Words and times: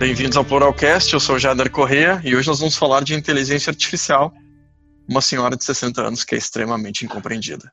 Bem-vindos 0.00 0.38
ao 0.38 0.44
Pluralcast, 0.46 1.12
eu 1.12 1.20
sou 1.20 1.36
o 1.36 1.38
Jader 1.38 1.70
Corrêa 1.70 2.22
e 2.24 2.34
hoje 2.34 2.48
nós 2.48 2.58
vamos 2.58 2.74
falar 2.74 3.04
de 3.04 3.12
inteligência 3.12 3.70
artificial, 3.70 4.32
uma 5.06 5.20
senhora 5.20 5.54
de 5.54 5.62
60 5.62 6.00
anos 6.00 6.24
que 6.24 6.34
é 6.34 6.38
extremamente 6.38 7.04
incompreendida. 7.04 7.70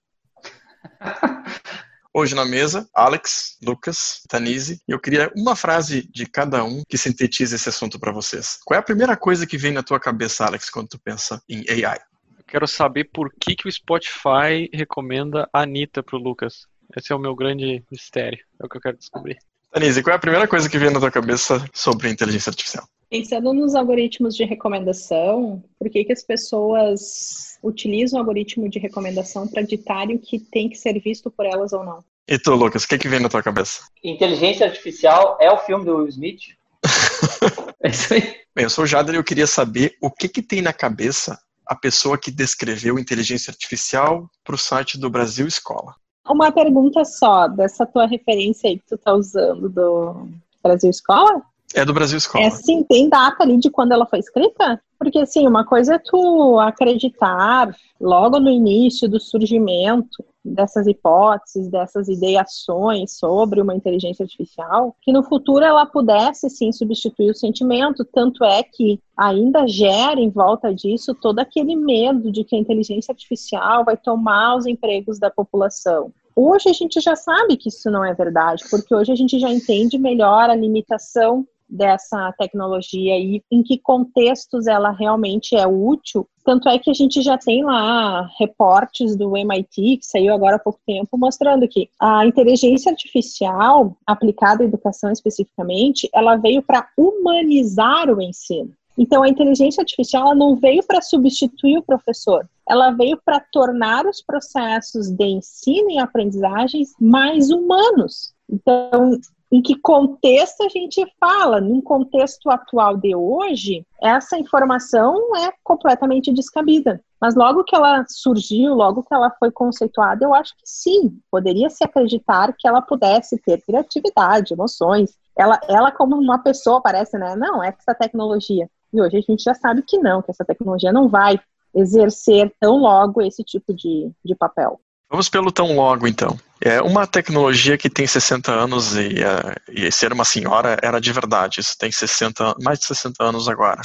Hoje 2.14 2.36
na 2.36 2.44
mesa, 2.44 2.86
Alex, 2.94 3.58
Lucas, 3.64 4.24
Tanise, 4.28 4.82
e 4.86 4.92
eu 4.92 5.00
queria 5.00 5.32
uma 5.38 5.56
frase 5.56 6.06
de 6.12 6.26
cada 6.26 6.66
um 6.66 6.84
que 6.90 6.98
sintetize 6.98 7.56
esse 7.56 7.70
assunto 7.70 7.98
para 7.98 8.12
vocês. 8.12 8.60
Qual 8.66 8.76
é 8.76 8.82
a 8.82 8.84
primeira 8.84 9.16
coisa 9.16 9.48
que 9.48 9.58
vem 9.58 9.72
na 9.72 9.82
tua 9.82 9.98
cabeça, 9.98 10.46
Alex, 10.46 10.70
quando 10.70 10.90
tu 10.90 11.00
pensa 11.00 11.42
em 11.48 11.64
AI? 11.70 11.98
Eu 12.38 12.44
quero 12.46 12.68
saber 12.68 13.06
por 13.06 13.32
que, 13.40 13.56
que 13.56 13.70
o 13.70 13.72
Spotify 13.72 14.70
recomenda 14.74 15.48
a 15.54 15.62
Anitta 15.62 16.04
pro 16.04 16.18
Lucas. 16.18 16.68
Esse 16.94 17.14
é 17.14 17.16
o 17.16 17.20
meu 17.20 17.34
grande 17.34 17.86
mistério, 17.90 18.44
é 18.62 18.66
o 18.66 18.70
que 18.70 18.76
eu 18.76 18.82
quero 18.82 18.98
descobrir. 18.98 19.38
Tanise, 19.72 20.02
qual 20.02 20.14
é 20.14 20.16
a 20.16 20.20
primeira 20.20 20.48
coisa 20.48 20.70
que 20.70 20.78
vem 20.78 20.90
na 20.90 21.00
tua 21.00 21.12
cabeça 21.12 21.64
sobre 21.74 22.10
inteligência 22.10 22.50
artificial? 22.50 22.88
Pensando 23.10 23.54
nos 23.54 23.76
algoritmos 23.76 24.36
de 24.36 24.44
recomendação, 24.44 25.64
por 25.80 25.90
que, 25.90 26.04
que 26.04 26.12
as 26.12 26.24
pessoas 26.24 27.58
utilizam 27.64 28.18
o 28.18 28.22
algoritmo 28.22 28.70
de 28.70 28.80
recomendação 28.80 29.48
para 29.48 29.62
ditar 29.62 30.08
o 30.08 30.20
que 30.20 30.40
tem 30.40 30.70
que 30.70 30.76
ser 30.76 31.00
visto 31.00 31.32
por 31.32 31.46
elas 31.46 31.74
ou 31.74 31.84
não? 31.86 32.04
E 32.28 32.38
tu, 32.38 32.54
Lucas, 32.54 32.84
o 32.84 32.88
que, 32.88 32.98
que 32.98 33.08
vem 33.08 33.22
na 33.22 33.30
tua 33.30 33.42
cabeça? 33.42 33.84
Inteligência 34.04 34.66
artificial 34.66 35.38
é 35.40 35.50
o 35.50 35.58
filme 35.60 35.86
do 35.86 35.96
Will 35.96 36.10
Smith? 36.10 36.42
é 37.82 37.90
isso 37.90 38.14
aí. 38.14 38.22
Bem, 38.54 38.64
eu 38.66 38.70
sou 38.70 38.84
o 38.84 38.88
Jader 38.88 39.16
e 39.16 39.18
eu 39.18 39.24
queria 39.24 39.48
saber 39.48 39.96
o 40.02 40.12
que, 40.12 40.28
que 40.28 40.42
tem 40.42 40.62
na 40.62 40.74
cabeça 40.74 41.40
a 41.66 41.76
pessoa 41.76 42.18
que 42.18 42.32
descreveu 42.32 42.98
inteligência 43.00 43.52
artificial 43.52 44.30
para 44.44 44.56
o 44.56 44.58
site 44.58 44.98
do 44.98 45.10
Brasil 45.10 45.48
Escola. 45.48 45.96
Uma 46.30 46.52
pergunta 46.52 47.04
só, 47.06 47.48
dessa 47.48 47.86
tua 47.86 48.06
referência 48.06 48.70
aí 48.70 48.78
que 48.78 48.86
tu 48.88 48.98
tá 48.98 49.14
usando 49.14 49.70
do 49.70 50.28
Brasil 50.62 50.90
Escola? 50.90 51.42
É 51.74 51.84
do 51.84 51.94
Brasil 51.94 52.18
Escola. 52.18 52.46
É 52.46 52.50
sim, 52.50 52.84
tem 52.84 53.10
data 53.10 53.44
ali 53.44 53.58
de 53.58 53.70
quando 53.70 53.92
ela 53.92 54.06
foi 54.06 54.20
escrita? 54.20 54.82
Porque 54.98 55.20
assim, 55.20 55.48
uma 55.48 55.66
coisa 55.66 55.96
é 55.96 56.00
tu 56.00 56.60
acreditar 56.60 57.76
logo 58.00 58.40
no 58.40 58.50
início 58.50 59.08
do 59.08 59.20
surgimento 59.20 60.24
dessas 60.54 60.88
hipóteses, 60.88 61.70
dessas 61.70 62.08
ideações 62.08 63.18
sobre 63.18 63.62
uma 63.62 63.76
inteligência 63.76 64.24
artificial, 64.24 64.96
que 65.02 65.12
no 65.12 65.24
futuro 65.24 65.64
ela 65.64 65.86
pudesse 65.86 66.50
sim 66.50 66.72
substituir 66.72 67.32
o 67.32 67.36
sentimento, 67.36 68.06
tanto 68.06 68.44
é 68.44 68.64
que 68.64 69.00
ainda 69.16 69.68
gera 69.68 70.20
em 70.20 70.30
volta 70.30 70.74
disso 70.74 71.14
todo 71.16 71.40
aquele 71.40 71.76
medo 71.76 72.32
de 72.32 72.44
que 72.44 72.56
a 72.56 72.60
inteligência 72.60 73.12
artificial 73.12 73.84
vai 73.84 73.98
tomar 73.98 74.56
os 74.56 74.66
empregos 74.66 75.20
da 75.20 75.30
população. 75.30 76.12
Hoje 76.36 76.70
a 76.70 76.74
gente 76.74 77.02
já 77.02 77.16
sabe 77.16 77.58
que 77.58 77.70
isso 77.70 77.90
não 77.90 78.06
é 78.06 78.14
verdade, 78.14 78.64
porque 78.70 78.94
hoje 78.94 79.12
a 79.12 79.16
gente 79.16 79.40
já 79.40 79.50
entende 79.50 79.98
melhor 79.98 80.50
a 80.50 80.56
limitação 80.56 81.48
dessa 81.70 82.34
tecnologia 82.38 83.18
e 83.18 83.44
em 83.52 83.62
que 83.62 83.78
contextos 83.78 84.68
ela 84.68 84.92
realmente 84.92 85.56
é 85.56 85.68
útil. 85.68 86.28
Tanto 86.44 86.70
é 86.70 86.80
que 86.80 86.90
a 86.90 86.94
gente 86.94 87.22
já 87.22 87.38
tem 87.38 87.64
lá 87.64 88.30
reportes 88.40 89.16
do 89.16 89.36
MIT, 89.36 89.98
que 89.98 90.06
saiu 90.06 90.34
agora 90.34 90.56
há 90.56 90.60
pouco 90.60 90.80
tempo, 90.86 91.18
mostrando 91.18 91.68
que 91.68 91.90
a 92.00 92.26
inteligência 92.26 92.92
artificial, 92.92 93.98
aplicada 94.06 94.64
à 94.64 94.66
educação 94.66 95.12
especificamente, 95.12 96.10
ela 96.14 96.38
veio 96.38 96.62
para 96.62 96.88
humanizar 96.98 98.10
o 98.10 98.22
ensino. 98.22 98.72
Então, 98.98 99.22
a 99.22 99.30
inteligência 99.30 99.82
artificial 99.82 100.34
não 100.34 100.56
veio 100.56 100.84
para 100.84 101.02
substituir 101.02 101.78
o 101.78 101.84
professor, 101.84 102.50
ela 102.68 102.92
veio 102.92 103.20
para 103.24 103.40
tornar 103.40 104.06
os 104.08 104.22
processos 104.22 105.10
de 105.10 105.26
ensino 105.26 105.92
e 105.92 106.00
aprendizagens 106.00 106.94
mais 107.00 107.52
humanos. 107.52 108.34
Então, 108.50 109.20
em 109.52 109.62
que 109.62 109.80
contexto 109.80 110.64
a 110.64 110.70
gente 110.70 111.06
fala. 111.20 111.62
Num 111.62 111.82
contexto 111.82 112.50
atual 112.50 112.98
de 112.98 113.16
hoje, 113.16 113.86
essa 114.02 114.38
informação 114.38 115.36
é 115.38 115.52
completamente 115.64 116.34
descabida. 116.34 117.02
Mas 117.20 117.36
logo 117.36 117.64
que 117.64 117.76
ela 117.76 118.06
surgiu, 118.08 118.74
logo 118.74 119.04
que 119.04 119.14
ela 119.14 119.32
foi 119.40 119.52
conceituada, 119.52 120.24
eu 120.24 120.34
acho 120.34 120.54
que 120.56 120.64
sim, 120.66 121.20
poderia 121.32 121.70
se 121.70 121.84
acreditar 121.84 122.54
que 122.58 122.68
ela 122.68 122.82
pudesse 122.82 123.38
ter 123.40 123.62
criatividade, 123.62 124.54
emoções. 124.54 125.18
Ela, 125.36 125.60
ela 125.68 125.92
como 125.92 126.16
uma 126.16 126.40
pessoa 126.40 126.82
parece, 126.82 127.18
né? 127.18 127.36
Não, 127.36 127.64
é 127.64 127.70
essa 127.70 127.96
tecnologia. 127.96 128.70
E 128.94 129.02
hoje 129.02 129.18
a 129.18 129.22
gente 129.22 129.44
já 129.44 129.54
sabe 129.54 129.82
que 129.82 129.98
não, 129.98 130.22
que 130.22 130.32
essa 130.32 130.46
tecnologia 130.46 130.92
não 130.92 131.08
vai 131.08 131.40
exercer 131.74 132.54
tão 132.60 132.78
logo 132.78 133.22
esse 133.22 133.44
tipo 133.44 133.74
de, 133.74 134.12
de 134.24 134.36
papel. 134.36 134.80
Vamos 135.10 135.30
pelo 135.30 135.52
tão 135.52 135.74
logo, 135.74 136.08
então. 136.08 136.38
É 136.60 136.82
uma 136.82 137.08
tecnologia 137.08 137.78
que 137.78 137.90
tem 137.90 138.06
60 138.06 138.52
anos 138.52 138.96
e, 138.96 139.24
uh, 139.24 139.72
e, 139.72 139.92
ser 139.92 140.12
uma 140.12 140.26
senhora 140.26 140.78
era 140.82 141.00
de 141.00 141.14
verdade. 141.14 141.62
Isso 141.62 141.78
tem 141.78 141.92
60, 141.92 142.56
mais 142.62 142.80
de 142.80 142.86
60 142.86 143.24
anos 143.24 143.48
agora. 143.48 143.82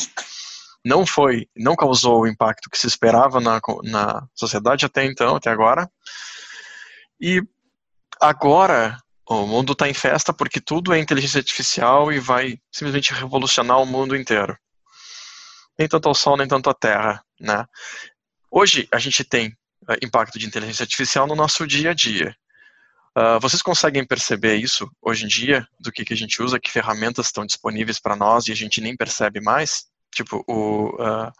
Não 0.85 1.07
foi, 1.07 1.47
não 1.57 1.77
causou 1.77 2.23
o 2.23 2.27
impacto 2.27 2.69
que 2.69 2.79
se 2.79 2.89
esperava 2.89 3.41
na, 3.41 3.61
na 3.85 4.27
sociedade 4.35 4.85
até 4.85 5.05
então, 5.05 5.37
até 5.37 5.51
agora. 5.51 5.89
E 7.21 7.41
agora 8.21 8.99
o 9.29 9.47
mundo 9.47 9.73
está 9.73 9.89
em 9.89 9.95
festa 9.95 10.33
porque 10.33 10.61
tudo 10.61 10.93
é 10.93 10.99
inteligência 10.99 11.39
artificial 11.39 12.13
e 12.13 12.19
vai 12.19 12.59
simplesmente 12.73 13.13
revolucionar 13.13 13.81
o 13.81 13.87
mundo 13.87 14.17
inteiro. 14.17 14.57
Nem 15.79 15.87
tanto 15.87 16.09
ao 16.09 16.15
Sol, 16.15 16.37
nem 16.37 16.49
tanto 16.49 16.69
à 16.69 16.75
Terra, 16.75 17.23
né? 17.41 17.65
Hoje 18.51 18.89
a 18.93 18.99
gente 18.99 19.23
tem 19.25 19.57
impacto 20.03 20.39
de 20.39 20.47
inteligência 20.47 20.85
artificial 20.85 21.27
no 21.27 21.35
nosso 21.35 21.67
dia 21.67 21.91
a 21.91 21.95
dia. 21.95 22.35
Uh, 23.17 23.39
vocês 23.41 23.61
conseguem 23.61 24.07
perceber 24.07 24.57
isso 24.57 24.91
hoje 25.03 25.25
em 25.25 25.29
dia, 25.29 25.67
do 25.79 25.93
que, 25.93 26.05
que 26.05 26.15
a 26.15 26.17
gente 26.17 26.43
usa, 26.43 26.59
que 26.59 26.71
ferramentas 26.71 27.27
estão 27.27 27.45
disponíveis 27.45 28.01
para 28.01 28.17
nós 28.17 28.47
e 28.47 28.53
a 28.53 28.57
gente 28.57 28.81
nem 28.81 28.97
percebe 28.97 29.41
mais? 29.41 29.85
Tipo, 30.15 30.43
o, 30.49 30.95
uh, 30.95 31.31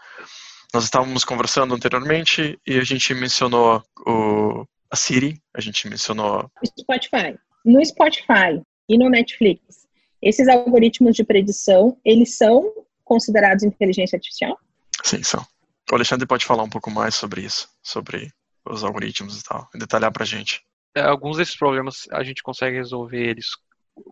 nós 0.75 0.85
estávamos 0.85 1.25
conversando 1.25 1.75
anteriormente 1.75 2.59
e 2.67 2.79
a 2.79 2.85
gente 2.85 3.15
mencionou 3.15 3.83
o, 4.07 4.67
a 4.91 4.97
Siri, 4.97 5.41
a 5.55 5.61
gente 5.61 5.89
mencionou... 5.89 6.51
Spotify. 6.79 7.39
No 7.65 7.85
Spotify 7.85 8.61
e 8.89 8.99
no 8.99 9.09
Netflix, 9.09 9.87
esses 10.21 10.49
algoritmos 10.49 11.17
de 11.17 11.25
predição, 11.25 11.99
eles 12.05 12.37
são 12.37 12.71
considerados 13.05 13.65
inteligência 13.65 14.17
artificial? 14.17 14.59
Sim, 15.03 15.23
são. 15.23 15.45
O 15.93 15.95
Alexandre 15.95 16.27
pode 16.27 16.47
falar 16.47 16.63
um 16.63 16.71
pouco 16.71 16.91
mais 16.91 17.15
sobre 17.15 17.43
isso, 17.43 17.69
sobre 17.83 18.33
os 18.65 18.83
algoritmos 18.83 19.39
e 19.39 19.45
tal, 19.45 19.69
detalhar 19.75 20.11
para 20.11 20.23
a 20.23 20.27
gente. 20.27 20.63
É, 20.97 21.03
alguns 21.03 21.37
desses 21.37 21.55
problemas 21.55 22.09
a 22.11 22.23
gente 22.23 22.43
consegue 22.43 22.77
resolver 22.77 23.23
eles 23.23 23.49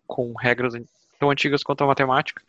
com 0.06 0.34
regras 0.34 0.74
tão 1.18 1.30
antigas 1.30 1.62
quanto 1.62 1.82
a 1.82 1.86
matemática, 1.86 2.42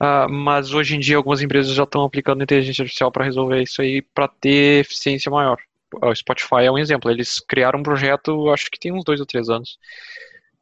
uh, 0.00 0.30
mas 0.30 0.72
hoje 0.72 0.94
em 0.94 1.00
dia 1.00 1.16
algumas 1.16 1.42
empresas 1.42 1.74
já 1.74 1.82
estão 1.82 2.04
aplicando 2.04 2.44
inteligência 2.44 2.82
artificial 2.82 3.10
para 3.10 3.24
resolver 3.24 3.60
isso 3.60 3.82
aí 3.82 4.02
para 4.02 4.28
ter 4.28 4.82
eficiência 4.82 5.32
maior. 5.32 5.58
O 6.00 6.14
Spotify 6.14 6.62
é 6.62 6.70
um 6.70 6.78
exemplo. 6.78 7.10
Eles 7.10 7.40
criaram 7.40 7.80
um 7.80 7.82
projeto, 7.82 8.50
acho 8.50 8.70
que 8.70 8.78
tem 8.78 8.92
uns 8.92 9.02
dois 9.02 9.18
ou 9.18 9.26
três 9.26 9.48
anos, 9.48 9.80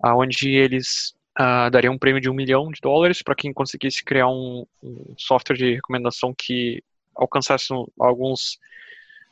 onde 0.03 0.49
eles 0.49 1.15
uh, 1.39 1.71
dariam 1.71 1.93
um 1.93 1.99
prêmio 1.99 2.23
de 2.23 2.31
um 2.31 2.35
milhão 2.35 2.71
de 2.71 2.81
dólares 2.81 3.21
para 3.21 3.35
quem 3.35 3.53
conseguisse 3.53 4.03
criar 4.03 4.29
um, 4.29 4.65
um 4.83 5.15
software 5.19 5.57
de 5.59 5.75
recomendação 5.75 6.33
que 6.35 6.83
alcançasse 7.17 7.69
alguns, 7.99 8.55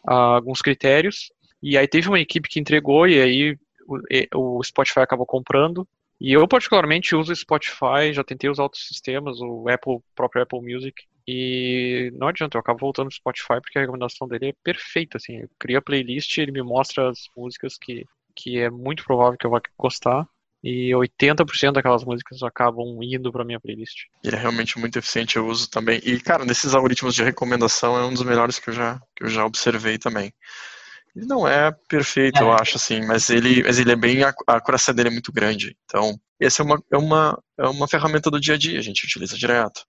uh, 0.06 0.36
alguns 0.36 0.60
critérios. 0.60 1.32
E 1.62 1.78
aí 1.78 1.88
teve 1.88 2.08
uma 2.08 2.20
equipe 2.20 2.48
que 2.48 2.60
entregou 2.60 3.08
e 3.08 3.20
aí 3.20 3.58
o, 3.86 4.58
o 4.58 4.64
Spotify 4.64 5.00
acabou 5.00 5.26
comprando. 5.26 5.86
E 6.20 6.32
eu 6.32 6.46
particularmente 6.46 7.14
uso 7.14 7.32
o 7.32 7.36
Spotify, 7.36 8.12
já 8.12 8.22
tentei 8.22 8.48
usar 8.48 8.62
outros 8.62 8.86
sistemas, 8.86 9.40
o 9.40 9.68
Apple, 9.68 9.98
próprio 10.14 10.42
Apple 10.42 10.60
Music, 10.60 11.04
e 11.26 12.12
não 12.14 12.28
adianta, 12.28 12.56
eu 12.56 12.60
acabo 12.60 12.78
voltando 12.78 13.08
pro 13.08 13.16
Spotify 13.16 13.60
porque 13.60 13.78
a 13.78 13.80
recomendação 13.80 14.28
dele 14.28 14.50
é 14.50 14.54
perfeita, 14.62 15.16
assim, 15.16 15.40
eu 15.40 15.50
crio 15.58 15.78
a 15.78 15.82
playlist, 15.82 16.36
ele 16.38 16.52
me 16.52 16.62
mostra 16.62 17.10
as 17.10 17.28
músicas 17.36 17.78
que, 17.78 18.06
que 18.34 18.58
é 18.58 18.70
muito 18.70 19.04
provável 19.04 19.38
que 19.38 19.46
eu 19.46 19.50
vá 19.50 19.60
gostar, 19.78 20.28
e 20.64 20.92
80% 20.92 21.72
daquelas 21.72 22.02
músicas 22.04 22.42
acabam 22.42 22.98
indo 23.02 23.30
para 23.30 23.44
minha 23.44 23.60
playlist. 23.60 24.04
Ele 24.24 24.34
é 24.34 24.38
realmente 24.38 24.78
muito 24.78 24.98
eficiente, 24.98 25.36
eu 25.36 25.46
uso 25.46 25.68
também. 25.68 26.00
E, 26.02 26.18
cara, 26.18 26.46
nesses 26.46 26.74
algoritmos 26.74 27.14
de 27.14 27.22
recomendação 27.22 27.98
é 27.98 28.06
um 28.06 28.14
dos 28.14 28.22
melhores 28.22 28.58
que 28.58 28.70
eu 28.70 28.74
já, 28.74 28.98
que 29.14 29.24
eu 29.24 29.28
já 29.28 29.44
observei 29.44 29.98
também. 29.98 30.32
Ele 31.14 31.26
não 31.26 31.46
é 31.46 31.70
perfeito, 31.86 32.38
é. 32.38 32.42
eu 32.42 32.50
acho, 32.50 32.78
assim, 32.78 33.04
mas 33.04 33.28
ele, 33.28 33.62
mas 33.62 33.78
ele 33.78 33.92
é 33.92 33.96
bem. 33.96 34.24
A, 34.24 34.32
a 34.46 34.56
acuracia 34.56 34.94
dele 34.94 35.10
é 35.10 35.12
muito 35.12 35.30
grande. 35.30 35.76
Então, 35.84 36.18
essa 36.40 36.62
é 36.62 36.64
uma, 36.64 36.82
é, 36.90 36.96
uma, 36.96 37.42
é 37.60 37.68
uma 37.68 37.86
ferramenta 37.86 38.30
do 38.30 38.40
dia 38.40 38.54
a 38.54 38.58
dia, 38.58 38.78
a 38.78 38.82
gente 38.82 39.04
utiliza 39.04 39.36
direto. 39.36 39.82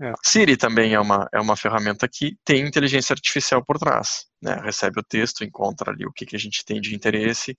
É. 0.00 0.12
Siri 0.24 0.56
também 0.56 0.94
é 0.94 1.00
uma, 1.00 1.28
é 1.32 1.40
uma 1.40 1.56
ferramenta 1.56 2.08
que 2.08 2.36
tem 2.42 2.66
inteligência 2.66 3.12
artificial 3.12 3.62
por 3.64 3.78
trás. 3.78 4.26
Né, 4.40 4.60
recebe 4.62 5.00
o 5.00 5.04
texto, 5.04 5.44
encontra 5.44 5.90
ali 5.90 6.06
o 6.06 6.12
que, 6.12 6.26
que 6.26 6.36
a 6.36 6.38
gente 6.38 6.64
tem 6.64 6.80
de 6.80 6.94
interesse, 6.94 7.56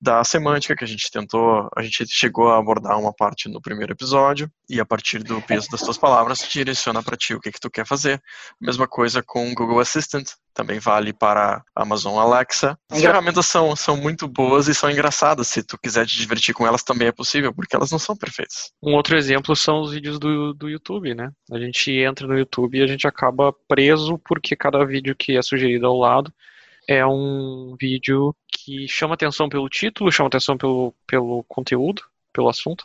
da 0.00 0.24
semântica 0.24 0.74
que 0.74 0.84
a 0.84 0.86
gente 0.86 1.10
tentou, 1.10 1.68
a 1.76 1.82
gente 1.82 2.06
chegou 2.08 2.48
a 2.48 2.58
abordar 2.58 2.98
uma 2.98 3.12
parte 3.12 3.48
no 3.50 3.60
primeiro 3.60 3.92
episódio 3.92 4.50
e 4.68 4.80
a 4.80 4.86
partir 4.86 5.22
do 5.22 5.42
peso 5.42 5.68
das 5.70 5.82
tuas 5.82 5.98
palavras 5.98 6.46
direciona 6.50 7.02
para 7.02 7.18
ti 7.18 7.34
o 7.34 7.40
que 7.40 7.52
que 7.52 7.60
tu 7.60 7.70
quer 7.70 7.86
fazer. 7.86 8.20
Mesma 8.58 8.88
coisa 8.88 9.22
com 9.22 9.50
o 9.50 9.54
Google 9.54 9.78
Assistant, 9.78 10.30
também 10.54 10.78
vale 10.78 11.12
para 11.12 11.62
a 11.74 11.82
Amazon 11.82 12.18
Alexa. 12.18 12.78
As 12.90 13.00
ferramentas 13.00 13.46
são, 13.46 13.74
são 13.76 13.96
muito 13.96 14.26
boas 14.26 14.68
e 14.68 14.74
são 14.74 14.90
engraçadas. 14.90 15.48
Se 15.48 15.62
tu 15.62 15.78
quiser 15.78 16.06
te 16.06 16.16
divertir 16.16 16.54
com 16.54 16.66
elas, 16.66 16.82
também 16.82 17.08
é 17.08 17.12
possível, 17.12 17.52
porque 17.54 17.76
elas 17.76 17.90
não 17.90 17.98
são 17.98 18.16
perfeitas. 18.16 18.72
Um 18.82 18.94
outro 18.94 19.16
exemplo 19.16 19.54
são 19.54 19.80
os 19.80 19.92
vídeos 19.92 20.18
do, 20.18 20.54
do 20.54 20.68
YouTube, 20.68 21.14
né? 21.14 21.30
A 21.52 21.58
gente 21.58 21.90
entra 21.92 22.26
no 22.26 22.38
YouTube 22.38 22.78
e 22.78 22.82
a 22.82 22.86
gente 22.86 23.06
acaba 23.06 23.54
preso 23.68 24.18
porque 24.18 24.56
cada 24.56 24.84
vídeo 24.84 25.14
que 25.14 25.36
é 25.36 25.42
sugerido 25.42 25.86
ao 25.86 25.96
lado 26.00 26.32
é 26.88 27.06
um 27.06 27.76
vídeo 27.80 28.34
que 28.48 28.88
chama 28.88 29.14
atenção 29.14 29.48
pelo 29.48 29.68
título, 29.68 30.10
chama 30.10 30.26
atenção 30.26 30.56
pelo, 30.58 30.94
pelo 31.06 31.44
conteúdo, 31.44 32.02
pelo 32.32 32.48
assunto. 32.48 32.84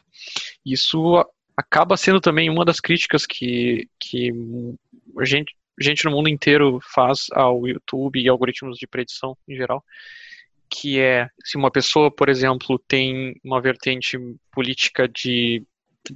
Isso 0.65 1.25
acaba 1.57 1.97
sendo 1.97 2.21
também 2.21 2.49
uma 2.49 2.65
das 2.65 2.79
críticas 2.79 3.25
que, 3.25 3.89
que 3.99 4.31
gente, 5.23 5.55
gente 5.79 6.05
no 6.05 6.11
mundo 6.11 6.29
inteiro 6.29 6.79
faz 6.93 7.27
ao 7.31 7.67
YouTube 7.67 8.21
e 8.21 8.29
algoritmos 8.29 8.77
de 8.77 8.85
predição 8.85 9.37
em 9.47 9.55
geral, 9.55 9.83
que 10.69 10.99
é 10.99 11.27
se 11.43 11.57
uma 11.57 11.71
pessoa, 11.71 12.11
por 12.11 12.29
exemplo, 12.29 12.77
tem 12.77 13.39
uma 13.43 13.61
vertente 13.61 14.17
política 14.51 15.07
de, 15.07 15.63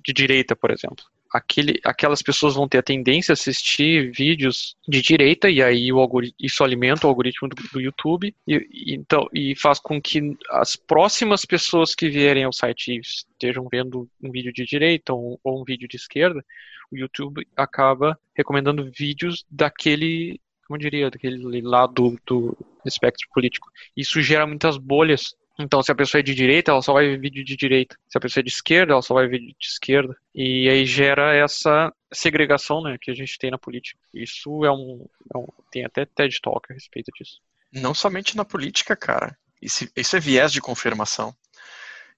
de 0.04 0.14
direita, 0.14 0.56
por 0.56 0.72
exemplo, 0.72 1.04
aquele, 1.32 1.80
aquelas 1.84 2.22
pessoas 2.22 2.56
vão 2.56 2.68
ter 2.68 2.80
a 2.80 2.84
tendência 2.84 3.32
a 3.32 3.34
assistir 3.34 4.12
vídeos 4.12 4.76
de 4.88 5.02
direita 5.02 5.50
e 5.50 5.62
aí 5.62 5.92
o 5.92 6.00
isso 6.40 6.64
alimenta 6.64 7.06
o 7.06 7.10
algoritmo 7.10 7.48
do, 7.48 7.56
do 7.72 7.82
YouTube 7.82 8.36
e, 8.48 8.56
e, 8.72 8.96
então, 8.96 9.28
e 9.34 9.56
faz 9.56 9.80
com 9.80 10.02
que 10.02 10.36
as 10.50 10.76
próximas 10.76 11.46
pessoas 11.46 11.94
que 11.94 12.10
vierem 12.10 12.44
ao 12.44 12.54
site 12.54 13.00
estejam 13.00 13.68
vendo 13.72 14.10
um 14.22 14.32
vídeo 14.32 14.52
de 14.52 14.66
direita 14.66 15.14
ou, 15.14 15.40
ou 15.44 15.62
um 15.62 15.64
vídeo 15.64 15.88
de 15.88 15.98
esquerda, 15.98 16.44
o 16.92 16.98
YouTube 16.98 17.48
acaba 17.56 18.20
recomendando 18.36 18.90
vídeos 18.92 19.46
daquele 19.50 20.40
como 20.70 20.78
eu 20.78 20.82
diria, 20.82 21.10
daquele 21.10 21.62
lado 21.62 22.16
do 22.28 22.56
espectro 22.86 23.28
político. 23.34 23.68
Isso 23.98 24.22
gera 24.22 24.46
muitas 24.46 24.78
bolhas 24.78 25.36
então, 25.60 25.84
se 25.84 25.92
a 25.92 25.96
pessoa 25.96 26.20
é 26.20 26.24
de 26.24 26.34
direita, 26.34 26.72
ela 26.72 26.82
só 26.82 26.94
vai 26.94 27.06
ver 27.06 27.20
vídeo 27.20 27.44
de 27.44 27.58
direita. 27.58 27.98
Se 28.08 28.18
a 28.18 28.22
pessoa 28.22 28.42
é 28.42 28.44
de 28.46 28.50
esquerda, 28.50 28.94
ela 28.94 29.02
só 29.02 29.14
vai 29.14 29.28
ver 29.28 29.40
de 29.40 29.56
esquerda. 29.60 30.16
E 30.34 30.70
aí 30.70 30.86
gera 30.86 31.36
essa 31.36 31.94
segregação 32.14 32.82
né, 32.82 32.98
que 33.00 33.12
a 33.12 33.14
gente 33.14 33.38
tem 33.38 33.52
na 33.52 33.58
política. 33.58 34.00
Isso 34.14 34.64
é 34.64 34.72
um, 34.72 35.06
é 35.36 35.38
um 35.38 35.48
Tem 35.70 35.84
até 35.84 36.06
TED 36.06 36.40
Talk 36.42 36.72
a 36.72 36.74
respeito 36.74 37.12
disso. 37.14 37.42
Não 37.74 37.94
somente 37.94 38.38
na 38.38 38.46
política, 38.46 38.96
cara. 38.96 39.38
Isso, 39.62 39.86
isso 39.94 40.16
é 40.16 40.20
viés 40.20 40.54
de 40.54 40.62
confirmação. 40.62 41.36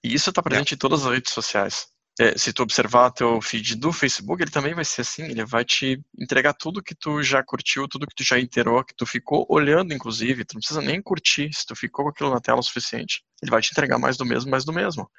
E 0.03 0.13
isso 0.13 0.29
está 0.29 0.43
presente 0.43 0.73
é. 0.73 0.75
em 0.75 0.77
todas 0.77 1.03
as 1.03 1.11
redes 1.11 1.33
sociais 1.33 1.91
é, 2.19 2.37
se 2.37 2.51
tu 2.53 2.61
observar 2.63 3.11
teu 3.11 3.41
feed 3.41 3.75
do 3.75 3.91
Facebook, 3.93 4.41
ele 4.43 4.51
também 4.51 4.73
vai 4.73 4.85
ser 4.85 5.01
assim, 5.01 5.23
ele 5.23 5.45
vai 5.45 5.63
te 5.63 5.99
entregar 6.19 6.53
tudo 6.53 6.83
que 6.83 6.93
tu 6.93 7.23
já 7.23 7.43
curtiu, 7.43 7.87
tudo 7.87 8.05
que 8.05 8.15
tu 8.15 8.23
já 8.23 8.39
interou, 8.39 8.83
que 8.83 8.93
tu 8.95 9.05
ficou 9.05 9.45
olhando, 9.49 9.93
inclusive, 9.93 10.45
tu 10.45 10.53
não 10.53 10.59
precisa 10.59 10.81
nem 10.81 11.01
curtir, 11.01 11.49
se 11.53 11.65
tu 11.65 11.75
ficou 11.75 12.05
com 12.05 12.11
aquilo 12.11 12.29
na 12.29 12.39
tela 12.39 12.59
o 12.59 12.63
suficiente, 12.63 13.23
ele 13.41 13.51
vai 13.51 13.61
te 13.61 13.71
entregar 13.71 13.97
mais 13.97 14.17
do 14.17 14.25
mesmo, 14.25 14.49
mais 14.49 14.65
do 14.65 14.73
mesmo. 14.73 15.09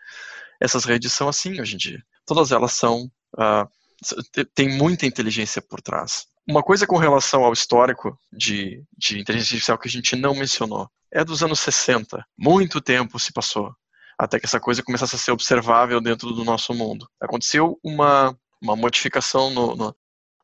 Essas 0.61 0.85
redes 0.85 1.13
são 1.13 1.29
assim 1.29 1.61
hoje 1.61 1.75
em 1.75 1.79
dia. 1.79 2.03
Todas 2.25 2.53
elas 2.53 2.73
são, 2.73 3.11
uh, 3.37 4.47
tem 4.55 4.69
muita 4.69 5.07
inteligência 5.07 5.61
por 5.61 5.81
trás. 5.81 6.27
Uma 6.49 6.63
coisa 6.63 6.87
com 6.87 6.97
relação 6.97 7.45
ao 7.45 7.53
histórico 7.53 8.19
de, 8.33 8.85
de 8.97 9.21
inteligência 9.21 9.55
artificial 9.55 9.79
que 9.79 9.89
a 9.89 9.91
gente 9.91 10.17
não 10.17 10.35
mencionou, 10.35 10.89
é 11.11 11.25
dos 11.25 11.43
anos 11.43 11.61
60. 11.61 12.25
Muito 12.37 12.81
tempo 12.81 13.19
se 13.19 13.33
passou 13.33 13.75
até 14.19 14.39
que 14.39 14.47
essa 14.47 14.61
coisa 14.61 14.83
começasse 14.83 15.17
a 15.17 15.19
ser 15.19 15.33
observável 15.33 16.01
dentro 16.01 16.33
do 16.33 16.45
nosso 16.45 16.73
mundo. 16.73 17.09
Aconteceu 17.21 17.79
uma, 17.83 18.37
uma 18.61 18.77
modificação 18.77 19.51
no, 19.51 19.75
no, 19.75 19.97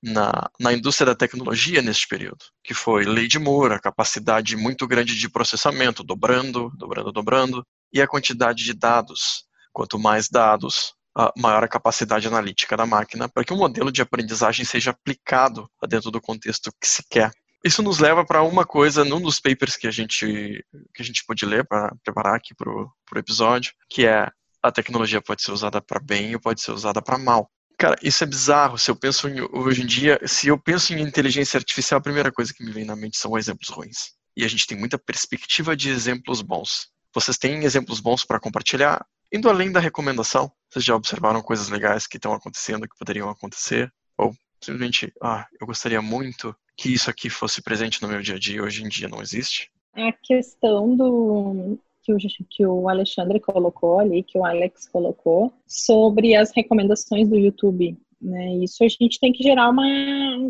na, 0.03 0.49
na 0.61 0.73
indústria 0.73 1.07
da 1.07 1.15
tecnologia 1.15 1.83
neste 1.83 2.07
período, 2.07 2.45
que 2.63 2.75
foi 2.75 3.05
lei 3.05 3.27
de 3.27 3.39
Moore, 3.39 3.75
a 3.75 3.81
capacidade 3.81 4.57
muito 4.57 4.87
grande 4.87 5.17
de 5.17 5.29
processamento, 5.29 6.05
dobrando, 6.05 6.71
dobrando, 6.77 7.13
dobrando, 7.13 7.67
e 7.93 8.01
a 8.01 8.07
quantidade 8.07 8.65
de 8.65 8.75
dados. 8.75 9.45
Quanto 9.73 9.99
mais 9.99 10.29
dados, 10.29 10.95
maior 11.37 11.65
a 11.65 11.69
capacidade 11.69 12.27
analítica 12.27 12.77
da 12.77 12.87
máquina 12.87 13.29
para 13.29 13.45
que 13.45 13.53
o 13.53 13.57
modelo 13.57 13.91
de 13.91 14.03
aprendizagem 14.03 14.65
seja 14.65 14.91
aplicado 14.91 15.69
dentro 15.89 16.11
do 16.11 16.21
contexto 16.21 16.71
que 16.81 16.87
se 16.87 17.03
quer. 17.09 17.33
Isso 17.65 17.83
nos 17.83 17.99
leva 17.99 18.25
para 18.25 18.43
uma 18.43 18.65
coisa 18.65 19.05
num 19.05 19.21
dos 19.21 19.41
papers 19.41 19.77
que 19.77 19.89
a 19.89 19.91
gente 19.91 20.65
que 20.95 21.03
a 21.03 21.05
gente 21.05 21.25
pôde 21.27 21.45
ler 21.45 21.67
para 21.67 21.93
preparar 22.05 22.37
aqui 22.37 22.55
para 22.55 22.71
o 22.71 22.91
episódio, 23.17 23.73
que 23.91 24.07
é 24.07 24.31
a 24.63 24.73
tecnologia 24.73 25.21
pode 25.21 25.43
ser 25.43 25.51
usada 25.53 25.81
para 25.81 26.01
bem 26.01 26.35
ou 26.35 26.41
pode 26.41 26.61
ser 26.61 26.71
usada 26.71 27.03
para 27.03 27.19
mal. 27.19 27.51
Cara, 27.79 27.97
isso 28.03 28.25
é 28.25 28.27
bizarro. 28.27 28.77
Se 28.77 28.91
eu 28.91 28.97
penso 28.97 29.29
em, 29.29 29.41
hoje 29.53 29.83
em 29.83 29.87
dia, 29.87 30.19
se 30.27 30.49
eu 30.49 30.59
penso 30.59 30.93
em 30.93 31.01
inteligência 31.01 31.57
artificial, 31.57 31.99
a 31.99 32.03
primeira 32.03 32.33
coisa 32.33 32.53
que 32.53 32.65
me 32.65 32.73
vem 32.73 32.85
na 32.85 32.97
mente 32.97 33.17
são 33.17 33.39
exemplos 33.39 33.69
ruins. 33.69 34.17
E 34.37 34.45
a 34.45 34.49
gente 34.49 34.67
tem 34.67 34.77
muita 34.77 34.99
perspectiva 34.99 35.77
de 35.77 35.89
exemplos 35.89 36.43
bons. 36.43 36.89
Vocês 37.15 37.39
têm 37.39 37.63
exemplos 37.65 38.01
bons 38.01 38.25
para 38.25 38.41
compartilhar? 38.41 39.07
Indo 39.33 39.49
além 39.49 39.71
da 39.71 39.79
recomendação, 39.79 40.51
vocês 40.69 40.85
já 40.85 40.97
observaram 40.97 41.41
coisas 41.41 41.69
legais 41.69 42.07
que 42.07 42.17
estão 42.17 42.33
acontecendo, 42.33 42.89
que 42.89 42.99
poderiam 42.99 43.31
acontecer? 43.31 43.93
Ou 44.17 44.35
simplesmente, 44.61 45.13
ah, 45.23 45.47
eu 45.61 45.67
gostaria 45.67 46.03
muito 46.03 46.55
que 46.77 46.93
isso 46.93 47.09
aqui 47.09 47.31
fosse 47.31 47.63
presente 47.63 48.03
no 48.03 48.09
meu 48.09 48.21
dia 48.21 48.35
a 48.35 48.39
dia, 48.39 48.63
hoje 48.63 48.83
em 48.83 48.89
dia 48.89 49.09
não 49.09 49.23
existe? 49.23 49.71
A 49.95 50.13
questão 50.13 50.97
do 50.97 51.79
que 52.17 52.43
o, 52.43 52.47
que 52.49 52.67
o 52.67 52.89
Alexandre 52.89 53.41
colocou 53.41 53.99
ali, 54.01 54.23
que 54.23 54.39
o 54.39 54.45
Alex 54.45 54.89
colocou, 54.89 55.53
sobre 55.67 56.35
as 56.35 56.51
recomendações 56.55 57.29
do 57.29 57.37
YouTube. 57.37 57.97
Né? 58.21 58.57
Isso 58.57 58.83
a 58.83 58.89
gente 58.89 59.21
tem 59.21 59.33
que 59.33 59.43
gerar 59.43 59.71
uma, 59.71 59.85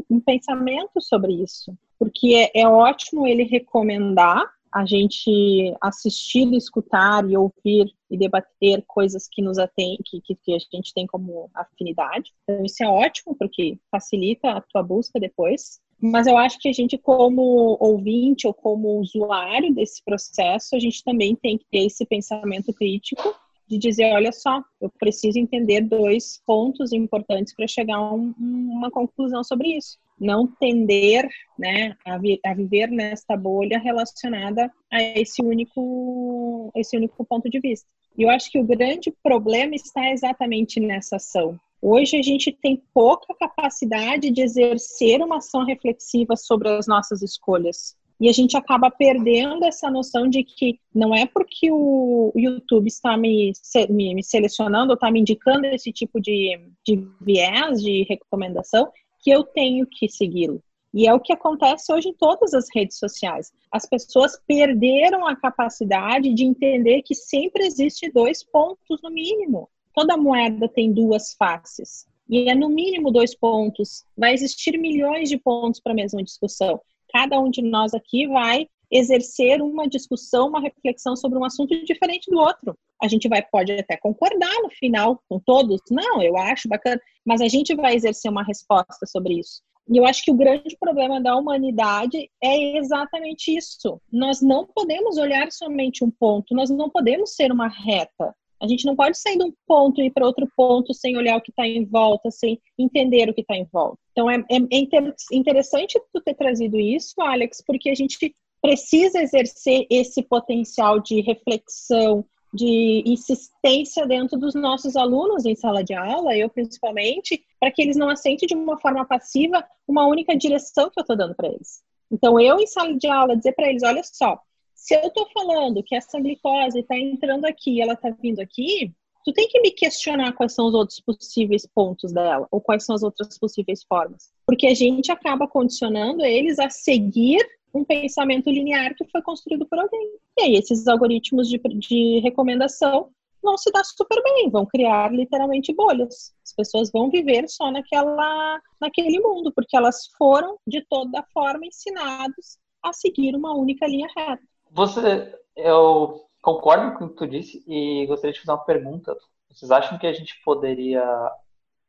um 0.08 0.20
pensamento 0.20 1.00
sobre 1.00 1.32
isso. 1.32 1.76
Porque 1.98 2.34
é, 2.54 2.60
é 2.60 2.68
ótimo 2.68 3.26
ele 3.26 3.44
recomendar 3.44 4.42
a 4.72 4.84
gente 4.84 5.74
assistir, 5.80 6.52
escutar 6.54 7.28
e 7.28 7.36
ouvir 7.36 7.92
e 8.10 8.16
debater 8.16 8.84
coisas 8.86 9.26
que 9.30 9.42
nos 9.42 9.56
que, 10.04 10.20
que, 10.20 10.34
que, 10.34 10.54
a 10.54 10.58
gente 10.58 10.92
tem 10.94 11.06
como 11.06 11.50
afinidade. 11.54 12.32
Então, 12.44 12.64
isso 12.64 12.82
é 12.82 12.88
ótimo, 12.88 13.34
porque 13.36 13.78
facilita 13.90 14.50
a 14.50 14.60
tua 14.60 14.82
busca 14.82 15.18
depois. 15.18 15.80
Mas 16.00 16.26
eu 16.26 16.38
acho 16.38 16.58
que 16.60 16.68
a 16.68 16.72
gente, 16.72 16.96
como 16.96 17.76
ouvinte 17.80 18.46
ou 18.46 18.54
como 18.54 19.00
usuário 19.00 19.74
desse 19.74 20.02
processo, 20.04 20.76
a 20.76 20.78
gente 20.78 21.02
também 21.02 21.34
tem 21.34 21.58
que 21.58 21.64
ter 21.70 21.86
esse 21.86 22.06
pensamento 22.06 22.72
crítico 22.72 23.34
de 23.68 23.76
dizer, 23.76 24.12
olha 24.14 24.32
só, 24.32 24.62
eu 24.80 24.90
preciso 24.98 25.38
entender 25.38 25.82
dois 25.82 26.40
pontos 26.46 26.92
importantes 26.92 27.54
para 27.54 27.66
chegar 27.66 27.96
a 27.96 28.14
um, 28.14 28.32
uma 28.38 28.90
conclusão 28.90 29.44
sobre 29.44 29.76
isso. 29.76 29.98
Não 30.18 30.46
tender 30.46 31.28
né, 31.58 31.94
a, 32.04 32.16
vi 32.16 32.40
a, 32.44 32.54
viver 32.54 32.88
nesta 32.88 33.36
bolha 33.36 33.78
relacionada 33.78 34.72
a 34.90 35.02
esse 35.02 35.42
único, 35.42 36.72
esse 36.74 36.96
único 36.96 37.24
ponto 37.24 37.50
de 37.50 37.60
vista. 37.60 37.86
E 38.16 38.22
eu 38.22 38.30
acho 38.30 38.50
que 38.50 38.58
o 38.58 38.64
grande 38.64 39.12
problema 39.22 39.74
está 39.74 40.10
exatamente 40.10 40.80
nessa 40.80 41.16
ação. 41.16 41.60
Hoje 41.80 42.16
a 42.16 42.22
gente 42.22 42.50
tem 42.50 42.82
pouca 42.92 43.32
capacidade 43.34 44.30
de 44.30 44.42
exercer 44.42 45.22
uma 45.22 45.36
ação 45.36 45.64
reflexiva 45.64 46.34
sobre 46.34 46.68
as 46.68 46.88
nossas 46.88 47.22
escolhas. 47.22 47.96
E 48.20 48.28
a 48.28 48.32
gente 48.32 48.56
acaba 48.56 48.90
perdendo 48.90 49.64
essa 49.64 49.88
noção 49.88 50.28
de 50.28 50.42
que 50.42 50.80
não 50.92 51.14
é 51.14 51.24
porque 51.24 51.70
o 51.70 52.32
YouTube 52.34 52.88
está 52.88 53.16
me, 53.16 53.52
me, 53.90 54.14
me 54.16 54.24
selecionando 54.24 54.90
ou 54.90 54.94
está 54.94 55.08
me 55.08 55.20
indicando 55.20 55.66
esse 55.66 55.92
tipo 55.92 56.20
de, 56.20 56.58
de 56.84 57.06
viés 57.20 57.80
de 57.80 58.04
recomendação 58.08 58.90
que 59.20 59.30
eu 59.30 59.44
tenho 59.44 59.86
que 59.86 60.08
segui-lo. 60.08 60.60
E 60.92 61.06
é 61.06 61.14
o 61.14 61.20
que 61.20 61.32
acontece 61.32 61.92
hoje 61.92 62.08
em 62.08 62.14
todas 62.14 62.54
as 62.54 62.66
redes 62.74 62.98
sociais. 62.98 63.52
As 63.70 63.86
pessoas 63.86 64.36
perderam 64.48 65.24
a 65.28 65.36
capacidade 65.36 66.34
de 66.34 66.44
entender 66.44 67.02
que 67.02 67.14
sempre 67.14 67.66
existe 67.66 68.10
dois 68.10 68.42
pontos 68.42 69.00
no 69.00 69.10
mínimo 69.10 69.68
toda 69.98 70.16
moeda 70.16 70.68
tem 70.68 70.92
duas 70.92 71.34
faces. 71.34 72.06
E 72.30 72.48
é 72.48 72.54
no 72.54 72.68
mínimo 72.68 73.10
dois 73.10 73.34
pontos. 73.34 74.04
Vai 74.16 74.32
existir 74.32 74.78
milhões 74.78 75.28
de 75.28 75.36
pontos 75.36 75.80
para 75.80 75.90
a 75.90 75.96
mesma 75.96 76.22
discussão. 76.22 76.80
Cada 77.12 77.40
um 77.40 77.50
de 77.50 77.62
nós 77.62 77.92
aqui 77.94 78.28
vai 78.28 78.68
exercer 78.88 79.60
uma 79.60 79.88
discussão, 79.88 80.46
uma 80.46 80.60
reflexão 80.60 81.16
sobre 81.16 81.36
um 81.36 81.44
assunto 81.44 81.74
diferente 81.84 82.30
do 82.30 82.38
outro. 82.38 82.78
A 83.02 83.08
gente 83.08 83.28
vai 83.28 83.42
pode 83.42 83.72
até 83.72 83.96
concordar 83.96 84.54
no 84.62 84.70
final 84.70 85.20
com 85.28 85.40
todos, 85.40 85.80
não, 85.90 86.22
eu 86.22 86.36
acho 86.36 86.68
bacana, 86.68 87.00
mas 87.26 87.40
a 87.40 87.48
gente 87.48 87.74
vai 87.74 87.96
exercer 87.96 88.30
uma 88.30 88.44
resposta 88.44 89.04
sobre 89.04 89.40
isso. 89.40 89.62
E 89.90 89.96
eu 89.96 90.06
acho 90.06 90.22
que 90.22 90.30
o 90.30 90.36
grande 90.36 90.76
problema 90.78 91.20
da 91.20 91.34
humanidade 91.34 92.30
é 92.40 92.78
exatamente 92.78 93.56
isso. 93.56 94.00
Nós 94.12 94.40
não 94.40 94.64
podemos 94.64 95.16
olhar 95.16 95.50
somente 95.50 96.04
um 96.04 96.10
ponto, 96.10 96.54
nós 96.54 96.70
não 96.70 96.88
podemos 96.88 97.34
ser 97.34 97.50
uma 97.50 97.68
reta. 97.68 98.34
A 98.60 98.66
gente 98.66 98.84
não 98.84 98.96
pode 98.96 99.18
sair 99.18 99.36
de 99.36 99.44
um 99.44 99.52
ponto 99.66 100.00
e 100.00 100.06
ir 100.06 100.10
para 100.10 100.26
outro 100.26 100.48
ponto 100.56 100.92
sem 100.92 101.16
olhar 101.16 101.36
o 101.36 101.40
que 101.40 101.50
está 101.50 101.66
em 101.66 101.84
volta, 101.84 102.30
sem 102.30 102.60
entender 102.78 103.28
o 103.28 103.34
que 103.34 103.42
está 103.42 103.56
em 103.56 103.66
volta. 103.72 103.98
Então 104.12 104.30
é, 104.30 104.36
é, 104.50 104.56
é, 104.56 105.14
interessante 105.32 106.00
tu 106.12 106.20
ter 106.20 106.34
trazido 106.34 106.78
isso, 106.78 107.20
Alex, 107.20 107.62
porque 107.66 107.90
a 107.90 107.94
gente 107.94 108.34
precisa 108.60 109.20
exercer 109.20 109.86
esse 109.88 110.22
potencial 110.22 110.98
de 111.00 111.20
reflexão, 111.20 112.24
de 112.52 113.02
insistência 113.06 114.06
dentro 114.06 114.38
dos 114.38 114.54
nossos 114.54 114.96
alunos 114.96 115.44
em 115.44 115.54
sala 115.54 115.84
de 115.84 115.94
aula, 115.94 116.36
eu 116.36 116.48
principalmente, 116.48 117.44
para 117.60 117.70
que 117.70 117.82
eles 117.82 117.96
não 117.96 118.08
aceitem 118.08 118.46
de 118.46 118.54
uma 118.54 118.78
forma 118.78 119.04
passiva 119.04 119.64
uma 119.86 120.06
única 120.06 120.36
direção 120.36 120.90
que 120.90 120.98
eu 120.98 121.02
estou 121.02 121.16
dando 121.16 121.34
para 121.34 121.48
eles. 121.48 121.82
Então, 122.10 122.40
eu 122.40 122.58
em 122.58 122.66
sala 122.66 122.96
de 122.96 123.06
aula 123.06 123.36
dizer 123.36 123.52
para 123.52 123.68
eles, 123.68 123.82
olha 123.82 124.02
só, 124.02 124.40
se 124.78 124.94
eu 124.94 125.00
estou 125.08 125.28
falando 125.34 125.82
que 125.82 125.96
essa 125.96 126.20
glicose 126.20 126.78
está 126.78 126.96
entrando 126.96 127.44
aqui, 127.46 127.82
ela 127.82 127.94
está 127.94 128.10
vindo 128.10 128.38
aqui, 128.38 128.94
tu 129.24 129.32
tem 129.32 129.48
que 129.48 129.60
me 129.60 129.72
questionar 129.72 130.32
quais 130.34 130.54
são 130.54 130.68
os 130.68 130.72
outros 130.72 131.00
possíveis 131.00 131.66
pontos 131.66 132.12
dela, 132.12 132.46
ou 132.48 132.60
quais 132.60 132.84
são 132.84 132.94
as 132.94 133.02
outras 133.02 133.36
possíveis 133.36 133.82
formas. 133.82 134.30
Porque 134.46 134.68
a 134.68 134.74
gente 134.74 135.10
acaba 135.10 135.48
condicionando 135.48 136.24
eles 136.24 136.60
a 136.60 136.70
seguir 136.70 137.44
um 137.74 137.84
pensamento 137.84 138.48
linear 138.48 138.94
que 138.94 139.04
foi 139.10 139.20
construído 139.20 139.66
por 139.66 139.80
alguém. 139.80 140.12
E 140.38 140.42
aí, 140.42 140.54
esses 140.54 140.86
algoritmos 140.86 141.48
de, 141.48 141.58
de 141.58 142.20
recomendação 142.20 143.10
vão 143.42 143.58
se 143.58 143.72
dar 143.72 143.84
super 143.84 144.22
bem, 144.22 144.48
vão 144.48 144.64
criar 144.64 145.12
literalmente 145.12 145.74
bolhas. 145.74 146.32
As 146.42 146.54
pessoas 146.54 146.90
vão 146.92 147.10
viver 147.10 147.48
só 147.48 147.72
naquela, 147.72 148.60
naquele 148.80 149.18
mundo, 149.18 149.52
porque 149.52 149.76
elas 149.76 150.06
foram, 150.16 150.56
de 150.64 150.86
toda 150.88 151.26
forma, 151.34 151.66
ensinados 151.66 152.58
a 152.80 152.92
seguir 152.92 153.34
uma 153.34 153.54
única 153.54 153.86
linha 153.88 154.08
reta. 154.16 154.42
Você, 154.70 155.34
eu 155.56 156.24
concordo 156.42 156.96
com 156.98 157.04
o 157.06 157.08
que 157.08 157.16
tu 157.16 157.26
disse 157.26 157.64
e 157.66 158.06
gostaria 158.06 158.32
de 158.32 158.40
fazer 158.40 158.52
uma 158.52 158.64
pergunta. 158.64 159.16
Vocês 159.50 159.70
acham 159.70 159.98
que 159.98 160.06
a 160.06 160.12
gente 160.12 160.40
poderia 160.44 161.04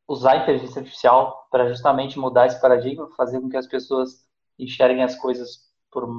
usar 0.07 0.31
a 0.31 0.37
inteligência 0.37 0.79
artificial 0.79 1.47
para 1.51 1.69
justamente 1.69 2.17
mudar 2.17 2.47
esse 2.47 2.59
paradigma, 2.59 3.09
fazer 3.15 3.39
com 3.39 3.49
que 3.49 3.57
as 3.57 3.67
pessoas 3.67 4.27
enxerguem 4.57 5.03
as 5.03 5.15
coisas 5.15 5.69
por 5.91 6.09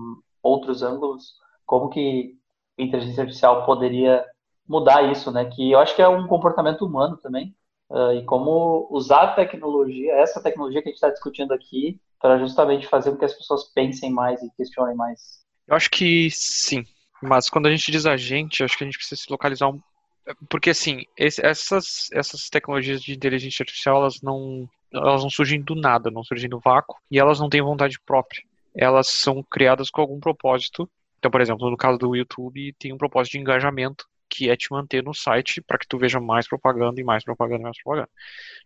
outros 0.42 0.82
ângulos, 0.82 1.34
como 1.66 1.88
que 1.88 2.38
a 2.78 2.82
inteligência 2.82 3.22
artificial 3.22 3.66
poderia 3.66 4.24
mudar 4.66 5.10
isso, 5.10 5.32
né? 5.32 5.44
Que 5.46 5.72
eu 5.72 5.78
acho 5.80 5.94
que 5.96 6.02
é 6.02 6.08
um 6.08 6.26
comportamento 6.26 6.86
humano 6.86 7.16
também. 7.16 7.54
Uh, 7.90 8.12
e 8.12 8.24
como 8.24 8.86
usar 8.90 9.22
a 9.22 9.34
tecnologia, 9.34 10.14
essa 10.14 10.40
tecnologia 10.40 10.80
que 10.80 10.88
a 10.88 10.92
gente 10.92 10.96
está 10.96 11.10
discutindo 11.10 11.52
aqui, 11.52 12.00
para 12.20 12.38
justamente 12.38 12.86
fazer 12.86 13.10
com 13.10 13.16
que 13.16 13.24
as 13.24 13.34
pessoas 13.34 13.64
pensem 13.64 14.12
mais 14.12 14.40
e 14.42 14.50
questionem 14.52 14.94
mais. 14.94 15.44
Eu 15.70 15.76
acho 15.76 15.88
que 15.90 16.28
sim. 16.30 16.84
Mas 17.22 17.48
quando 17.48 17.66
a 17.66 17.70
gente 17.70 17.90
diz 17.90 18.04
a 18.04 18.16
gente, 18.16 18.62
acho 18.62 18.76
que 18.76 18.84
a 18.84 18.86
gente 18.86 18.98
precisa 18.98 19.22
se 19.22 19.30
localizar 19.30 19.68
um. 19.68 19.80
Porque 20.48 20.70
assim, 20.70 21.04
esse, 21.16 21.44
essas, 21.44 22.08
essas 22.12 22.50
tecnologias 22.50 23.00
de 23.00 23.14
inteligência 23.14 23.62
artificial, 23.62 23.96
elas 23.96 24.20
não, 24.22 24.68
elas 24.92 25.22
não 25.22 25.30
surgem 25.30 25.62
do 25.62 25.74
nada, 25.74 26.10
não 26.10 26.22
surgem 26.22 26.48
do 26.48 26.60
vácuo, 26.60 26.98
e 27.10 27.18
elas 27.18 27.40
não 27.40 27.48
têm 27.48 27.62
vontade 27.62 27.98
própria 28.04 28.42
elas 28.74 29.08
são 29.08 29.42
criadas 29.42 29.90
com 29.90 30.00
algum 30.00 30.20
propósito. 30.20 30.90
Então, 31.18 31.30
por 31.30 31.40
exemplo, 31.40 31.70
no 31.70 31.76
caso 31.76 31.98
do 31.98 32.16
YouTube, 32.16 32.72
tem 32.78 32.92
um 32.92 32.98
propósito 32.98 33.32
de 33.32 33.38
engajamento, 33.38 34.06
que 34.28 34.48
é 34.48 34.56
te 34.56 34.70
manter 34.70 35.02
no 35.02 35.12
site 35.12 35.60
para 35.60 35.76
que 35.76 35.86
tu 35.86 35.98
veja 35.98 36.20
mais 36.20 36.48
propaganda 36.48 37.00
e 37.00 37.04
mais 37.04 37.24
propaganda 37.24 37.60
e 37.60 37.64
mais 37.64 37.82
propaganda. 37.82 38.10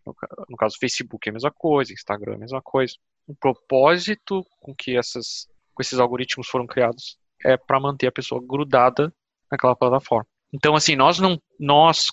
No, 0.07 0.15
no 0.49 0.57
caso 0.57 0.77
do 0.77 0.79
Facebook 0.79 1.27
é 1.27 1.31
a 1.31 1.33
mesma 1.33 1.51
coisa, 1.51 1.93
Instagram 1.93 2.33
é 2.33 2.37
a 2.37 2.39
mesma 2.39 2.63
coisa. 2.63 2.95
O 3.27 3.35
propósito 3.35 4.45
com 4.61 4.75
que 4.75 4.97
essas, 4.97 5.49
com 5.75 5.83
esses 5.83 5.99
algoritmos 5.99 6.49
foram 6.49 6.67
criados 6.67 7.19
é 7.45 7.57
para 7.57 7.81
manter 7.81 8.07
a 8.07 8.13
pessoa 8.13 8.43
grudada 8.45 9.13
naquela 9.51 9.77
plataforma. 9.77 10.27
Então, 10.53 10.75
assim, 10.75 10.97
nós 10.97 11.19
não, 11.19 11.41
nós 11.59 12.07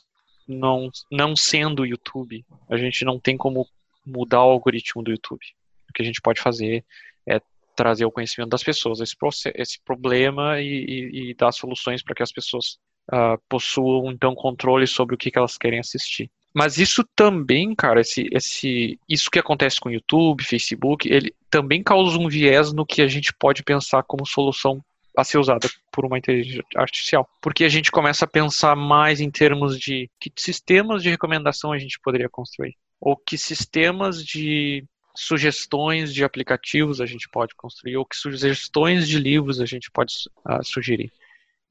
não, 0.48 0.90
não 1.12 1.36
sendo 1.36 1.86
YouTube, 1.86 2.44
a 2.70 2.76
gente 2.78 3.06
não 3.06 3.20
tem 3.20 3.38
como 3.38 3.68
mudar 4.06 4.44
o 4.44 4.50
algoritmo 4.50 5.04
do 5.04 5.12
YouTube. 5.12 5.46
O 5.90 5.94
que 5.94 6.02
a 6.02 6.06
gente 6.06 6.22
pode 6.22 6.42
fazer 6.42 6.84
é 7.28 7.40
trazer 7.76 8.06
o 8.06 8.12
conhecimento 8.12 8.50
das 8.50 8.64
pessoas 8.64 9.00
esse, 9.00 9.16
esse 9.56 9.80
problema 9.84 10.60
e, 10.60 10.66
e, 10.66 11.32
e, 11.32 11.36
dar 11.36 11.52
soluções 11.52 12.04
para 12.04 12.16
que 12.16 12.24
as 12.24 12.32
pessoas 12.32 12.78
uh, 13.12 13.42
possuam 13.48 14.12
então 14.12 14.36
controle 14.36 14.86
sobre 14.86 15.16
o 15.16 15.18
que, 15.18 15.32
que 15.32 15.38
elas 15.38 15.58
querem 15.58 15.80
assistir. 15.80 16.30
Mas 16.54 16.78
isso 16.78 17.04
também, 17.16 17.74
cara, 17.74 18.02
esse, 18.02 18.28
esse, 18.32 19.00
isso 19.08 19.30
que 19.32 19.40
acontece 19.40 19.80
com 19.80 19.90
YouTube, 19.90 20.44
Facebook, 20.44 21.08
ele 21.10 21.34
também 21.50 21.82
causa 21.82 22.18
um 22.18 22.28
viés 22.28 22.74
no 22.74 22.86
que 22.86 23.02
a 23.02 23.08
gente 23.08 23.34
pode 23.34 23.64
pensar 23.64 24.04
como 24.04 24.26
solução 24.26 24.84
a 25.16 25.24
ser 25.24 25.38
usada 25.38 25.70
por 25.92 26.06
uma 26.06 26.18
inteligência 26.18 26.64
artificial. 26.76 27.28
Porque 27.42 27.64
a 27.64 27.70
gente 27.70 27.92
começa 27.92 28.26
a 28.26 28.28
pensar 28.28 28.76
mais 28.76 29.22
em 29.22 29.30
termos 29.30 29.80
de 29.80 30.10
que 30.20 30.32
sistemas 30.38 31.04
de 31.04 31.10
recomendação 31.10 31.72
a 31.72 31.78
gente 31.78 32.00
poderia 32.02 32.30
construir. 32.30 32.76
Ou 33.00 33.16
que 33.16 33.38
sistemas 33.38 34.24
de 34.24 34.84
sugestões 35.16 36.14
de 36.14 36.24
aplicativos 36.24 37.02
a 37.02 37.06
gente 37.06 37.28
pode 37.30 37.54
construir, 37.56 37.98
ou 37.98 38.06
que 38.06 38.16
sugestões 38.16 39.08
de 39.08 39.20
livros 39.20 39.60
a 39.60 39.66
gente 39.66 39.90
pode 39.92 40.14
uh, 40.48 40.64
sugerir. 40.64 41.12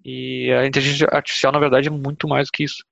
E 0.04 0.50
a 0.52 0.66
inteligência 0.66 1.08
artificial, 1.10 1.52
na 1.52 1.58
verdade, 1.58 1.88
é 1.88 1.90
muito 1.90 2.26
mais 2.28 2.48
do 2.48 2.52
que 2.52 2.64
isso. 2.64 2.84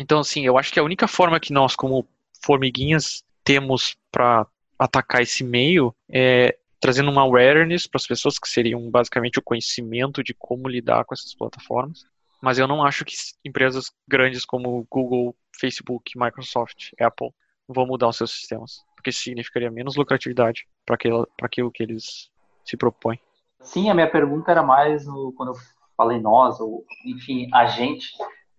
Então, 0.00 0.20
assim, 0.20 0.44
eu 0.44 0.58
acho 0.58 0.72
que 0.72 0.80
a 0.80 0.82
única 0.82 1.08
forma 1.08 1.40
que 1.40 1.52
nós, 1.52 1.74
como 1.74 2.06
formiguinhas, 2.44 3.24
temos 3.42 3.96
para 4.10 4.46
atacar 4.78 5.22
esse 5.22 5.42
meio 5.42 5.94
é 6.10 6.56
trazendo 6.78 7.10
uma 7.10 7.22
awareness 7.22 7.86
para 7.86 7.98
as 7.98 8.06
pessoas, 8.06 8.38
que 8.38 8.48
seriam 8.48 8.90
basicamente 8.90 9.38
o 9.38 9.42
conhecimento 9.42 10.22
de 10.22 10.34
como 10.34 10.68
lidar 10.68 11.04
com 11.04 11.14
essas 11.14 11.34
plataformas. 11.34 12.04
Mas 12.40 12.58
eu 12.58 12.68
não 12.68 12.84
acho 12.84 13.04
que 13.04 13.14
empresas 13.44 13.90
grandes 14.06 14.44
como 14.44 14.86
Google, 14.90 15.34
Facebook, 15.58 16.12
Microsoft, 16.18 16.90
Apple 17.00 17.30
vão 17.66 17.86
mudar 17.86 18.08
os 18.08 18.16
seus 18.16 18.30
sistemas 18.30 18.84
porque 19.06 19.12
significaria 19.12 19.70
menos 19.70 19.94
lucratividade 19.94 20.66
para 20.84 20.96
aquilo 21.42 21.70
que 21.70 21.82
eles 21.82 22.28
se 22.64 22.76
propõem. 22.76 23.20
Sim, 23.62 23.88
a 23.88 23.94
minha 23.94 24.10
pergunta 24.10 24.50
era 24.50 24.64
mais 24.64 25.06
no, 25.06 25.32
quando 25.32 25.50
eu 25.50 25.54
falei 25.96 26.20
nós, 26.20 26.58
ou 26.58 26.84
enfim, 27.04 27.48
a 27.54 27.66
gente, 27.66 28.08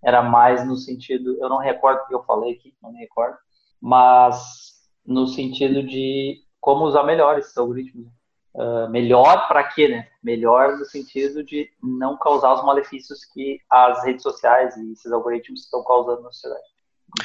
era 0.07 0.21
mais 0.21 0.65
no 0.65 0.77
sentido, 0.77 1.37
eu 1.41 1.49
não 1.49 1.57
recordo 1.57 1.99
o 1.99 2.07
que 2.07 2.15
eu 2.15 2.23
falei 2.23 2.53
aqui, 2.53 2.73
não 2.81 2.93
me 2.93 2.99
recordo, 2.99 3.37
mas 3.81 4.75
no 5.05 5.27
sentido 5.27 5.83
de 5.83 6.37
como 6.61 6.85
usar 6.85 7.03
melhor 7.03 7.37
esses 7.37 7.57
algoritmos. 7.57 8.07
Uh, 8.55 8.89
melhor 8.89 9.47
para 9.49 9.65
quê, 9.65 9.89
né? 9.89 10.07
Melhor 10.23 10.77
no 10.77 10.85
sentido 10.85 11.43
de 11.43 11.69
não 11.83 12.17
causar 12.17 12.53
os 12.53 12.63
malefícios 12.63 13.25
que 13.25 13.59
as 13.69 14.03
redes 14.03 14.23
sociais 14.23 14.75
e 14.77 14.93
esses 14.93 15.11
algoritmos 15.11 15.65
estão 15.65 15.83
causando 15.83 16.23
na 16.23 16.31
sociedade. 16.31 16.63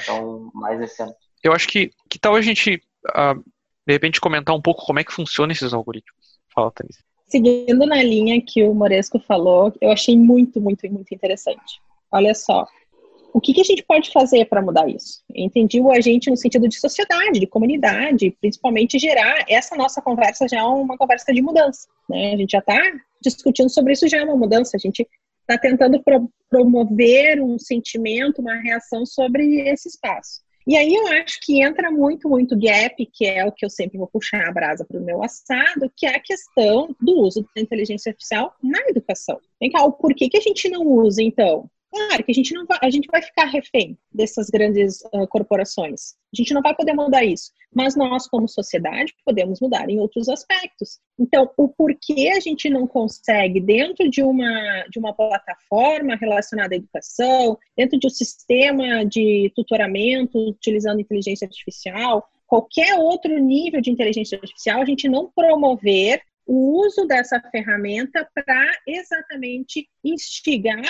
Então, 0.01 0.51
mais 0.53 0.79
nesse 0.79 1.01
ano. 1.03 1.15
Eu 1.43 1.53
acho 1.53 1.69
que 1.69 1.91
que 2.11 2.19
tal 2.19 2.35
a 2.35 2.43
gente 2.43 2.83
uh, 3.11 3.43
de 3.87 3.93
repente 3.93 4.21
comentar 4.21 4.55
um 4.55 4.61
pouco 4.61 4.85
como 4.85 4.99
é 4.99 5.05
que 5.05 5.13
funciona 5.13 5.53
esses 5.53 5.73
algoritmos. 5.73 6.39
Fala, 6.53 6.73
Thaís. 6.73 6.99
Seguindo 7.29 7.87
na 7.87 8.03
linha 8.03 8.43
que 8.45 8.63
o 8.65 8.75
Moresco 8.75 9.19
falou, 9.21 9.73
eu 9.81 9.91
achei 9.91 10.19
muito, 10.19 10.61
muito, 10.61 10.87
muito 10.93 11.15
interessante. 11.15 11.81
Olha 12.13 12.35
só, 12.35 12.67
o 13.33 13.41
que, 13.41 13.55
que 13.55 13.63
a 13.63 13.65
gente 13.65 13.83
pode 13.83 14.11
fazer 14.11 14.45
para 14.45 14.61
mudar 14.61 14.87
isso? 14.89 15.23
Eu 15.35 15.47
entendi 15.47 15.81
o 15.81 15.91
agente 15.91 16.29
no 16.29 16.37
sentido 16.37 16.69
de 16.69 16.79
sociedade, 16.79 17.41
de 17.41 17.47
comunidade, 17.47 18.37
principalmente 18.41 18.99
gerar 18.99 19.45
essa 19.49 19.75
nossa 19.75 20.03
conversa 20.03 20.47
já 20.47 20.67
uma 20.67 20.99
conversa 20.99 21.33
de 21.33 21.41
mudança. 21.41 21.89
Né? 22.09 22.35
A 22.35 22.37
gente 22.37 22.51
já 22.51 22.59
está 22.59 22.79
discutindo 23.23 23.71
sobre 23.71 23.95
isso 23.95 24.07
já 24.07 24.19
é 24.19 24.25
uma 24.25 24.37
mudança. 24.37 24.77
A 24.77 24.81
gente 24.81 25.09
está 25.41 25.57
tentando 25.57 26.03
pro 26.03 26.29
promover 26.51 27.43
um 27.43 27.59
sentimento, 27.59 28.43
uma 28.43 28.57
reação 28.57 29.07
sobre 29.07 29.67
esse 29.71 29.89
espaço. 29.89 30.43
E 30.67 30.77
aí 30.77 30.95
eu 30.95 31.07
acho 31.09 31.41
que 31.41 31.63
entra 31.63 31.91
muito, 31.91 32.29
muito 32.29 32.55
gap, 32.57 32.95
que 33.07 33.25
é 33.25 33.45
o 33.45 33.51
que 33.51 33.65
eu 33.65 33.71
sempre 33.71 33.97
vou 33.97 34.07
puxar 34.07 34.47
a 34.47 34.53
brasa 34.53 34.85
para 34.85 35.01
o 35.01 35.03
meu 35.03 35.25
assado, 35.25 35.91
que 35.97 36.05
é 36.05 36.15
a 36.15 36.21
questão 36.21 36.95
do 37.01 37.21
uso 37.21 37.49
da 37.57 37.63
inteligência 37.63 38.11
artificial 38.11 38.55
na 38.63 38.79
educação. 38.89 39.41
Vem 39.59 39.71
cá, 39.71 39.83
o 39.83 39.93
porquê 39.93 40.29
que 40.29 40.37
a 40.37 40.43
gente 40.43 40.69
não 40.69 40.87
usa, 40.87 41.23
então? 41.23 41.69
Claro 41.93 42.25
que 42.25 42.33
a 42.33 42.35
gente 42.35 42.55
não 42.55 42.65
vai, 42.65 42.79
a 42.81 42.89
gente 42.89 43.07
vai 43.13 43.21
ficar 43.21 43.45
refém 43.45 43.99
dessas 44.11 44.49
grandes 44.49 45.03
uh, 45.13 45.29
corporações. 45.29 46.15
A 46.33 46.37
gente 46.37 46.55
não 46.55 46.63
vai 46.63 46.75
poder 46.75 46.95
mudar 46.95 47.23
isso, 47.23 47.53
mas 47.75 47.95
nós 47.95 48.27
como 48.27 48.49
sociedade 48.49 49.15
podemos 49.27 49.61
mudar 49.61 49.91
em 49.91 50.01
outros 50.01 50.27
aspectos. 50.31 50.99
Então, 51.19 51.51
o 51.55 51.69
porquê 51.69 52.31
a 52.35 52.41
gente 52.41 52.71
não 52.71 52.87
consegue 52.87 53.61
dentro 53.61 54.09
de 54.09 54.23
uma 54.23 54.87
de 54.91 54.99
uma 54.99 55.13
plataforma 55.13 56.17
relacionada 56.17 56.75
à 56.75 56.79
educação, 56.79 57.59
dentro 57.77 57.99
de 57.99 58.07
um 58.07 58.11
sistema 58.11 59.05
de 59.05 59.53
tutoramento 59.55 60.39
utilizando 60.49 61.01
inteligência 61.01 61.45
artificial, 61.45 62.27
qualquer 62.47 62.95
outro 62.95 63.39
nível 63.39 63.83
de 63.83 63.91
inteligência 63.91 64.39
artificial, 64.39 64.81
a 64.81 64.87
gente 64.87 65.11
não 65.11 65.31
promover 65.31 66.23
o 66.47 66.85
uso 66.85 67.07
dessa 67.07 67.41
ferramenta 67.51 68.29
para 68.35 68.71
exatamente 68.87 69.89
instigar 70.05 70.83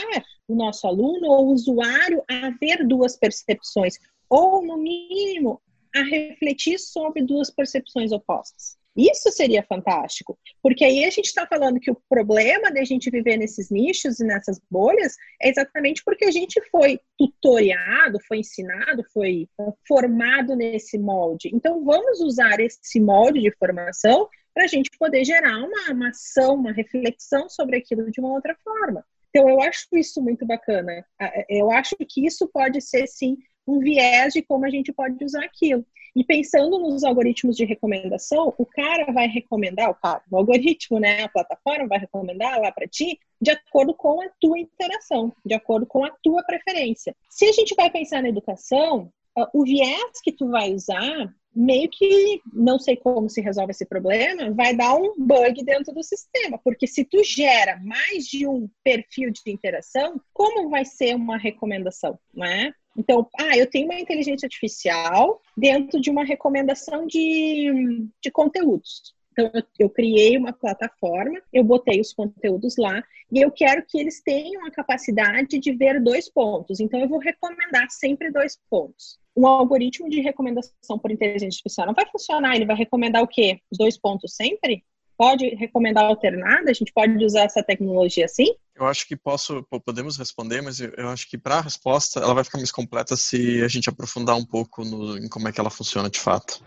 o 0.49 0.55
nosso 0.55 0.87
aluno 0.87 1.29
ou 1.29 1.49
usuário 1.49 2.23
a 2.29 2.51
ver 2.61 2.87
duas 2.87 3.17
percepções, 3.17 3.99
ou, 4.29 4.65
no 4.65 4.79
mínimo, 4.79 5.61
a 5.95 6.03
refletir 6.03 6.79
sobre 6.79 7.23
duas 7.23 7.51
percepções 7.51 8.13
opostas. 8.13 8.79
Isso 8.97 9.31
seria 9.31 9.63
fantástico, 9.63 10.39
porque 10.63 10.85
aí 10.85 11.05
a 11.05 11.11
gente 11.11 11.27
está 11.27 11.47
falando 11.47 11.81
que 11.81 11.91
o 11.91 11.97
problema 12.11 12.71
de 12.71 12.79
a 12.79 12.85
gente 12.85 13.11
viver 13.11 13.39
nesses 13.39 13.71
nichos 13.71 14.21
e 14.21 14.25
nessas 14.25 14.61
bolhas 14.71 15.17
é 15.41 15.49
exatamente 15.49 16.03
porque 16.05 16.27
a 16.27 16.31
gente 16.31 16.61
foi 16.71 17.01
tutoriado, 17.17 18.19
foi 18.29 18.39
ensinado, 18.41 19.03
foi 19.13 19.49
formado 19.89 20.55
nesse 20.55 20.99
molde. 20.99 21.51
Então, 21.55 21.83
vamos 21.85 22.21
usar 22.21 22.61
esse 22.61 23.01
molde 23.01 23.41
de 23.41 23.51
formação 23.57 24.29
para 24.55 24.65
a 24.65 24.67
gente 24.67 24.91
poder 24.99 25.25
gerar 25.25 25.59
uma, 25.59 25.93
uma 25.93 26.09
ação, 26.11 26.55
uma 26.55 26.73
reflexão 26.73 27.49
sobre 27.49 27.77
aquilo 27.77 28.11
de 28.11 28.21
uma 28.21 28.33
outra 28.33 28.57
forma. 28.63 29.05
Então, 29.31 29.49
eu 29.49 29.63
acho 29.63 29.89
isso 29.95 30.21
muito 30.23 30.45
bacana. 30.45 31.05
Eu 31.49 31.71
acho 31.71 31.97
que 31.97 32.27
isso 32.27 32.47
pode 32.49 32.81
ser, 32.83 33.07
sim, 33.07 33.39
um 33.67 33.79
viés 33.79 34.35
de 34.35 34.43
como 34.43 34.67
a 34.67 34.71
gente 34.71 34.93
pode 34.93 35.25
usar 35.25 35.45
aquilo. 35.45 35.85
E 36.15 36.23
pensando 36.23 36.79
nos 36.79 37.03
algoritmos 37.03 37.57
de 37.57 37.65
recomendação, 37.65 38.55
o 38.59 38.67
cara 38.67 39.11
vai 39.13 39.27
recomendar, 39.27 39.89
o 39.91 39.95
cara, 39.95 40.23
o 40.31 40.37
algoritmo, 40.37 41.01
né, 41.01 41.23
a 41.23 41.29
plataforma 41.29 41.89
vai 41.89 41.99
recomendar 41.99 42.61
lá 42.61 42.71
para 42.71 42.87
ti 42.87 43.19
de 43.41 43.51
acordo 43.51 43.95
com 43.95 44.21
a 44.21 44.29
tua 44.39 44.59
interação, 44.59 45.35
de 45.45 45.55
acordo 45.55 45.87
com 45.87 46.05
a 46.05 46.11
tua 46.23 46.43
preferência. 46.43 47.17
Se 47.31 47.47
a 47.47 47.53
gente 47.53 47.75
vai 47.75 47.91
pensar 47.91 48.23
na 48.23 48.29
educação, 48.29 49.11
ah, 49.37 49.49
o 49.55 49.65
viés 49.65 50.21
que 50.23 50.33
tu 50.33 50.51
vai 50.51 50.75
usar, 50.75 51.35
meio 51.55 51.89
que 51.91 52.41
não 52.53 52.79
sei 52.79 52.97
como 52.97 53.29
se 53.29 53.41
resolve 53.41 53.73
esse 53.73 53.85
problema, 53.85 54.51
vai 54.53 54.75
dar 54.75 54.95
um 54.95 55.15
bug 55.19 55.63
dentro 55.65 55.93
do 55.93 56.03
sistema, 56.03 56.59
porque 56.63 56.87
se 56.87 57.05
tu 57.05 57.23
gera 57.23 57.81
mais 57.83 58.25
de 58.25 58.47
um 58.47 58.69
perfil 58.83 59.31
de 59.31 59.41
interação, 59.47 60.21
como 60.33 60.71
vai 60.71 60.85
ser 60.85 61.15
uma 61.15 61.37
recomendação, 61.37 62.19
não 62.35 62.47
é? 62.47 62.73
Então, 62.97 63.27
ah, 63.39 63.57
eu 63.57 63.69
tenho 63.69 63.87
uma 63.87 63.99
inteligência 63.99 64.47
artificial 64.47 65.41
dentro 65.57 66.01
de 66.01 66.11
uma 66.11 66.25
recomendação 66.25 67.07
de, 67.07 68.07
de 68.23 68.31
conteúdos. 68.31 69.15
Então, 69.33 69.51
eu, 69.55 69.63
eu, 69.79 69.91
criei 69.91 70.37
uma 70.37 70.53
plataforma, 70.53 71.41
eu 71.53 71.65
botei 71.65 72.01
os 72.01 72.13
conteúdos 72.13 72.77
lá 72.77 73.03
e 73.31 73.41
eu 73.41 73.51
quero 73.51 73.85
que 73.87 73.99
eles 73.99 74.23
tenham 74.23 74.67
a 74.67 74.71
capacidade 74.71 75.59
de 75.59 75.73
ver 75.73 76.01
dois 76.03 76.31
pontos. 76.31 76.81
Então, 76.81 77.01
eu 77.01 77.09
vou 77.09 77.19
recomendar 77.19 77.91
sempre 77.91 78.31
dois 78.31 78.59
pontos. 78.69 79.19
Um 79.35 79.47
algoritmo 79.47 80.11
de 80.11 80.21
recomendação 80.21 80.99
por 81.01 81.11
inteligência 81.11 81.57
artificial 81.57 81.87
não 81.87 81.95
vai 81.95 82.07
funcionar, 82.11 82.55
ele 82.55 82.67
vai 82.67 82.77
recomendar 82.77 83.23
o 83.23 83.27
quê? 83.27 83.59
Os 83.71 83.79
dois 83.79 83.99
pontos 83.99 84.37
sempre? 84.37 84.85
Pode 85.17 85.47
recomendar 85.55 86.05
alternada? 86.05 86.71
A 86.71 86.75
gente 86.75 86.93
pode 86.93 87.25
usar 87.25 87.45
essa 87.45 87.63
tecnologia 87.63 88.27
assim? 88.27 88.55
Eu 88.75 88.87
acho 88.87 89.07
que 89.07 89.17
posso, 89.17 89.63
podemos 89.85 90.19
responder, 90.19 90.61
mas 90.61 90.81
eu 90.81 91.09
acho 91.09 91.29
que 91.29 91.39
para 91.39 91.57
a 91.57 91.61
resposta 91.61 92.21
ela 92.21 92.35
vai 92.35 92.45
ficar 92.45 92.59
mais 92.59 92.73
completa 92.73 93.17
se 93.17 93.63
a 93.63 93.69
gente 93.69 93.89
aprofundar 93.89 94.37
um 94.37 94.45
pouco 94.45 94.85
no, 94.85 95.17
em 95.17 95.29
como 95.29 95.49
é 95.49 95.53
que 95.53 95.61
ela 95.61 95.71
funciona 95.71 96.11
de 96.11 96.19
fato. 96.19 96.63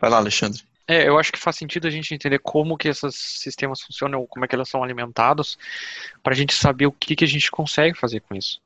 Vai 0.00 0.08
lá, 0.08 0.16
Alexandre. 0.16 0.62
É, 0.90 1.06
eu 1.06 1.16
acho 1.16 1.30
que 1.30 1.38
faz 1.38 1.54
sentido 1.54 1.86
a 1.86 1.90
gente 1.90 2.12
entender 2.12 2.40
como 2.40 2.76
que 2.76 2.88
esses 2.88 3.14
sistemas 3.14 3.80
funcionam, 3.80 4.26
como 4.26 4.44
é 4.44 4.48
que 4.48 4.56
eles 4.56 4.68
são 4.68 4.82
alimentados, 4.82 5.56
para 6.20 6.32
a 6.32 6.36
gente 6.36 6.52
saber 6.52 6.86
o 6.86 6.90
que, 6.90 7.14
que 7.14 7.22
a 7.22 7.28
gente 7.28 7.48
consegue 7.48 7.96
fazer 7.96 8.18
com 8.18 8.34
isso. 8.34 8.60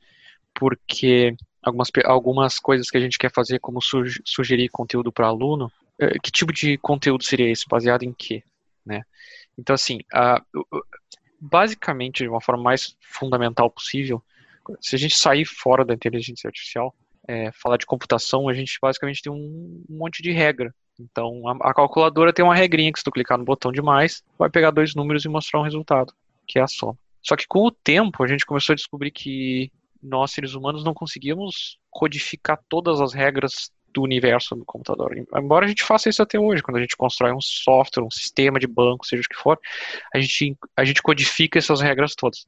Porque 0.54 1.36
algumas, 1.62 1.90
algumas 2.02 2.58
coisas 2.58 2.88
que 2.88 2.96
a 2.96 3.00
gente 3.00 3.18
quer 3.18 3.30
fazer, 3.30 3.58
como 3.58 3.78
sugerir 3.82 4.70
conteúdo 4.70 5.12
para 5.12 5.26
aluno, 5.26 5.70
é, 5.98 6.18
que 6.18 6.30
tipo 6.30 6.50
de 6.50 6.78
conteúdo 6.78 7.22
seria 7.22 7.50
esse? 7.50 7.68
Baseado 7.68 8.04
em 8.04 8.14
quê? 8.14 8.42
Né? 8.86 9.02
Então, 9.58 9.74
assim, 9.74 9.98
basicamente, 11.38 12.22
de 12.22 12.30
uma 12.30 12.40
forma 12.40 12.62
mais 12.62 12.96
fundamental 13.02 13.68
possível, 13.68 14.24
se 14.80 14.96
a 14.96 14.98
gente 14.98 15.14
sair 15.14 15.44
fora 15.44 15.84
da 15.84 15.92
inteligência 15.92 16.48
artificial, 16.48 16.94
é, 17.28 17.52
falar 17.52 17.76
de 17.76 17.84
computação, 17.84 18.48
a 18.48 18.54
gente 18.54 18.78
basicamente 18.80 19.20
tem 19.20 19.30
um 19.30 19.84
monte 19.90 20.22
de 20.22 20.32
regra 20.32 20.74
então, 20.98 21.46
a, 21.48 21.70
a, 21.70 21.74
calculadora 21.74 22.32
tem 22.32 22.44
uma 22.44 22.54
regrinha 22.54 22.92
que 22.92 22.98
se 22.98 23.04
tu 23.04 23.10
clicar 23.10 23.38
no 23.38 23.44
botão 23.44 23.72
demais, 23.72 24.22
vai 24.38 24.48
pegar 24.48 24.70
dois 24.70 24.94
números 24.94 25.24
e 25.24 25.28
mostrar 25.28 25.60
um 25.60 25.64
resultado, 25.64 26.12
que 26.46 26.58
é 26.58 26.62
a 26.62 26.68
soma. 26.68 26.96
Só 27.22 27.36
que 27.36 27.46
com 27.46 27.60
o 27.60 27.70
tempo, 27.70 28.22
a 28.22 28.26
gente 28.26 28.46
começou 28.46 28.74
a 28.74 28.76
descobrir 28.76 29.10
que 29.10 29.72
nós, 30.02 30.32
seres 30.32 30.54
humanos, 30.54 30.84
não 30.84 30.92
conseguíamos 30.92 31.78
codificar 31.90 32.58
todas 32.68 33.00
as 33.00 33.14
regras 33.14 33.70
do 33.94 34.02
universo 34.02 34.56
do 34.56 34.64
computador. 34.64 35.16
Embora 35.34 35.64
a 35.64 35.68
gente 35.68 35.84
faça 35.84 36.08
isso 36.08 36.20
até 36.20 36.38
hoje, 36.38 36.62
quando 36.62 36.76
a 36.76 36.80
gente 36.80 36.96
constrói 36.96 37.32
um 37.32 37.40
software, 37.40 38.02
um 38.02 38.10
sistema 38.10 38.58
de 38.58 38.66
banco, 38.66 39.06
seja 39.06 39.22
o 39.22 39.28
que 39.28 39.40
for, 39.40 39.58
a 40.12 40.18
gente, 40.18 40.56
a 40.76 40.84
gente 40.84 41.00
codifica 41.00 41.58
essas 41.58 41.80
regras 41.80 42.14
todas. 42.14 42.46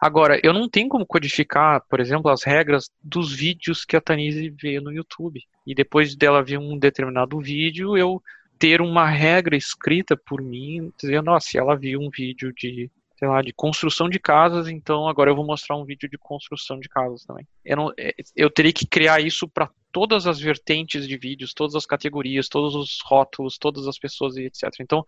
Agora, 0.00 0.38
eu 0.42 0.52
não 0.52 0.68
tenho 0.68 0.88
como 0.88 1.04
codificar, 1.04 1.82
por 1.90 1.98
exemplo, 1.98 2.30
as 2.30 2.44
regras 2.44 2.90
dos 3.02 3.34
vídeos 3.34 3.84
que 3.84 3.96
a 3.96 4.00
Tanise 4.00 4.48
vê 4.50 4.80
no 4.80 4.92
YouTube. 4.92 5.42
E 5.66 5.74
depois 5.74 6.14
dela 6.14 6.42
ver 6.42 6.58
um 6.58 6.78
determinado 6.78 7.40
vídeo, 7.40 7.96
eu 7.96 8.22
ter 8.58 8.80
uma 8.80 9.08
regra 9.08 9.56
escrita 9.56 10.16
por 10.16 10.40
mim, 10.40 10.92
dizendo, 10.98 11.30
ó, 11.30 11.40
se 11.40 11.58
ela 11.58 11.76
viu 11.76 12.00
um 12.00 12.10
vídeo 12.10 12.52
de 12.54 12.90
sei 13.18 13.28
lá, 13.28 13.40
de 13.40 13.52
construção 13.52 14.08
de 14.08 14.18
casas, 14.18 14.68
então 14.68 15.08
agora 15.08 15.30
eu 15.30 15.36
vou 15.36 15.44
mostrar 15.44 15.76
um 15.76 15.84
vídeo 15.84 16.08
de 16.08 16.18
construção 16.18 16.78
de 16.78 16.88
casas 16.88 17.24
também. 17.24 17.46
Eu, 17.64 17.76
não, 17.76 17.92
é, 17.98 18.14
eu 18.34 18.50
teria 18.50 18.72
que 18.72 18.86
criar 18.86 19.20
isso 19.20 19.48
para 19.48 19.70
todas 19.90 20.26
as 20.26 20.38
vertentes 20.38 21.08
de 21.08 21.16
vídeos, 21.16 21.54
todas 21.54 21.74
as 21.74 21.86
categorias, 21.86 22.48
todos 22.48 22.74
os 22.74 22.98
rótulos, 23.02 23.56
todas 23.56 23.86
as 23.86 23.98
pessoas 23.98 24.36
e 24.36 24.42
etc. 24.42 24.64
Então, 24.80 25.02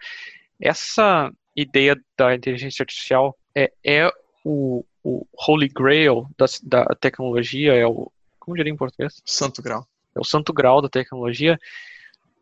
essa 0.58 1.30
ideia 1.54 2.00
da 2.16 2.34
inteligência 2.34 2.82
artificial 2.82 3.36
é, 3.54 3.70
é 3.84 4.10
o, 4.42 4.82
o 5.04 5.26
holy 5.46 5.68
grail 5.68 6.26
da, 6.38 6.46
da 6.62 6.84
tecnologia, 6.94 7.74
é 7.74 7.86
o, 7.86 8.10
como 8.38 8.56
diria 8.56 8.72
em 8.72 8.76
português? 8.76 9.20
Santo 9.26 9.60
grau. 9.60 9.86
É 10.16 10.20
o 10.20 10.24
santo 10.24 10.54
grau 10.54 10.80
da 10.80 10.88
tecnologia, 10.88 11.58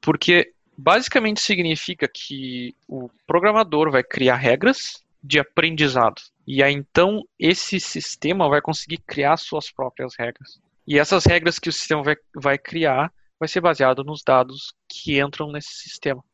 porque 0.00 0.52
basicamente 0.78 1.40
significa 1.40 2.06
que 2.06 2.76
o 2.86 3.10
programador 3.26 3.90
vai 3.90 4.04
criar 4.04 4.36
regras 4.36 5.04
de 5.26 5.38
aprendizado. 5.38 6.22
E 6.46 6.62
aí 6.62 6.72
então 6.72 7.22
esse 7.38 7.80
sistema 7.80 8.48
vai 8.48 8.60
conseguir 8.60 8.98
criar 8.98 9.36
suas 9.36 9.70
próprias 9.70 10.14
regras. 10.16 10.60
E 10.86 10.98
essas 10.98 11.24
regras 11.24 11.58
que 11.58 11.68
o 11.68 11.72
sistema 11.72 12.02
vai, 12.02 12.16
vai 12.34 12.58
criar 12.58 13.12
vai 13.38 13.48
ser 13.48 13.60
baseado 13.60 14.04
nos 14.04 14.22
dados 14.22 14.72
que 14.88 15.20
entram 15.20 15.50
nesse 15.50 15.74
sistema. 15.74 16.24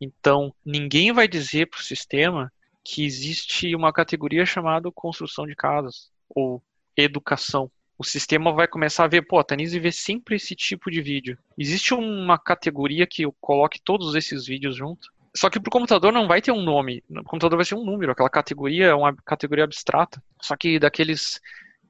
Então, 0.00 0.52
ninguém 0.64 1.12
vai 1.12 1.28
dizer 1.28 1.66
para 1.66 1.80
o 1.80 1.82
sistema 1.82 2.52
que 2.84 3.04
existe 3.04 3.74
uma 3.74 3.92
categoria 3.92 4.44
chamada 4.44 4.90
construção 4.92 5.46
de 5.46 5.54
casas 5.54 6.10
ou 6.28 6.62
educação. 6.96 7.70
O 7.96 8.04
sistema 8.04 8.52
vai 8.52 8.66
começar 8.66 9.04
a 9.04 9.08
ver, 9.08 9.22
pô, 9.22 9.38
a 9.38 9.44
Tanise 9.44 9.78
vê 9.78 9.92
sempre 9.92 10.36
esse 10.36 10.56
tipo 10.56 10.90
de 10.90 11.00
vídeo. 11.00 11.38
Existe 11.56 11.94
uma 11.94 12.38
categoria 12.38 13.06
que 13.06 13.22
eu 13.22 13.34
coloque 13.40 13.80
todos 13.80 14.14
esses 14.14 14.46
vídeos 14.46 14.76
junto? 14.76 15.08
Só 15.36 15.48
que 15.48 15.60
para 15.60 15.68
o 15.68 15.72
computador 15.72 16.12
não 16.12 16.26
vai 16.26 16.42
ter 16.42 16.50
um 16.50 16.62
nome. 16.62 17.02
O 17.08 17.22
computador 17.24 17.56
vai 17.56 17.64
ser 17.64 17.76
um 17.76 17.84
número. 17.84 18.12
Aquela 18.12 18.30
categoria 18.30 18.86
é 18.86 18.94
uma 18.94 19.14
categoria 19.14 19.64
abstrata. 19.64 20.22
Só 20.40 20.56
que 20.56 20.78
daqueles 20.78 21.40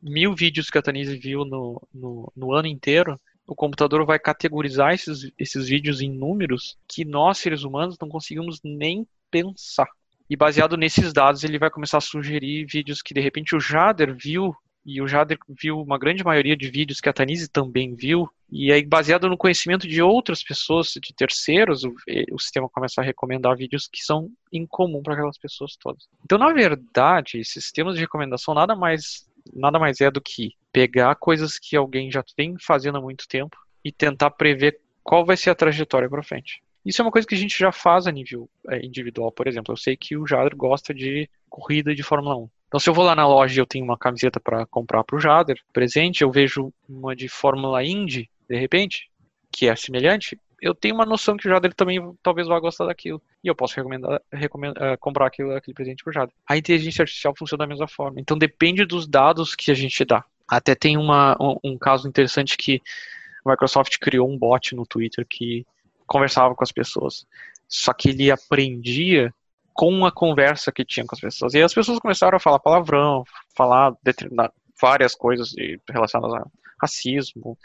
mil 0.02 0.34
vídeos 0.34 0.68
que 0.68 0.78
a 0.78 0.82
Tanise 0.82 1.16
viu 1.16 1.44
no, 1.44 1.80
no, 1.92 2.32
no, 2.36 2.52
ano 2.52 2.68
inteiro, 2.68 3.20
o 3.46 3.54
computador 3.54 4.04
vai 4.04 4.18
categorizar 4.18 4.92
esses, 4.92 5.30
esses 5.38 5.68
vídeos 5.68 6.00
em 6.00 6.10
números 6.10 6.76
que 6.86 7.04
nós, 7.04 7.38
seres 7.38 7.62
humanos, 7.62 7.96
não 8.00 8.08
conseguimos 8.08 8.60
nem 8.62 9.06
pensar. 9.30 9.88
E 10.28 10.36
baseado 10.36 10.76
nesses 10.76 11.12
dados, 11.12 11.42
ele 11.42 11.58
vai 11.58 11.70
começar 11.70 11.98
a 11.98 12.02
sugerir 12.02 12.66
vídeos 12.66 13.02
que 13.02 13.14
de 13.14 13.20
repente 13.20 13.56
o 13.56 13.60
Jader 13.60 14.14
viu 14.14 14.54
e 14.92 15.00
o 15.00 15.06
Jader 15.06 15.38
viu 15.48 15.80
uma 15.80 15.96
grande 15.96 16.24
maioria 16.24 16.56
de 16.56 16.68
vídeos 16.68 17.00
que 17.00 17.08
a 17.08 17.12
Tanise 17.12 17.48
também 17.48 17.94
viu, 17.94 18.28
e 18.50 18.72
aí 18.72 18.84
baseado 18.84 19.28
no 19.28 19.36
conhecimento 19.36 19.86
de 19.86 20.02
outras 20.02 20.42
pessoas, 20.42 20.88
de 21.00 21.14
terceiros, 21.14 21.84
o, 21.84 21.94
o 22.32 22.38
sistema 22.40 22.68
começa 22.68 23.00
a 23.00 23.04
recomendar 23.04 23.56
vídeos 23.56 23.86
que 23.86 24.02
são 24.02 24.28
incomum 24.52 25.00
para 25.00 25.14
aquelas 25.14 25.38
pessoas 25.38 25.76
todas. 25.76 26.08
Então, 26.24 26.36
na 26.36 26.52
verdade, 26.52 27.44
sistemas 27.44 27.94
de 27.94 28.00
recomendação 28.00 28.52
nada 28.52 28.74
mais 28.74 29.28
nada 29.54 29.78
mais 29.78 30.00
é 30.00 30.10
do 30.10 30.20
que 30.20 30.54
pegar 30.72 31.14
coisas 31.14 31.58
que 31.58 31.76
alguém 31.76 32.10
já 32.10 32.22
tem 32.36 32.56
fazendo 32.60 32.98
há 32.98 33.00
muito 33.00 33.26
tempo 33.26 33.56
e 33.84 33.90
tentar 33.90 34.30
prever 34.30 34.80
qual 35.02 35.24
vai 35.24 35.36
ser 35.36 35.50
a 35.50 35.54
trajetória 35.54 36.10
para 36.10 36.22
frente. 36.22 36.62
Isso 36.84 37.00
é 37.00 37.04
uma 37.04 37.10
coisa 37.10 37.26
que 37.26 37.34
a 37.34 37.38
gente 37.38 37.58
já 37.58 37.70
faz 37.70 38.06
a 38.06 38.12
nível 38.12 38.48
é, 38.68 38.84
individual, 38.84 39.30
por 39.30 39.46
exemplo. 39.46 39.72
Eu 39.72 39.76
sei 39.76 39.96
que 39.96 40.16
o 40.16 40.26
Jader 40.26 40.56
gosta 40.56 40.94
de 40.94 41.28
corrida 41.48 41.94
de 41.94 42.02
Fórmula 42.02 42.36
1. 42.36 42.50
Então, 42.70 42.78
se 42.78 42.88
eu 42.88 42.94
vou 42.94 43.04
lá 43.04 43.16
na 43.16 43.26
loja 43.26 43.58
e 43.58 43.60
eu 43.60 43.66
tenho 43.66 43.84
uma 43.84 43.98
camiseta 43.98 44.38
para 44.38 44.64
comprar 44.64 45.02
para 45.02 45.16
o 45.16 45.20
Jader, 45.20 45.60
presente, 45.72 46.22
eu 46.22 46.30
vejo 46.30 46.72
uma 46.88 47.16
de 47.16 47.28
Fórmula 47.28 47.82
Indy, 47.82 48.30
de 48.48 48.56
repente, 48.56 49.10
que 49.50 49.68
é 49.68 49.74
semelhante, 49.74 50.38
eu 50.62 50.72
tenho 50.72 50.94
uma 50.94 51.04
noção 51.04 51.36
que 51.36 51.48
o 51.48 51.50
Jader 51.50 51.74
também 51.74 51.98
talvez 52.22 52.46
vá 52.46 52.60
gostar 52.60 52.86
daquilo. 52.86 53.20
E 53.42 53.48
eu 53.48 53.56
posso 53.56 53.74
recomendar, 53.74 54.22
recomendar 54.32 54.94
uh, 54.94 54.98
comprar 54.98 55.26
aquilo, 55.26 55.52
aquele 55.52 55.74
presente 55.74 56.04
pro 56.04 56.12
Jader. 56.12 56.32
A 56.46 56.56
inteligência 56.56 57.02
artificial 57.02 57.34
funciona 57.36 57.64
da 57.64 57.66
mesma 57.66 57.88
forma. 57.88 58.20
Então 58.20 58.38
depende 58.38 58.84
dos 58.84 59.04
dados 59.08 59.56
que 59.56 59.72
a 59.72 59.74
gente 59.74 60.04
dá. 60.04 60.24
Até 60.46 60.76
tem 60.76 60.96
uma, 60.96 61.36
um, 61.40 61.56
um 61.64 61.76
caso 61.76 62.06
interessante 62.06 62.56
que 62.56 62.80
a 63.44 63.50
Microsoft 63.50 63.98
criou 63.98 64.30
um 64.30 64.38
bot 64.38 64.76
no 64.76 64.86
Twitter 64.86 65.26
que 65.28 65.66
conversava 66.06 66.54
com 66.54 66.62
as 66.62 66.70
pessoas. 66.70 67.26
Só 67.66 67.92
que 67.92 68.10
ele 68.10 68.30
aprendia 68.30 69.34
com 69.80 70.04
a 70.04 70.12
conversa 70.12 70.70
que 70.70 70.84
tinha 70.84 71.06
com 71.06 71.14
as 71.14 71.20
pessoas. 71.22 71.54
E 71.54 71.62
as 71.62 71.72
pessoas 71.72 71.98
começaram 71.98 72.36
a 72.36 72.38
falar 72.38 72.58
palavrão, 72.58 73.24
falar 73.56 73.96
várias 74.78 75.14
coisas 75.14 75.54
relacionadas 75.88 76.36
a 76.36 76.46
racismo, 76.78 77.56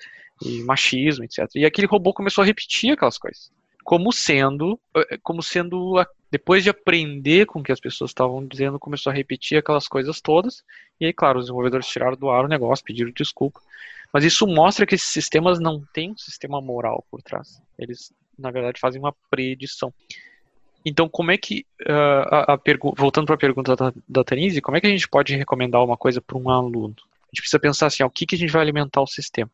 e 0.41 0.63
machismo, 0.63 1.25
etc. 1.25 1.39
E 1.55 1.65
aquele 1.65 1.87
robô 1.87 2.13
começou 2.13 2.41
a 2.41 2.45
repetir 2.45 2.93
aquelas 2.93 3.17
coisas, 3.17 3.51
como 3.83 4.13
sendo, 4.13 4.79
eh, 4.95 5.17
como 5.21 5.43
sendo 5.43 6.01
depois 6.31 6.63
de 6.63 6.69
aprender 6.69 7.47
com 7.47 7.59
o 7.59 7.63
que 7.63 7.73
as 7.73 7.81
pessoas 7.81 8.11
estavam 8.11 8.45
dizendo, 8.47 8.79
começou 8.79 9.11
a 9.11 9.13
repetir 9.13 9.57
aquelas 9.57 9.85
coisas 9.85 10.21
todas. 10.21 10.63
E 11.01 11.07
aí, 11.07 11.11
claro, 11.11 11.39
os 11.39 11.45
desenvolvedores 11.45 11.85
tiraram 11.85 12.15
do 12.15 12.29
ar 12.29 12.45
o 12.45 12.47
negócio, 12.47 12.85
pediram 12.85 13.11
desculpa. 13.11 13.59
Mas 14.13 14.23
isso 14.23 14.47
mostra 14.47 14.85
que 14.85 14.95
esses 14.95 15.09
sistemas 15.09 15.59
não 15.59 15.83
têm 15.93 16.11
um 16.11 16.17
sistema 16.17 16.61
moral 16.61 17.05
por 17.11 17.21
trás. 17.21 17.61
Eles, 17.77 18.13
na 18.39 18.51
verdade, 18.51 18.79
fazem 18.79 19.01
uma 19.01 19.13
predição. 19.29 19.93
Então, 20.85 21.09
como 21.09 21.31
é 21.31 21.37
que, 21.37 21.65
uh, 21.81 22.27
a, 22.31 22.53
a 22.53 22.59
voltando 22.95 23.25
para 23.25 23.35
a 23.35 23.39
pergunta 23.39 23.75
da, 23.75 23.91
da 24.07 24.23
Tanise, 24.23 24.61
como 24.61 24.77
é 24.77 24.81
que 24.81 24.85
a 24.85 24.89
gente 24.89 25.07
pode 25.07 25.35
recomendar 25.35 25.83
uma 25.83 25.97
coisa 25.97 26.21
para 26.21 26.37
um 26.37 26.49
aluno? 26.49 26.95
A 26.99 27.27
gente 27.33 27.41
precisa 27.41 27.59
pensar 27.59 27.87
assim, 27.87 28.03
ó, 28.03 28.05
o 28.05 28.09
que, 28.09 28.25
que 28.25 28.35
a 28.35 28.37
gente 28.37 28.51
vai 28.51 28.61
alimentar 28.61 29.01
o 29.01 29.07
sistema? 29.07 29.49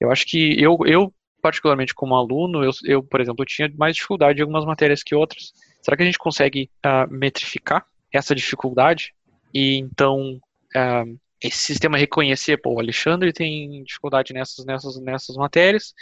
Eu 0.00 0.10
acho 0.10 0.24
que 0.26 0.60
eu, 0.60 0.78
eu 0.86 1.12
particularmente 1.40 1.94
como 1.94 2.14
aluno, 2.14 2.64
eu, 2.64 2.70
eu, 2.84 3.02
por 3.02 3.20
exemplo, 3.20 3.44
tinha 3.44 3.70
mais 3.76 3.94
dificuldade 3.94 4.38
em 4.38 4.42
algumas 4.42 4.64
matérias 4.64 5.02
que 5.02 5.14
outras. 5.14 5.52
Será 5.82 5.96
que 5.96 6.02
a 6.02 6.06
gente 6.06 6.18
consegue 6.18 6.70
uh, 6.84 7.12
metrificar 7.12 7.84
essa 8.12 8.34
dificuldade 8.34 9.14
e 9.52 9.76
então 9.76 10.40
uh, 10.76 11.18
esse 11.40 11.58
sistema 11.58 11.96
reconhecer, 11.96 12.58
pô, 12.58 12.74
o 12.74 12.80
Alexandre 12.80 13.32
tem 13.32 13.82
dificuldade 13.84 14.32
nessas, 14.32 14.64
nessas, 14.64 15.00
nessas 15.00 15.36
matérias, 15.36 15.94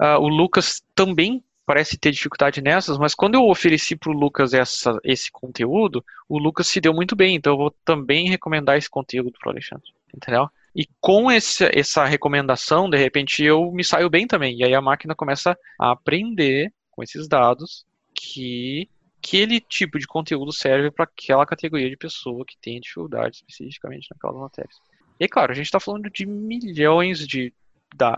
uh, 0.00 0.18
o 0.18 0.28
Lucas 0.28 0.82
também 0.94 1.42
parece 1.66 1.96
ter 1.96 2.10
dificuldade 2.10 2.60
nessas, 2.60 2.98
mas 2.98 3.14
quando 3.14 3.34
eu 3.34 3.48
ofereci 3.48 3.96
para 3.96 4.10
o 4.10 4.14
Lucas 4.14 4.52
essa, 4.52 4.98
esse 5.02 5.30
conteúdo, 5.30 6.04
o 6.28 6.38
Lucas 6.38 6.66
se 6.66 6.80
deu 6.80 6.92
muito 6.92 7.16
bem, 7.16 7.36
então 7.36 7.54
eu 7.54 7.58
vou 7.58 7.74
também 7.84 8.28
recomendar 8.28 8.76
esse 8.76 8.88
conteúdo 8.88 9.32
para 9.38 9.48
o 9.48 9.52
Alexandre, 9.52 9.90
entendeu? 10.14 10.48
E 10.76 10.86
com 11.00 11.30
esse, 11.30 11.64
essa 11.72 12.04
recomendação, 12.04 12.90
de 12.90 12.98
repente 12.98 13.42
eu 13.42 13.70
me 13.72 13.84
saio 13.84 14.10
bem 14.10 14.26
também, 14.26 14.58
e 14.58 14.64
aí 14.64 14.74
a 14.74 14.80
máquina 14.80 15.14
começa 15.14 15.56
a 15.80 15.92
aprender 15.92 16.72
com 16.90 17.02
esses 17.02 17.26
dados 17.26 17.86
que 18.14 18.88
aquele 19.18 19.58
tipo 19.58 19.98
de 19.98 20.06
conteúdo 20.06 20.52
serve 20.52 20.90
para 20.90 21.04
aquela 21.04 21.46
categoria 21.46 21.88
de 21.88 21.96
pessoa 21.96 22.44
que 22.44 22.58
tem 22.58 22.80
dificuldade 22.80 23.36
especificamente 23.36 24.08
naquelas 24.10 24.36
matérias. 24.36 24.76
E 25.18 25.26
claro, 25.26 25.52
a 25.52 25.54
gente 25.54 25.66
está 25.66 25.80
falando 25.80 26.10
de 26.10 26.26
milhões 26.26 27.26
de 27.26 27.52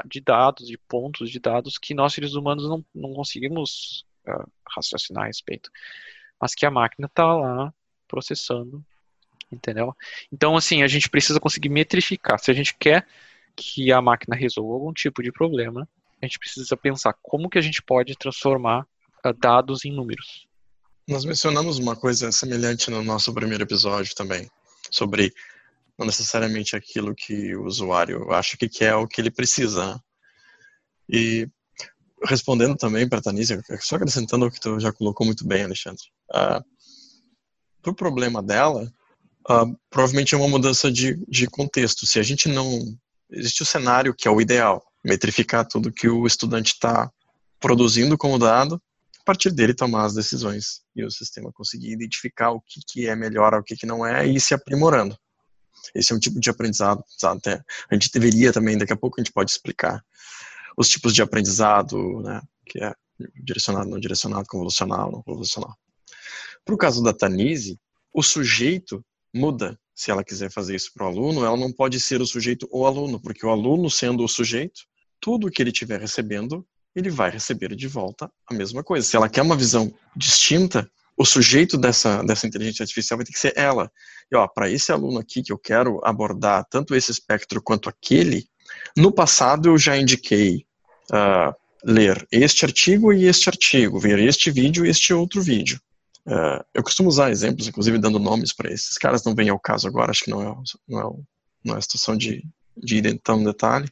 de 0.04 0.20
dados, 0.20 0.66
de 0.66 0.78
pontos 0.78 1.30
de 1.30 1.38
dados 1.38 1.78
que 1.78 1.94
nós 1.94 2.14
seres 2.14 2.34
humanos 2.34 2.68
não, 2.68 2.84
não 2.94 3.12
conseguimos 3.12 4.04
uh, 4.26 4.50
raciocinar 4.74 5.24
a 5.24 5.26
respeito, 5.26 5.70
mas 6.40 6.54
que 6.54 6.66
a 6.66 6.70
máquina 6.70 7.06
está 7.06 7.34
lá 7.34 7.72
processando, 8.08 8.84
entendeu? 9.50 9.94
Então, 10.32 10.56
assim, 10.56 10.82
a 10.82 10.86
gente 10.86 11.08
precisa 11.10 11.40
conseguir 11.40 11.68
metrificar. 11.68 12.38
Se 12.38 12.50
a 12.50 12.54
gente 12.54 12.74
quer 12.78 13.06
que 13.54 13.92
a 13.92 14.00
máquina 14.00 14.36
resolva 14.36 14.74
algum 14.74 14.92
tipo 14.92 15.22
de 15.22 15.32
problema, 15.32 15.88
a 16.20 16.26
gente 16.26 16.38
precisa 16.38 16.76
pensar 16.76 17.14
como 17.22 17.48
que 17.48 17.58
a 17.58 17.62
gente 17.62 17.82
pode 17.82 18.16
transformar 18.16 18.86
uh, 19.24 19.32
dados 19.32 19.84
em 19.84 19.92
números. 19.92 20.46
Nós 21.08 21.24
mencionamos 21.24 21.78
uma 21.78 21.94
coisa 21.94 22.32
semelhante 22.32 22.90
no 22.90 23.02
nosso 23.02 23.32
primeiro 23.32 23.62
episódio 23.62 24.14
também, 24.14 24.50
sobre 24.90 25.32
não 25.98 26.06
necessariamente 26.06 26.76
aquilo 26.76 27.14
que 27.14 27.54
o 27.56 27.64
usuário 27.64 28.30
acha 28.32 28.56
que 28.56 28.68
quer 28.68 28.94
ou 28.94 29.08
que 29.08 29.20
ele 29.20 29.30
precisa. 29.30 29.94
Né? 29.94 30.00
E 31.08 31.48
respondendo 32.24 32.76
também 32.76 33.08
para 33.08 33.18
a 33.18 33.22
Tanísia, 33.22 33.60
só 33.80 33.96
acrescentando 33.96 34.46
o 34.46 34.50
que 34.50 34.60
tu 34.60 34.78
já 34.78 34.92
colocou 34.92 35.26
muito 35.26 35.46
bem, 35.46 35.64
Alexandre. 35.64 36.04
Uh, 36.30 36.62
para 37.82 37.92
o 37.92 37.94
problema 37.94 38.42
dela, 38.42 38.92
uh, 39.48 39.78
provavelmente 39.90 40.34
é 40.34 40.38
uma 40.38 40.48
mudança 40.48 40.90
de, 40.90 41.16
de 41.28 41.46
contexto. 41.46 42.06
Se 42.06 42.18
a 42.18 42.22
gente 42.22 42.48
não. 42.48 42.96
Existe 43.28 43.62
o 43.62 43.66
cenário 43.66 44.14
que 44.14 44.28
é 44.28 44.30
o 44.30 44.40
ideal, 44.40 44.84
metrificar 45.04 45.66
tudo 45.66 45.92
que 45.92 46.08
o 46.08 46.26
estudante 46.28 46.74
está 46.74 47.10
produzindo 47.58 48.16
como 48.16 48.38
dado, 48.38 48.80
a 49.20 49.24
partir 49.24 49.50
dele 49.50 49.74
tomar 49.74 50.04
as 50.04 50.14
decisões 50.14 50.82
e 50.94 51.04
o 51.04 51.10
sistema 51.10 51.50
conseguir 51.52 51.90
identificar 51.90 52.52
o 52.52 52.60
que, 52.60 52.80
que 52.86 53.08
é 53.08 53.16
melhor, 53.16 53.52
o 53.54 53.64
que, 53.64 53.74
que 53.74 53.84
não 53.84 54.06
é 54.06 54.24
e 54.24 54.36
ir 54.36 54.40
se 54.40 54.54
aprimorando. 54.54 55.18
Esse 55.94 56.12
é 56.12 56.16
um 56.16 56.18
tipo 56.18 56.40
de 56.40 56.50
aprendizado. 56.50 57.02
Até 57.22 57.62
a 57.90 57.94
gente 57.94 58.10
deveria 58.12 58.52
também, 58.52 58.76
daqui 58.76 58.92
a 58.92 58.96
pouco 58.96 59.20
a 59.20 59.22
gente 59.22 59.32
pode 59.32 59.50
explicar 59.50 60.04
os 60.76 60.88
tipos 60.88 61.14
de 61.14 61.22
aprendizado, 61.22 62.20
né, 62.20 62.42
que 62.66 62.82
é 62.82 62.94
direcionado, 63.42 63.88
não 63.88 63.98
direcionado, 63.98 64.46
convolucional, 64.46 65.10
não 65.10 65.22
convolucional. 65.22 65.74
Para 66.64 66.74
o 66.74 66.78
caso 66.78 67.02
da 67.02 67.12
Tanise, 67.12 67.78
o 68.12 68.22
sujeito 68.22 69.04
muda. 69.34 69.78
Se 69.94 70.10
ela 70.10 70.22
quiser 70.22 70.50
fazer 70.50 70.76
isso 70.76 70.92
para 70.92 71.06
o 71.06 71.08
aluno, 71.08 71.44
ela 71.44 71.56
não 71.56 71.72
pode 71.72 71.98
ser 71.98 72.20
o 72.20 72.26
sujeito 72.26 72.68
ou 72.70 72.86
aluno, 72.86 73.18
porque 73.18 73.46
o 73.46 73.50
aluno 73.50 73.90
sendo 73.90 74.22
o 74.22 74.28
sujeito, 74.28 74.82
tudo 75.18 75.50
que 75.50 75.62
ele 75.62 75.70
estiver 75.70 75.98
recebendo, 75.98 76.66
ele 76.94 77.08
vai 77.08 77.30
receber 77.30 77.74
de 77.74 77.88
volta 77.88 78.30
a 78.46 78.54
mesma 78.54 78.82
coisa. 78.84 79.06
Se 79.06 79.16
ela 79.16 79.28
quer 79.28 79.42
uma 79.42 79.56
visão 79.56 79.92
distinta, 80.14 80.90
o 81.16 81.24
sujeito 81.24 81.78
dessa, 81.78 82.22
dessa 82.22 82.46
inteligência 82.46 82.82
artificial 82.82 83.16
vai 83.16 83.24
ter 83.24 83.32
que 83.32 83.38
ser 83.38 83.52
ela. 83.56 83.90
E 84.30 84.36
ó, 84.36 84.46
para 84.46 84.70
esse 84.70 84.92
aluno 84.92 85.18
aqui 85.18 85.42
que 85.42 85.52
eu 85.52 85.58
quero 85.58 86.00
abordar 86.04 86.64
tanto 86.68 86.94
esse 86.94 87.10
espectro 87.10 87.62
quanto 87.62 87.88
aquele, 87.88 88.46
no 88.96 89.10
passado 89.10 89.68
eu 89.68 89.78
já 89.78 89.96
indiquei 89.96 90.66
uh, 91.10 91.54
ler 91.84 92.26
este 92.30 92.64
artigo 92.64 93.12
e 93.12 93.24
este 93.24 93.48
artigo, 93.48 93.98
ver 93.98 94.18
este 94.18 94.50
vídeo 94.50 94.84
e 94.84 94.90
este 94.90 95.14
outro 95.14 95.40
vídeo. 95.40 95.80
Uh, 96.26 96.62
eu 96.74 96.82
costumo 96.82 97.08
usar 97.08 97.30
exemplos, 97.30 97.68
inclusive 97.68 97.98
dando 97.98 98.18
nomes 98.18 98.52
para 98.52 98.72
esses 98.72 98.98
caras, 98.98 99.24
não 99.24 99.34
vem 99.34 99.48
ao 99.48 99.60
caso 99.60 99.86
agora, 99.86 100.10
acho 100.10 100.24
que 100.24 100.30
não 100.30 100.42
é, 100.42 100.54
não 100.88 101.00
é, 101.00 101.12
não 101.64 101.74
é 101.76 101.78
a 101.78 101.82
situação 101.82 102.16
de, 102.16 102.44
de 102.76 102.96
ir 102.96 103.20
tão 103.22 103.42
detalhe. 103.42 103.88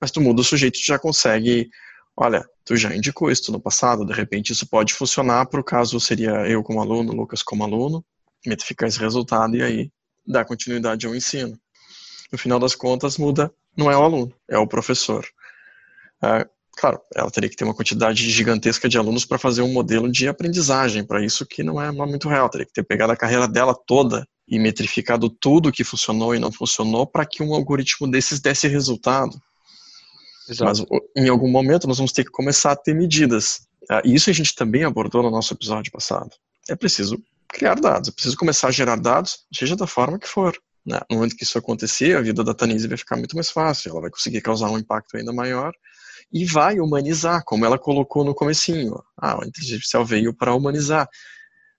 Mas 0.00 0.10
tu 0.10 0.20
muda 0.20 0.42
o 0.42 0.44
sujeito, 0.44 0.78
já 0.84 0.98
consegue 0.98 1.70
olha, 2.16 2.44
tu 2.64 2.76
já 2.76 2.94
indicou 2.94 3.30
isso 3.30 3.50
no 3.50 3.60
passado, 3.60 4.04
de 4.04 4.12
repente 4.12 4.52
isso 4.52 4.66
pode 4.66 4.94
funcionar, 4.94 5.46
para 5.46 5.60
o 5.60 5.64
caso 5.64 5.98
seria 6.00 6.46
eu 6.48 6.62
como 6.62 6.80
aluno, 6.80 7.12
Lucas 7.12 7.42
como 7.42 7.64
aluno, 7.64 8.04
metrificar 8.46 8.88
esse 8.88 8.98
resultado 8.98 9.56
e 9.56 9.62
aí 9.62 9.90
dar 10.26 10.44
continuidade 10.44 11.06
ao 11.06 11.14
ensino. 11.14 11.58
No 12.30 12.38
final 12.38 12.58
das 12.58 12.74
contas, 12.74 13.18
muda, 13.18 13.52
não 13.76 13.90
é 13.90 13.96
o 13.96 14.02
aluno, 14.02 14.34
é 14.48 14.58
o 14.58 14.66
professor. 14.66 15.26
É, 16.22 16.46
claro, 16.76 17.00
ela 17.14 17.30
teria 17.30 17.50
que 17.50 17.56
ter 17.56 17.64
uma 17.64 17.74
quantidade 17.74 18.30
gigantesca 18.30 18.88
de 18.88 18.96
alunos 18.96 19.24
para 19.24 19.38
fazer 19.38 19.62
um 19.62 19.72
modelo 19.72 20.10
de 20.10 20.28
aprendizagem, 20.28 21.04
para 21.04 21.24
isso 21.24 21.44
que 21.46 21.62
é, 21.62 21.64
não 21.64 21.80
é 21.80 21.90
muito 21.90 22.28
real, 22.28 22.48
teria 22.48 22.66
que 22.66 22.72
ter 22.72 22.84
pegado 22.84 23.12
a 23.12 23.16
carreira 23.16 23.48
dela 23.48 23.74
toda 23.74 24.26
e 24.46 24.58
metrificado 24.58 25.28
tudo 25.28 25.72
que 25.72 25.84
funcionou 25.84 26.34
e 26.34 26.38
não 26.38 26.52
funcionou 26.52 27.06
para 27.06 27.26
que 27.26 27.42
um 27.42 27.54
algoritmo 27.54 28.10
desses 28.10 28.40
desse 28.40 28.68
resultado. 28.68 29.38
Exato. 30.48 30.86
Mas 30.90 31.00
em 31.16 31.28
algum 31.28 31.50
momento 31.50 31.86
nós 31.86 31.98
vamos 31.98 32.12
ter 32.12 32.24
que 32.24 32.30
começar 32.30 32.72
a 32.72 32.76
ter 32.76 32.94
medidas. 32.94 33.66
Ah, 33.90 34.02
e 34.04 34.14
isso 34.14 34.30
a 34.30 34.32
gente 34.32 34.54
também 34.54 34.84
abordou 34.84 35.22
no 35.22 35.30
nosso 35.30 35.52
episódio 35.54 35.92
passado. 35.92 36.30
É 36.68 36.76
preciso 36.76 37.22
criar 37.48 37.74
dados, 37.74 38.08
é 38.08 38.12
preciso 38.12 38.36
começar 38.36 38.68
a 38.68 38.72
gerar 38.72 38.96
dados, 38.96 39.40
seja 39.52 39.76
da 39.76 39.86
forma 39.86 40.18
que 40.18 40.28
for. 40.28 40.56
Né? 40.84 41.00
No 41.10 41.16
momento 41.16 41.36
que 41.36 41.44
isso 41.44 41.58
acontecer, 41.58 42.16
a 42.16 42.20
vida 42.20 42.42
da 42.42 42.54
Tanise 42.54 42.88
vai 42.88 42.96
ficar 42.96 43.16
muito 43.16 43.36
mais 43.36 43.50
fácil, 43.50 43.90
ela 43.90 44.00
vai 44.00 44.10
conseguir 44.10 44.40
causar 44.40 44.70
um 44.70 44.78
impacto 44.78 45.16
ainda 45.16 45.32
maior 45.32 45.72
e 46.32 46.44
vai 46.44 46.80
humanizar, 46.80 47.42
como 47.44 47.64
ela 47.66 47.78
colocou 47.78 48.24
no 48.24 48.34
comecinho. 48.34 49.02
Ah, 49.16 49.34
a 49.34 49.46
inteligência 49.46 49.76
artificial 49.76 50.04
veio 50.04 50.34
para 50.34 50.54
humanizar. 50.54 51.08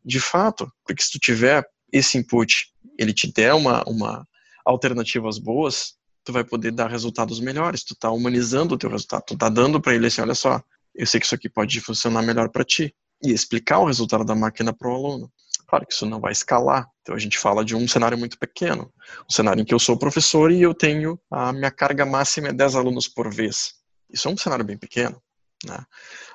De 0.06 0.20
fato, 0.20 0.72
porque 0.86 1.02
se 1.02 1.12
tu 1.12 1.20
tiver 1.20 1.66
esse 1.92 2.18
input, 2.18 2.68
ele 2.98 3.14
te 3.14 3.32
der 3.32 3.54
uma, 3.54 3.84
uma 3.88 4.28
alternativas 4.66 5.40
boas, 5.40 5.96
tu 6.24 6.32
vai 6.32 6.44
poder 6.44 6.72
dar 6.72 6.90
resultados 6.90 7.40
melhores, 7.40 7.84
tu 7.84 7.96
tá 7.96 8.10
humanizando 8.12 8.76
o 8.76 8.78
teu 8.78 8.90
resultado, 8.90 9.24
tu 9.28 9.38
tá 9.38 9.50
dando 9.50 9.82
para 9.82 9.94
ele 9.94 10.08
assim, 10.08 10.22
olha 10.22 10.36
só, 10.36 10.62
eu 10.96 11.06
sei 11.06 11.20
que 11.20 11.26
isso 11.26 11.36
aqui 11.36 11.50
pode 11.50 11.80
funcionar 11.82 12.22
melhor 12.22 12.50
para 12.50 12.64
ti 12.64 12.96
e 13.22 13.32
explicar 13.32 13.80
o 13.80 13.86
resultado 13.86 14.24
da 14.24 14.36
máquina 14.36 14.74
para 14.74 14.90
o 14.90 14.94
aluno. 14.94 15.32
Claro 15.68 15.88
que 15.88 15.94
isso 15.94 16.06
não 16.06 16.20
vai 16.20 16.32
escalar, 16.32 16.88
então 17.02 17.16
a 17.16 17.20
gente 17.20 17.38
fala 17.38 17.66
de 17.66 17.76
um 17.76 17.88
cenário 17.88 18.18
muito 18.18 18.38
pequeno, 18.38 18.94
um 19.28 19.34
cenário 19.34 19.62
em 19.62 19.66
que 19.66 19.74
eu 19.74 19.80
sou 19.80 19.98
professor 19.98 20.52
e 20.52 20.62
eu 20.62 20.74
tenho 20.74 21.20
a 21.32 21.52
minha 21.52 21.72
carga 21.72 22.06
máxima 22.06 22.50
é 22.50 22.54
10 22.54 22.76
alunos 22.76 23.08
por 23.08 23.34
vez. 23.34 23.74
Isso 24.10 24.28
é 24.28 24.32
um 24.32 24.38
cenário 24.38 24.64
bem 24.64 24.78
pequeno. 24.78 25.20
Né? 25.66 25.84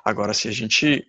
Agora, 0.03 0.33
se 0.33 0.47
a 0.47 0.51
gente, 0.51 1.07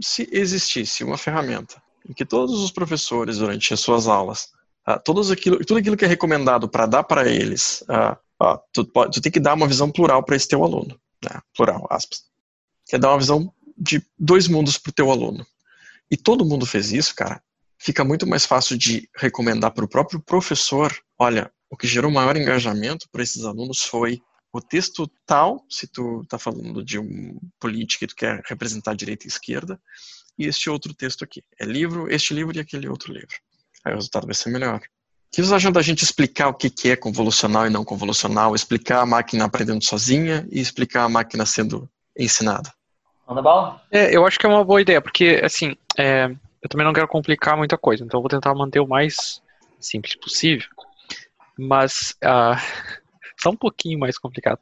se 0.00 0.28
existisse 0.32 1.04
uma 1.04 1.16
ferramenta 1.16 1.80
em 2.08 2.12
que 2.12 2.24
todos 2.24 2.60
os 2.60 2.72
professores 2.72 3.38
durante 3.38 3.72
as 3.72 3.80
suas 3.80 4.08
aulas 4.08 4.48
Uh, 4.86 5.00
todos 5.02 5.30
aquilo, 5.30 5.64
tudo 5.64 5.78
aquilo 5.78 5.96
que 5.96 6.04
é 6.04 6.08
recomendado 6.08 6.68
para 6.68 6.84
dar 6.84 7.04
para 7.04 7.26
eles, 7.26 7.82
uh, 7.82 8.58
tu, 8.70 8.84
tu, 8.84 9.20
tem 9.20 9.32
que 9.32 9.40
dar 9.40 9.54
uma 9.54 9.66
visão 9.66 9.90
plural 9.90 10.22
para 10.22 10.36
esse 10.36 10.46
teu 10.46 10.62
aluno, 10.62 11.00
né? 11.24 11.40
plural, 11.56 11.86
aspas. 11.90 12.24
Quer 12.86 12.98
dar 12.98 13.10
uma 13.10 13.18
visão 13.18 13.52
de 13.78 14.04
dois 14.18 14.46
mundos 14.46 14.76
para 14.76 14.90
o 14.90 14.94
teu 14.94 15.10
aluno. 15.10 15.46
E 16.10 16.16
todo 16.18 16.44
mundo 16.44 16.66
fez 16.66 16.92
isso, 16.92 17.14
cara. 17.14 17.42
Fica 17.78 18.04
muito 18.04 18.26
mais 18.26 18.44
fácil 18.44 18.76
de 18.76 19.08
recomendar 19.16 19.70
para 19.72 19.84
o 19.84 19.88
próprio 19.88 20.20
professor. 20.20 20.94
Olha, 21.18 21.50
o 21.70 21.76
que 21.76 21.86
gerou 21.86 22.10
maior 22.10 22.36
engajamento 22.36 23.08
para 23.10 23.22
esses 23.22 23.44
alunos 23.44 23.82
foi 23.82 24.20
o 24.52 24.60
texto 24.60 25.10
tal, 25.26 25.64
se 25.68 25.86
tu 25.86 26.20
está 26.22 26.38
falando 26.38 26.84
de 26.84 26.98
um 26.98 27.38
político 27.58 28.00
que 28.00 28.06
tu 28.06 28.14
quer 28.14 28.42
representar 28.46 28.94
direita 28.94 29.26
e 29.26 29.28
esquerda, 29.28 29.80
e 30.38 30.46
este 30.46 30.68
outro 30.68 30.94
texto 30.94 31.24
aqui. 31.24 31.42
É 31.58 31.64
livro, 31.64 32.08
este 32.12 32.34
livro 32.34 32.56
e 32.56 32.60
aquele 32.60 32.86
outro 32.86 33.12
livro 33.12 33.34
aí 33.84 33.92
o 33.92 33.96
resultado 33.96 34.26
vai 34.26 34.34
ser 34.34 34.50
melhor. 34.50 34.78
O 34.78 34.80
que 35.30 35.42
vocês 35.42 35.52
acham 35.52 35.72
da 35.72 35.82
gente 35.82 36.02
explicar 36.02 36.48
o 36.48 36.54
que 36.54 36.90
é 36.90 36.96
convolucional 36.96 37.66
e 37.66 37.70
não 37.70 37.84
convolucional, 37.84 38.54
explicar 38.54 39.00
a 39.00 39.06
máquina 39.06 39.44
aprendendo 39.44 39.84
sozinha 39.84 40.46
e 40.50 40.60
explicar 40.60 41.04
a 41.04 41.08
máquina 41.08 41.44
sendo 41.44 41.88
ensinada? 42.16 42.72
Manda 43.26 43.42
bala? 43.42 43.82
É, 43.90 44.14
eu 44.14 44.26
acho 44.26 44.38
que 44.38 44.46
é 44.46 44.48
uma 44.48 44.64
boa 44.64 44.80
ideia, 44.80 45.00
porque, 45.00 45.40
assim, 45.42 45.76
é, 45.98 46.26
eu 46.62 46.68
também 46.68 46.86
não 46.86 46.92
quero 46.92 47.08
complicar 47.08 47.56
muita 47.56 47.76
coisa, 47.76 48.04
então 48.04 48.18
eu 48.18 48.22
vou 48.22 48.30
tentar 48.30 48.54
manter 48.54 48.80
o 48.80 48.86
mais 48.86 49.42
simples 49.80 50.14
possível. 50.14 50.68
Mas, 51.58 52.14
uh, 52.24 52.56
só 53.40 53.50
um 53.50 53.56
pouquinho 53.56 53.98
mais 53.98 54.18
complicado. 54.18 54.58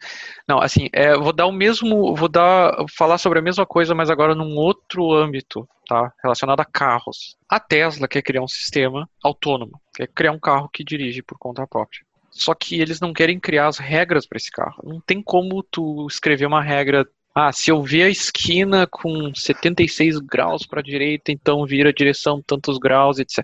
Não, 0.47 0.61
assim, 0.61 0.89
é, 0.93 1.15
vou 1.17 1.33
dar 1.33 1.47
o 1.47 1.53
mesmo, 1.53 2.15
vou 2.15 2.29
dar, 2.29 2.75
falar 2.97 3.19
sobre 3.19 3.39
a 3.39 3.43
mesma 3.43 3.67
coisa, 3.67 3.95
mas 3.95 4.11
agora 4.11 4.35
num 4.35 4.57
outro 4.57 5.13
âmbito, 5.13 5.69
tá? 5.87 6.13
Relacionado 6.23 6.61
a 6.61 6.65
carros. 6.65 7.37
A 7.49 7.61
Tesla 7.61 8.09
quer 8.09 8.23
criar 8.23 8.43
um 8.43 8.49
sistema 8.49 9.09
autônomo, 9.23 9.81
quer 9.95 10.09
criar 10.09 10.33
um 10.33 10.41
carro 10.41 10.69
que 10.73 10.85
dirige 10.85 11.23
por 11.23 11.39
conta 11.39 11.67
própria. 11.67 12.01
Só 12.31 12.55
que 12.55 12.81
eles 12.81 12.99
não 12.99 13.13
querem 13.13 13.39
criar 13.39 13.67
as 13.67 13.79
regras 13.79 14.27
para 14.27 14.39
esse 14.39 14.51
carro. 14.51 14.83
Não 14.83 15.01
tem 15.01 15.23
como 15.23 15.63
tu 15.63 16.07
escrever 16.09 16.47
uma 16.47 16.63
regra 16.63 17.07
ah, 17.35 17.51
se 17.51 17.71
eu 17.71 17.83
ver 17.83 18.03
a 18.03 18.11
esquina 18.11 18.87
com 18.87 19.35
76 19.35 20.19
graus 20.19 20.67
para 20.67 20.81
a 20.81 20.83
direita, 20.83 21.33
então 21.33 21.65
vira 21.65 21.89
a 21.89 21.93
direção 21.93 22.43
tantos 22.43 22.79
graus, 22.79 23.19
etc. 23.19 23.43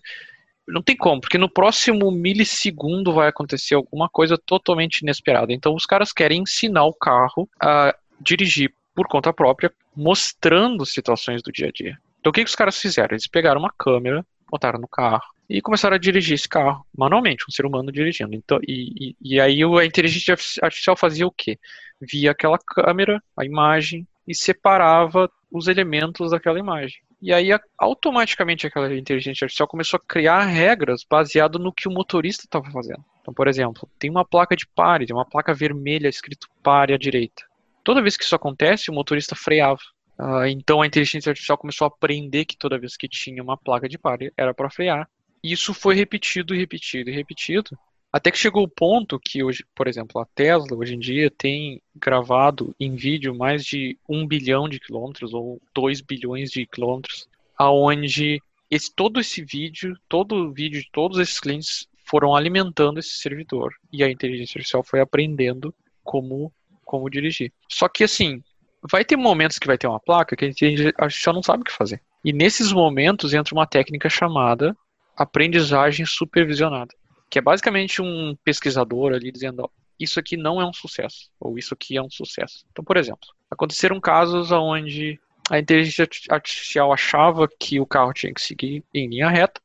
Não 0.69 0.83
tem 0.83 0.97
como, 0.97 1.21
porque 1.21 1.39
no 1.39 1.49
próximo 1.49 2.11
milissegundo 2.11 3.13
vai 3.13 3.29
acontecer 3.29 3.75
alguma 3.75 4.09
coisa 4.09 4.37
totalmente 4.37 5.01
inesperada. 5.01 5.53
Então 5.53 5.75
os 5.75 5.87
caras 5.87 6.13
querem 6.13 6.43
ensinar 6.43 6.85
o 6.85 6.93
carro 6.93 7.49
a 7.61 7.95
dirigir 8.21 8.73
por 8.95 9.07
conta 9.07 9.33
própria, 9.33 9.73
mostrando 9.97 10.85
situações 10.85 11.43
do 11.43 11.53
dia 11.53 11.69
a 11.69 11.73
dia. 11.73 11.99
Então 12.21 12.31
o 12.31 12.33
que, 12.33 12.43
que 12.43 12.51
os 12.51 12.57
caras 12.57 12.79
fizeram? 12.79 13.13
Eles 13.13 13.29
pegaram 13.29 13.61
uma 13.61 13.73
câmera, 13.77 14.25
botaram 14.51 14.81
no 14.81 14.89
carro 14.89 15.25
e 15.49 15.63
começaram 15.63 15.97
a 15.97 15.99
dirigir 15.99 16.35
esse 16.35 16.49
carro 16.49 16.85
manualmente, 16.97 17.45
um 17.49 17.53
ser 17.53 17.65
humano 17.65 17.91
dirigindo. 17.91 18.35
Então, 18.35 18.59
e, 18.67 19.15
e, 19.23 19.37
e 19.37 19.41
aí 19.41 19.63
a 19.63 19.85
inteligência 19.85 20.37
artificial 20.63 20.97
fazia 20.97 21.27
o 21.27 21.33
quê? 21.33 21.59
Via 22.01 22.33
aquela 22.33 22.59
câmera, 22.59 23.23
a 23.37 23.45
imagem, 23.45 24.07
e 24.27 24.35
separava 24.35 25.31
os 25.51 25.69
elementos 25.69 26.33
daquela 26.33 26.59
imagem. 26.59 26.99
E 27.21 27.33
aí, 27.33 27.49
automaticamente, 27.77 28.67
aquela 28.67 28.95
inteligência 28.95 29.45
artificial 29.45 29.67
começou 29.67 29.99
a 29.99 30.07
criar 30.07 30.45
regras 30.45 31.05
baseado 31.09 31.59
no 31.59 31.73
que 31.73 31.89
o 31.89 31.91
motorista 31.91 32.45
estava 32.45 32.71
fazendo. 32.71 33.05
Então, 33.21 33.35
por 33.35 33.49
exemplo, 33.49 33.89
tem 33.99 34.09
uma 34.09 34.25
placa 34.25 34.55
de 34.55 34.67
pare, 34.67 35.07
tem 35.07 35.15
uma 35.15 35.25
placa 35.25 35.53
vermelha 35.53 36.09
escrito 36.09 36.49
pare 36.63 36.95
à 36.95 36.99
direita. 36.99 37.45
Toda 37.83 38.01
vez 38.01 38.17
que 38.17 38.25
isso 38.25 38.37
acontece, 38.37 38.91
o 38.91 38.95
motorista 38.95 39.35
freava. 39.35 39.81
Uh, 40.19 40.47
então, 40.47 40.81
a 40.81 40.87
inteligência 40.87 41.31
artificial 41.31 41.59
começou 41.59 41.87
a 41.87 41.89
aprender 41.89 42.45
que 42.45 42.57
toda 42.57 42.79
vez 42.79 42.97
que 42.97 43.09
tinha 43.09 43.43
uma 43.43 43.57
placa 43.57 43.89
de 43.89 43.99
pare, 43.99 44.33
era 44.37 44.55
para 44.55 44.71
frear. 44.71 45.09
Isso 45.43 45.75
foi 45.75 45.95
repetido 45.95 46.55
repetido 46.55 47.11
e 47.11 47.13
repetido. 47.13 47.77
Até 48.11 48.31
que 48.31 48.39
chegou 48.39 48.63
o 48.63 48.69
ponto 48.69 49.21
que 49.21 49.45
hoje, 49.45 49.65
por 49.75 49.87
exemplo, 49.87 50.21
a 50.21 50.25
Tesla 50.35 50.75
hoje 50.75 50.95
em 50.95 50.99
dia 50.99 51.31
tem 51.31 51.83
gravado 51.95 52.75
em 52.81 52.97
vídeo 52.97 53.35
mais 53.35 53.65
de 53.65 53.99
um 54.09 54.27
bilhão 54.27 54.67
de 54.67 54.81
quilômetros 54.81 55.35
ou 55.35 55.61
dois 55.75 56.01
bilhões 56.01 56.51
de 56.51 56.67
quilômetros, 56.67 57.29
aonde 57.57 58.41
esse, 58.71 58.95
todo 58.95 59.21
esse 59.21 59.45
vídeo, 59.45 59.95
todo 60.09 60.37
o 60.37 60.53
vídeo 60.53 60.81
de 60.81 60.89
todos 60.91 61.19
esses 61.19 61.39
clientes 61.39 61.87
foram 62.07 62.35
alimentando 62.35 62.99
esse 62.99 63.19
servidor 63.19 63.75
e 63.93 64.03
a 64.03 64.11
inteligência 64.11 64.59
artificial 64.59 64.83
foi 64.83 65.01
aprendendo 65.01 65.75
como 66.03 66.53
como 66.85 67.11
dirigir. 67.11 67.53
Só 67.69 67.87
que 67.87 68.03
assim, 68.03 68.43
vai 68.91 69.05
ter 69.05 69.17
momentos 69.17 69.59
que 69.59 69.67
vai 69.67 69.77
ter 69.77 69.87
uma 69.87 70.01
placa 70.01 70.35
que 70.35 70.47
a 70.47 70.49
inteligência 70.49 70.95
artificial 70.97 71.35
não 71.35 71.43
sabe 71.43 71.61
o 71.61 71.65
que 71.65 71.73
fazer. 71.73 72.01
E 72.25 72.33
nesses 72.33 72.73
momentos 72.73 73.35
entra 73.35 73.55
uma 73.55 73.67
técnica 73.67 74.09
chamada 74.09 74.75
aprendizagem 75.15 76.07
supervisionada 76.07 76.95
que 77.31 77.39
é 77.39 77.43
basicamente 77.43 78.01
um 78.01 78.37
pesquisador 78.45 79.13
ali 79.13 79.31
dizendo, 79.31 79.71
isso 79.99 80.19
aqui 80.19 80.37
não 80.37 80.61
é 80.61 80.67
um 80.67 80.73
sucesso, 80.73 81.31
ou 81.39 81.59
isso 81.59 81.75
aqui 81.75 81.97
é 81.97 82.03
um 82.03 82.11
sucesso. 82.11 82.65
Então, 82.71 82.85
por 82.85 82.97
exemplo, 82.97 83.29
aconteceram 83.51 84.01
casos 84.01 84.51
onde 84.53 85.21
a 85.51 85.59
inteligência 85.59 86.09
artificial 86.31 86.93
achava 86.93 87.49
que 87.49 87.81
o 87.81 87.87
carro 87.87 88.13
tinha 88.13 88.33
que 88.33 88.41
seguir 88.41 88.85
em 88.95 89.09
linha 89.09 89.29
reta, 89.29 89.61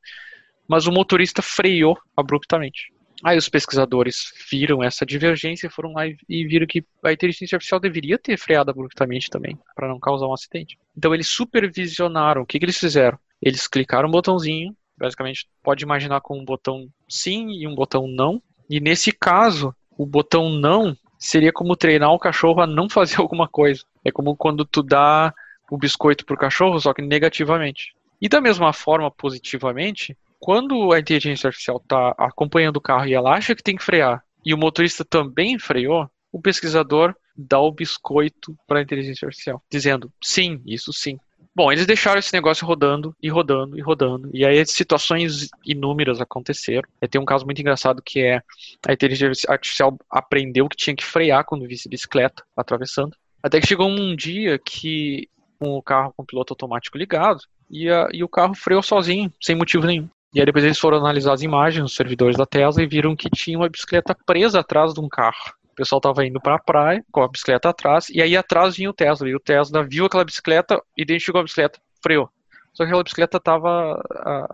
mas 0.68 0.88
o 0.88 0.92
motorista 0.92 1.42
freou 1.42 1.98
abruptamente. 2.16 2.92
Aí 3.24 3.38
os 3.38 3.48
pesquisadores 3.48 4.34
viram 4.52 4.84
essa 4.84 5.06
divergência, 5.06 5.70
foram 5.70 5.94
lá 5.94 6.06
e 6.08 6.46
viram 6.46 6.68
que 6.68 6.84
a 7.04 7.14
inteligência 7.14 7.56
artificial 7.56 7.80
deveria 7.80 8.18
ter 8.18 8.38
freado 8.38 8.70
abruptamente 8.70 9.30
também, 9.30 9.58
para 9.76 9.88
não 9.88 10.00
causar 10.00 10.28
um 10.28 10.34
acidente. 10.34 10.78
Então 10.98 11.14
eles 11.14 11.28
supervisionaram. 11.28 12.42
O 12.42 12.46
que, 12.46 12.60
que 12.60 12.66
eles 12.66 12.78
fizeram? 12.78 13.18
Eles 13.42 13.66
clicaram 13.66 14.08
no 14.08 14.12
botãozinho, 14.12 14.76
Basicamente, 15.04 15.50
pode 15.62 15.84
imaginar 15.84 16.22
com 16.22 16.40
um 16.40 16.46
botão 16.46 16.88
sim 17.10 17.50
e 17.52 17.68
um 17.68 17.76
botão 17.76 18.08
não. 18.08 18.42
E 18.70 18.80
nesse 18.80 19.12
caso, 19.12 19.76
o 19.98 20.06
botão 20.06 20.50
não 20.50 20.96
seria 21.20 21.52
como 21.52 21.76
treinar 21.76 22.14
o 22.14 22.20
cachorro 22.20 22.62
a 22.62 22.68
não 22.68 22.90
fazer 22.90 23.20
alguma 23.20 23.46
coisa. 23.46 23.84
É 24.06 24.10
como 24.14 24.34
quando 24.34 24.64
tu 24.64 24.82
dá 24.82 25.34
o 25.70 25.78
biscoito 25.78 26.26
pro 26.26 26.38
cachorro, 26.38 26.80
só 26.80 26.94
que 26.94 27.02
negativamente. 27.02 27.94
E 28.22 28.30
da 28.30 28.40
mesma 28.40 28.72
forma, 28.72 29.12
positivamente, 29.12 30.18
quando 30.40 30.94
a 30.94 31.00
inteligência 31.00 31.48
artificial 31.48 31.82
está 31.84 32.16
acompanhando 32.18 32.78
o 32.78 32.82
carro 32.82 33.06
e 33.06 33.14
ela 33.14 33.36
acha 33.36 33.54
que 33.54 33.64
tem 33.64 33.76
que 33.76 33.84
frear, 33.84 34.24
e 34.46 34.54
o 34.54 34.58
motorista 34.58 35.04
também 35.04 35.60
freou, 35.60 36.10
o 36.32 36.42
pesquisador 36.42 37.14
dá 37.36 37.60
o 37.60 37.74
biscoito 37.74 38.58
para 38.66 38.80
a 38.80 38.82
inteligência 38.82 39.26
artificial, 39.26 39.62
dizendo 39.70 40.10
sim, 40.24 40.62
isso 40.66 40.94
sim. 40.94 41.20
Bom, 41.56 41.72
eles 41.72 41.86
deixaram 41.86 42.18
esse 42.18 42.34
negócio 42.34 42.66
rodando 42.66 43.16
e 43.22 43.30
rodando 43.30 43.78
e 43.78 43.82
rodando. 43.82 44.30
E 44.34 44.44
aí 44.44 44.66
situações 44.66 45.50
inúmeras 45.64 46.20
aconteceram. 46.20 46.90
E 47.00 47.08
tem 47.08 47.22
um 47.22 47.26
caso 47.26 47.46
muito 47.46 47.62
engraçado 47.62 48.02
que 48.02 48.22
é 48.22 48.42
a 48.88 48.94
inteligência 48.94 49.52
artificial 49.52 49.96
aprendeu 50.10 50.68
que 50.68 50.76
tinha 50.76 50.96
que 50.96 51.06
frear 51.06 51.46
quando 51.46 51.68
visse 51.68 51.88
bicicleta 51.88 52.44
atravessando. 52.58 53.16
Até 53.42 53.60
que 53.60 53.68
chegou 53.68 53.88
um 53.88 54.16
dia 54.16 54.58
que 54.58 55.30
o 55.60 55.82
carro 55.82 56.14
com 56.18 56.26
piloto 56.26 56.54
automático 56.54 56.98
ligado 56.98 57.42
e, 57.70 57.90
a, 57.90 58.08
e 58.12 58.24
o 58.24 58.30
carro 58.30 58.56
freou 58.56 58.82
sozinho, 58.82 59.32
sem 59.40 59.56
motivo 59.56 59.86
nenhum. 59.86 60.10
E 60.34 60.40
aí 60.40 60.46
depois 60.46 60.66
eles 60.66 60.80
foram 60.80 60.98
analisar 60.98 61.34
as 61.34 61.44
imagens 61.44 61.84
nos 61.84 61.96
servidores 61.96 62.36
da 62.36 62.48
Tesla 62.48 62.82
e 62.82 62.88
viram 62.88 63.16
que 63.16 63.30
tinha 63.30 63.58
uma 63.58 63.70
bicicleta 63.70 64.18
presa 64.26 64.62
atrás 64.62 64.92
de 64.92 65.00
um 65.00 65.08
carro. 65.08 65.54
O 65.74 65.76
pessoal 65.76 66.00
tava 66.00 66.24
indo 66.24 66.40
para 66.40 66.56
a 66.56 66.60
praia 66.60 67.04
com 67.12 67.24
a 67.24 67.28
bicicleta 67.28 67.70
atrás, 67.70 68.08
e 68.10 68.22
aí 68.22 68.38
atrás 68.38 68.78
vinha 68.78 68.92
o 68.92 68.94
Tesla. 68.94 69.28
E 69.28 69.36
o 69.36 69.40
Tesla 69.40 69.84
viu 69.84 70.06
aquela 70.06 70.24
bicicleta, 70.24 70.80
identificou 70.96 71.42
a 71.42 71.44
bicicleta, 71.44 71.82
freou. 72.02 72.30
Só 72.72 72.84
que 72.84 72.90
aquela 72.90 73.04
bicicleta 73.04 73.38
estava 73.38 74.00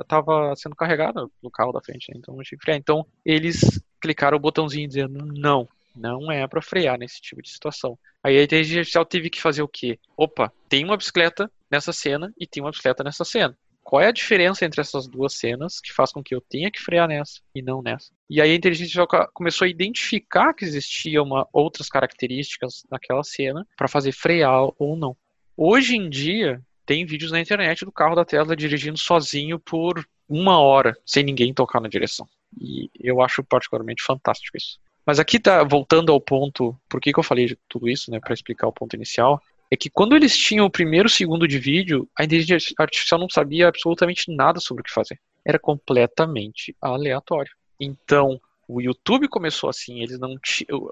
tava 0.07 0.55
sendo 0.55 0.77
carregada 0.77 1.27
no 1.43 1.51
carro 1.51 1.73
da 1.73 1.81
frente, 1.81 2.09
né? 2.09 2.17
então 2.17 2.35
não 2.35 2.43
tinha 2.43 2.57
que 2.57 2.63
frear. 2.63 2.77
Então 2.77 3.05
eles 3.25 3.81
clicaram 4.01 4.37
o 4.37 4.39
botãozinho 4.39 4.87
dizendo 4.87 5.25
não, 5.25 5.67
não 5.93 6.31
é 6.31 6.47
para 6.47 6.61
frear 6.61 6.97
nesse 6.97 7.21
tipo 7.21 7.41
de 7.41 7.49
situação. 7.49 7.99
Aí 8.23 8.37
a 8.37 8.43
inteligência 8.43 8.79
artificial 8.79 9.05
teve 9.05 9.29
que 9.29 9.41
fazer 9.41 9.61
o 9.61 9.67
quê? 9.67 9.99
Opa, 10.15 10.51
tem 10.69 10.85
uma 10.85 10.95
bicicleta 10.95 11.51
nessa 11.69 11.91
cena 11.91 12.33
e 12.39 12.47
tem 12.47 12.63
uma 12.63 12.71
bicicleta 12.71 13.03
nessa 13.03 13.25
cena 13.25 13.57
qual 13.89 14.03
é 14.03 14.05
a 14.05 14.11
diferença 14.11 14.63
entre 14.63 14.79
essas 14.79 15.07
duas 15.07 15.33
cenas 15.33 15.81
que 15.81 15.91
faz 15.91 16.11
com 16.11 16.21
que 16.21 16.35
eu 16.35 16.39
tenha 16.39 16.69
que 16.69 16.79
frear 16.79 17.07
nessa 17.07 17.39
e 17.55 17.59
não 17.59 17.81
nessa. 17.81 18.11
E 18.29 18.39
aí 18.39 18.51
a 18.51 18.55
inteligência 18.55 19.01
artificial 19.01 19.31
começou 19.33 19.65
a 19.65 19.67
identificar 19.67 20.53
que 20.53 20.63
existiam 20.63 21.27
outras 21.51 21.89
características 21.89 22.83
naquela 22.91 23.23
cena 23.23 23.65
para 23.75 23.87
fazer 23.87 24.11
frear 24.11 24.69
ou 24.77 24.95
não. 24.95 25.17
Hoje 25.57 25.95
em 25.95 26.07
dia, 26.07 26.61
tem 26.85 27.03
vídeos 27.03 27.31
na 27.31 27.41
internet 27.41 27.83
do 27.83 27.91
carro 27.91 28.13
da 28.13 28.23
Tesla 28.23 28.55
dirigindo 28.55 28.99
sozinho 28.99 29.57
por 29.57 30.07
uma 30.29 30.59
hora, 30.59 30.95
sem 31.03 31.23
ninguém 31.23 31.51
tocar 31.51 31.81
na 31.81 31.89
direção. 31.89 32.29
E 32.61 32.91
eu 32.99 33.23
acho 33.23 33.43
particularmente 33.43 34.03
fantástico 34.03 34.55
isso. 34.55 34.79
Mas 35.03 35.19
aqui 35.19 35.39
tá 35.39 35.63
voltando 35.63 36.11
ao 36.11 36.21
ponto, 36.21 36.79
por 36.87 37.01
que, 37.01 37.11
que 37.11 37.17
eu 37.17 37.23
falei 37.23 37.47
de 37.47 37.57
tudo 37.67 37.89
isso, 37.89 38.11
né, 38.11 38.19
para 38.19 38.35
explicar 38.35 38.67
o 38.67 38.71
ponto 38.71 38.95
inicial, 38.95 39.41
é 39.71 39.77
que 39.77 39.89
quando 39.89 40.15
eles 40.15 40.35
tinham 40.35 40.65
o 40.65 40.71
primeiro 40.71 41.07
segundo 41.07 41.47
de 41.47 41.59
vídeo, 41.59 42.09
a 42.17 42.23
inteligência 42.23 42.73
artificial 42.77 43.19
não 43.19 43.29
sabia 43.29 43.67
absolutamente 43.67 44.33
nada 44.33 44.59
sobre 44.59 44.81
o 44.81 44.83
que 44.83 44.91
fazer. 44.91 45.19
Era 45.45 45.59
completamente 45.59 46.75
aleatório. 46.81 47.51
Então, 47.79 48.41
o 48.67 48.81
YouTube 48.81 49.27
começou 49.27 49.69
assim, 49.69 50.01
eles 50.01 50.19
não 50.19 50.35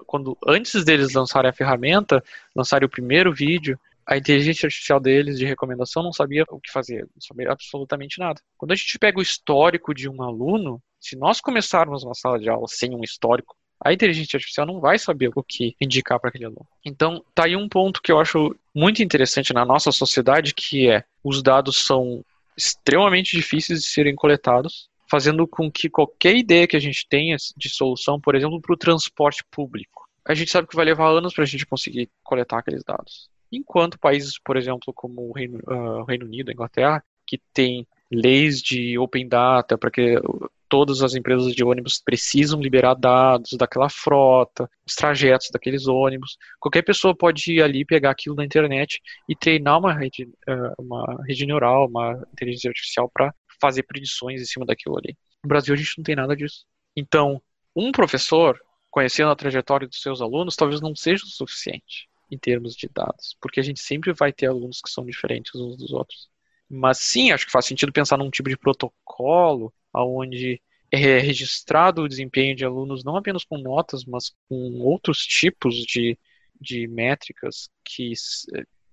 quando 0.06 0.36
antes 0.46 0.84
deles 0.84 1.12
lançarem 1.12 1.50
a 1.50 1.52
ferramenta, 1.52 2.22
lançarem 2.54 2.86
o 2.86 2.90
primeiro 2.90 3.32
vídeo, 3.32 3.78
a 4.06 4.16
inteligência 4.16 4.66
artificial 4.66 4.98
deles 4.98 5.38
de 5.38 5.44
recomendação 5.44 6.02
não 6.02 6.12
sabia 6.12 6.44
o 6.48 6.58
que 6.58 6.72
fazer, 6.72 7.02
não 7.02 7.20
sabia 7.20 7.52
absolutamente 7.52 8.18
nada. 8.18 8.40
Quando 8.56 8.72
a 8.72 8.74
gente 8.74 8.98
pega 8.98 9.18
o 9.18 9.22
histórico 9.22 9.92
de 9.92 10.08
um 10.08 10.22
aluno, 10.22 10.82
se 10.98 11.14
nós 11.14 11.40
começarmos 11.40 12.04
uma 12.04 12.14
sala 12.14 12.38
de 12.38 12.48
aula 12.48 12.66
sem 12.68 12.94
um 12.94 13.04
histórico 13.04 13.54
a 13.84 13.92
inteligência 13.92 14.36
artificial 14.36 14.66
não 14.66 14.80
vai 14.80 14.98
saber 14.98 15.30
o 15.34 15.42
que 15.42 15.74
indicar 15.80 16.18
para 16.18 16.30
aquele 16.30 16.46
aluno. 16.46 16.66
Então, 16.84 17.24
tá 17.34 17.44
aí 17.44 17.54
um 17.54 17.68
ponto 17.68 18.02
que 18.02 18.10
eu 18.10 18.18
acho 18.18 18.54
muito 18.74 19.02
interessante 19.02 19.52
na 19.52 19.64
nossa 19.64 19.92
sociedade, 19.92 20.54
que 20.54 20.88
é 20.90 21.04
os 21.22 21.42
dados 21.42 21.84
são 21.84 22.24
extremamente 22.56 23.36
difíceis 23.36 23.82
de 23.82 23.86
serem 23.86 24.16
coletados, 24.16 24.88
fazendo 25.08 25.46
com 25.46 25.70
que 25.70 25.88
qualquer 25.88 26.36
ideia 26.36 26.66
que 26.66 26.76
a 26.76 26.80
gente 26.80 27.06
tenha 27.08 27.36
de 27.56 27.68
solução, 27.68 28.20
por 28.20 28.34
exemplo, 28.34 28.60
para 28.60 28.74
o 28.74 28.78
transporte 28.78 29.44
público, 29.50 30.08
a 30.24 30.34
gente 30.34 30.50
sabe 30.50 30.68
que 30.68 30.76
vai 30.76 30.84
levar 30.84 31.08
anos 31.08 31.32
para 31.32 31.44
a 31.44 31.46
gente 31.46 31.64
conseguir 31.64 32.10
coletar 32.22 32.58
aqueles 32.58 32.84
dados. 32.84 33.30
Enquanto 33.50 33.98
países, 33.98 34.38
por 34.38 34.56
exemplo, 34.56 34.92
como 34.92 35.22
o 35.22 35.32
Reino, 35.32 35.58
uh, 35.66 36.04
Reino 36.04 36.26
Unido, 36.26 36.50
a 36.50 36.52
Inglaterra, 36.52 37.02
que 37.26 37.40
tem 37.54 37.86
leis 38.10 38.60
de 38.62 38.98
open 38.98 39.28
data 39.28 39.76
para 39.76 39.90
que 39.90 40.20
todas 40.68 41.02
as 41.02 41.14
empresas 41.14 41.54
de 41.54 41.64
ônibus 41.64 42.00
precisam 42.04 42.60
liberar 42.60 42.94
dados 42.94 43.52
daquela 43.58 43.88
frota, 43.88 44.70
os 44.86 44.94
trajetos 44.94 45.48
daqueles 45.50 45.86
ônibus. 45.86 46.36
Qualquer 46.60 46.82
pessoa 46.82 47.16
pode 47.16 47.52
ir 47.52 47.62
ali, 47.62 47.84
pegar 47.84 48.10
aquilo 48.10 48.36
na 48.36 48.44
internet 48.44 49.00
e 49.28 49.34
treinar 49.34 49.78
uma 49.78 49.92
rede, 49.94 50.28
eh, 50.46 50.72
uma 50.78 51.22
rede 51.26 51.46
neural, 51.46 51.88
uma 51.88 52.22
inteligência 52.32 52.68
artificial 52.68 53.10
para 53.12 53.34
fazer 53.60 53.82
predições 53.84 54.40
em 54.40 54.44
cima 54.44 54.66
daquilo 54.66 54.98
ali. 54.98 55.16
No 55.42 55.48
Brasil 55.48 55.74
a 55.74 55.76
gente 55.76 55.96
não 55.96 56.04
tem 56.04 56.14
nada 56.16 56.36
disso. 56.36 56.64
Então, 56.96 57.40
um 57.74 57.90
professor 57.90 58.58
conhecendo 58.90 59.30
a 59.30 59.36
trajetória 59.36 59.86
dos 59.86 60.00
seus 60.00 60.20
alunos, 60.20 60.56
talvez 60.56 60.80
não 60.80 60.94
seja 60.94 61.24
o 61.24 61.28
suficiente 61.28 62.08
em 62.30 62.38
termos 62.38 62.74
de 62.74 62.88
dados, 62.88 63.36
porque 63.40 63.60
a 63.60 63.62
gente 63.62 63.80
sempre 63.80 64.12
vai 64.12 64.32
ter 64.32 64.46
alunos 64.46 64.80
que 64.82 64.90
são 64.90 65.04
diferentes 65.04 65.54
uns 65.54 65.76
dos 65.76 65.92
outros. 65.92 66.28
Mas 66.68 66.98
sim, 66.98 67.30
acho 67.30 67.46
que 67.46 67.52
faz 67.52 67.66
sentido 67.66 67.92
pensar 67.92 68.16
num 68.16 68.30
tipo 68.30 68.48
de 68.48 68.56
protocolo 68.56 69.72
onde 69.94 70.60
é 70.90 71.18
registrado 71.18 72.02
o 72.02 72.08
desempenho 72.08 72.54
de 72.54 72.64
alunos 72.64 73.04
não 73.04 73.16
apenas 73.16 73.44
com 73.44 73.58
notas, 73.58 74.04
mas 74.04 74.32
com 74.48 74.80
outros 74.80 75.18
tipos 75.18 75.74
de, 75.74 76.18
de 76.60 76.86
métricas 76.86 77.68
que, 77.84 78.12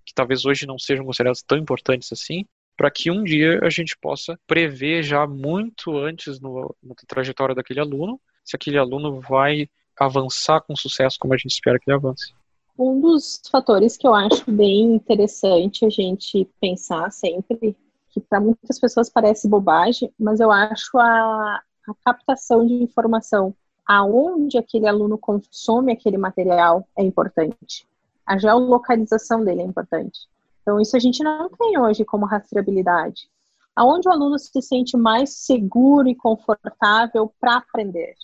que 0.06 0.14
talvez 0.14 0.46
hoje 0.46 0.66
não 0.66 0.78
sejam 0.78 1.06
consideradas 1.06 1.42
tão 1.42 1.58
importantes 1.58 2.12
assim, 2.12 2.46
para 2.76 2.92
que 2.92 3.10
um 3.10 3.24
dia 3.24 3.60
a 3.64 3.70
gente 3.70 3.98
possa 3.98 4.38
prever 4.46 5.04
já 5.04 5.26
muito 5.26 5.98
antes 5.98 6.40
no, 6.40 6.76
na 6.84 6.96
trajetória 7.08 7.56
daquele 7.56 7.80
aluno 7.80 8.20
se 8.44 8.56
aquele 8.56 8.78
aluno 8.78 9.22
vai 9.22 9.70
avançar 9.98 10.62
com 10.62 10.76
sucesso 10.76 11.18
como 11.20 11.34
a 11.34 11.38
gente 11.38 11.52
espera 11.52 11.80
que 11.80 11.90
ele 11.90 11.98
avance. 11.98 12.34
Um 12.78 13.00
dos 13.00 13.42
fatores 13.50 13.96
que 13.96 14.06
eu 14.06 14.14
acho 14.14 14.52
bem 14.52 14.96
interessante 14.96 15.86
a 15.86 15.90
gente 15.90 16.50
pensar 16.60 17.10
sempre, 17.10 17.76
que 18.10 18.20
para 18.20 18.42
muitas 18.42 18.78
pessoas 18.78 19.10
parece 19.10 19.48
bobagem, 19.48 20.12
mas 20.20 20.42
eu 20.42 20.52
acho 20.52 20.98
a, 20.98 21.62
a 21.88 21.94
captação 22.04 22.66
de 22.66 22.74
informação, 22.74 23.56
aonde 23.86 24.58
aquele 24.58 24.88
aluno 24.88 25.18
consome 25.18 25.94
aquele 25.94 26.18
material 26.18 26.86
é 26.98 27.04
importante. 27.04 27.88
A 28.26 28.38
geolocalização 28.38 29.44
dele 29.44 29.62
é 29.62 29.66
importante. 29.66 30.28
Então, 30.62 30.82
isso 30.82 30.98
a 30.98 31.00
gente 31.00 31.24
não 31.24 31.48
tem 31.50 31.80
hoje 31.80 32.04
como 32.04 32.26
rastreabilidade. 32.26 33.30
Aonde 33.76 34.10
o 34.10 34.12
aluno 34.12 34.40
se 34.40 34.62
sente 34.62 34.98
mais 34.98 35.30
seguro 35.30 36.08
e 36.08 36.16
confortável 36.16 37.32
para 37.40 37.58
aprender, 37.58 38.16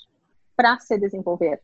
para 0.56 0.80
se 0.80 0.98
desenvolver. 0.98 1.62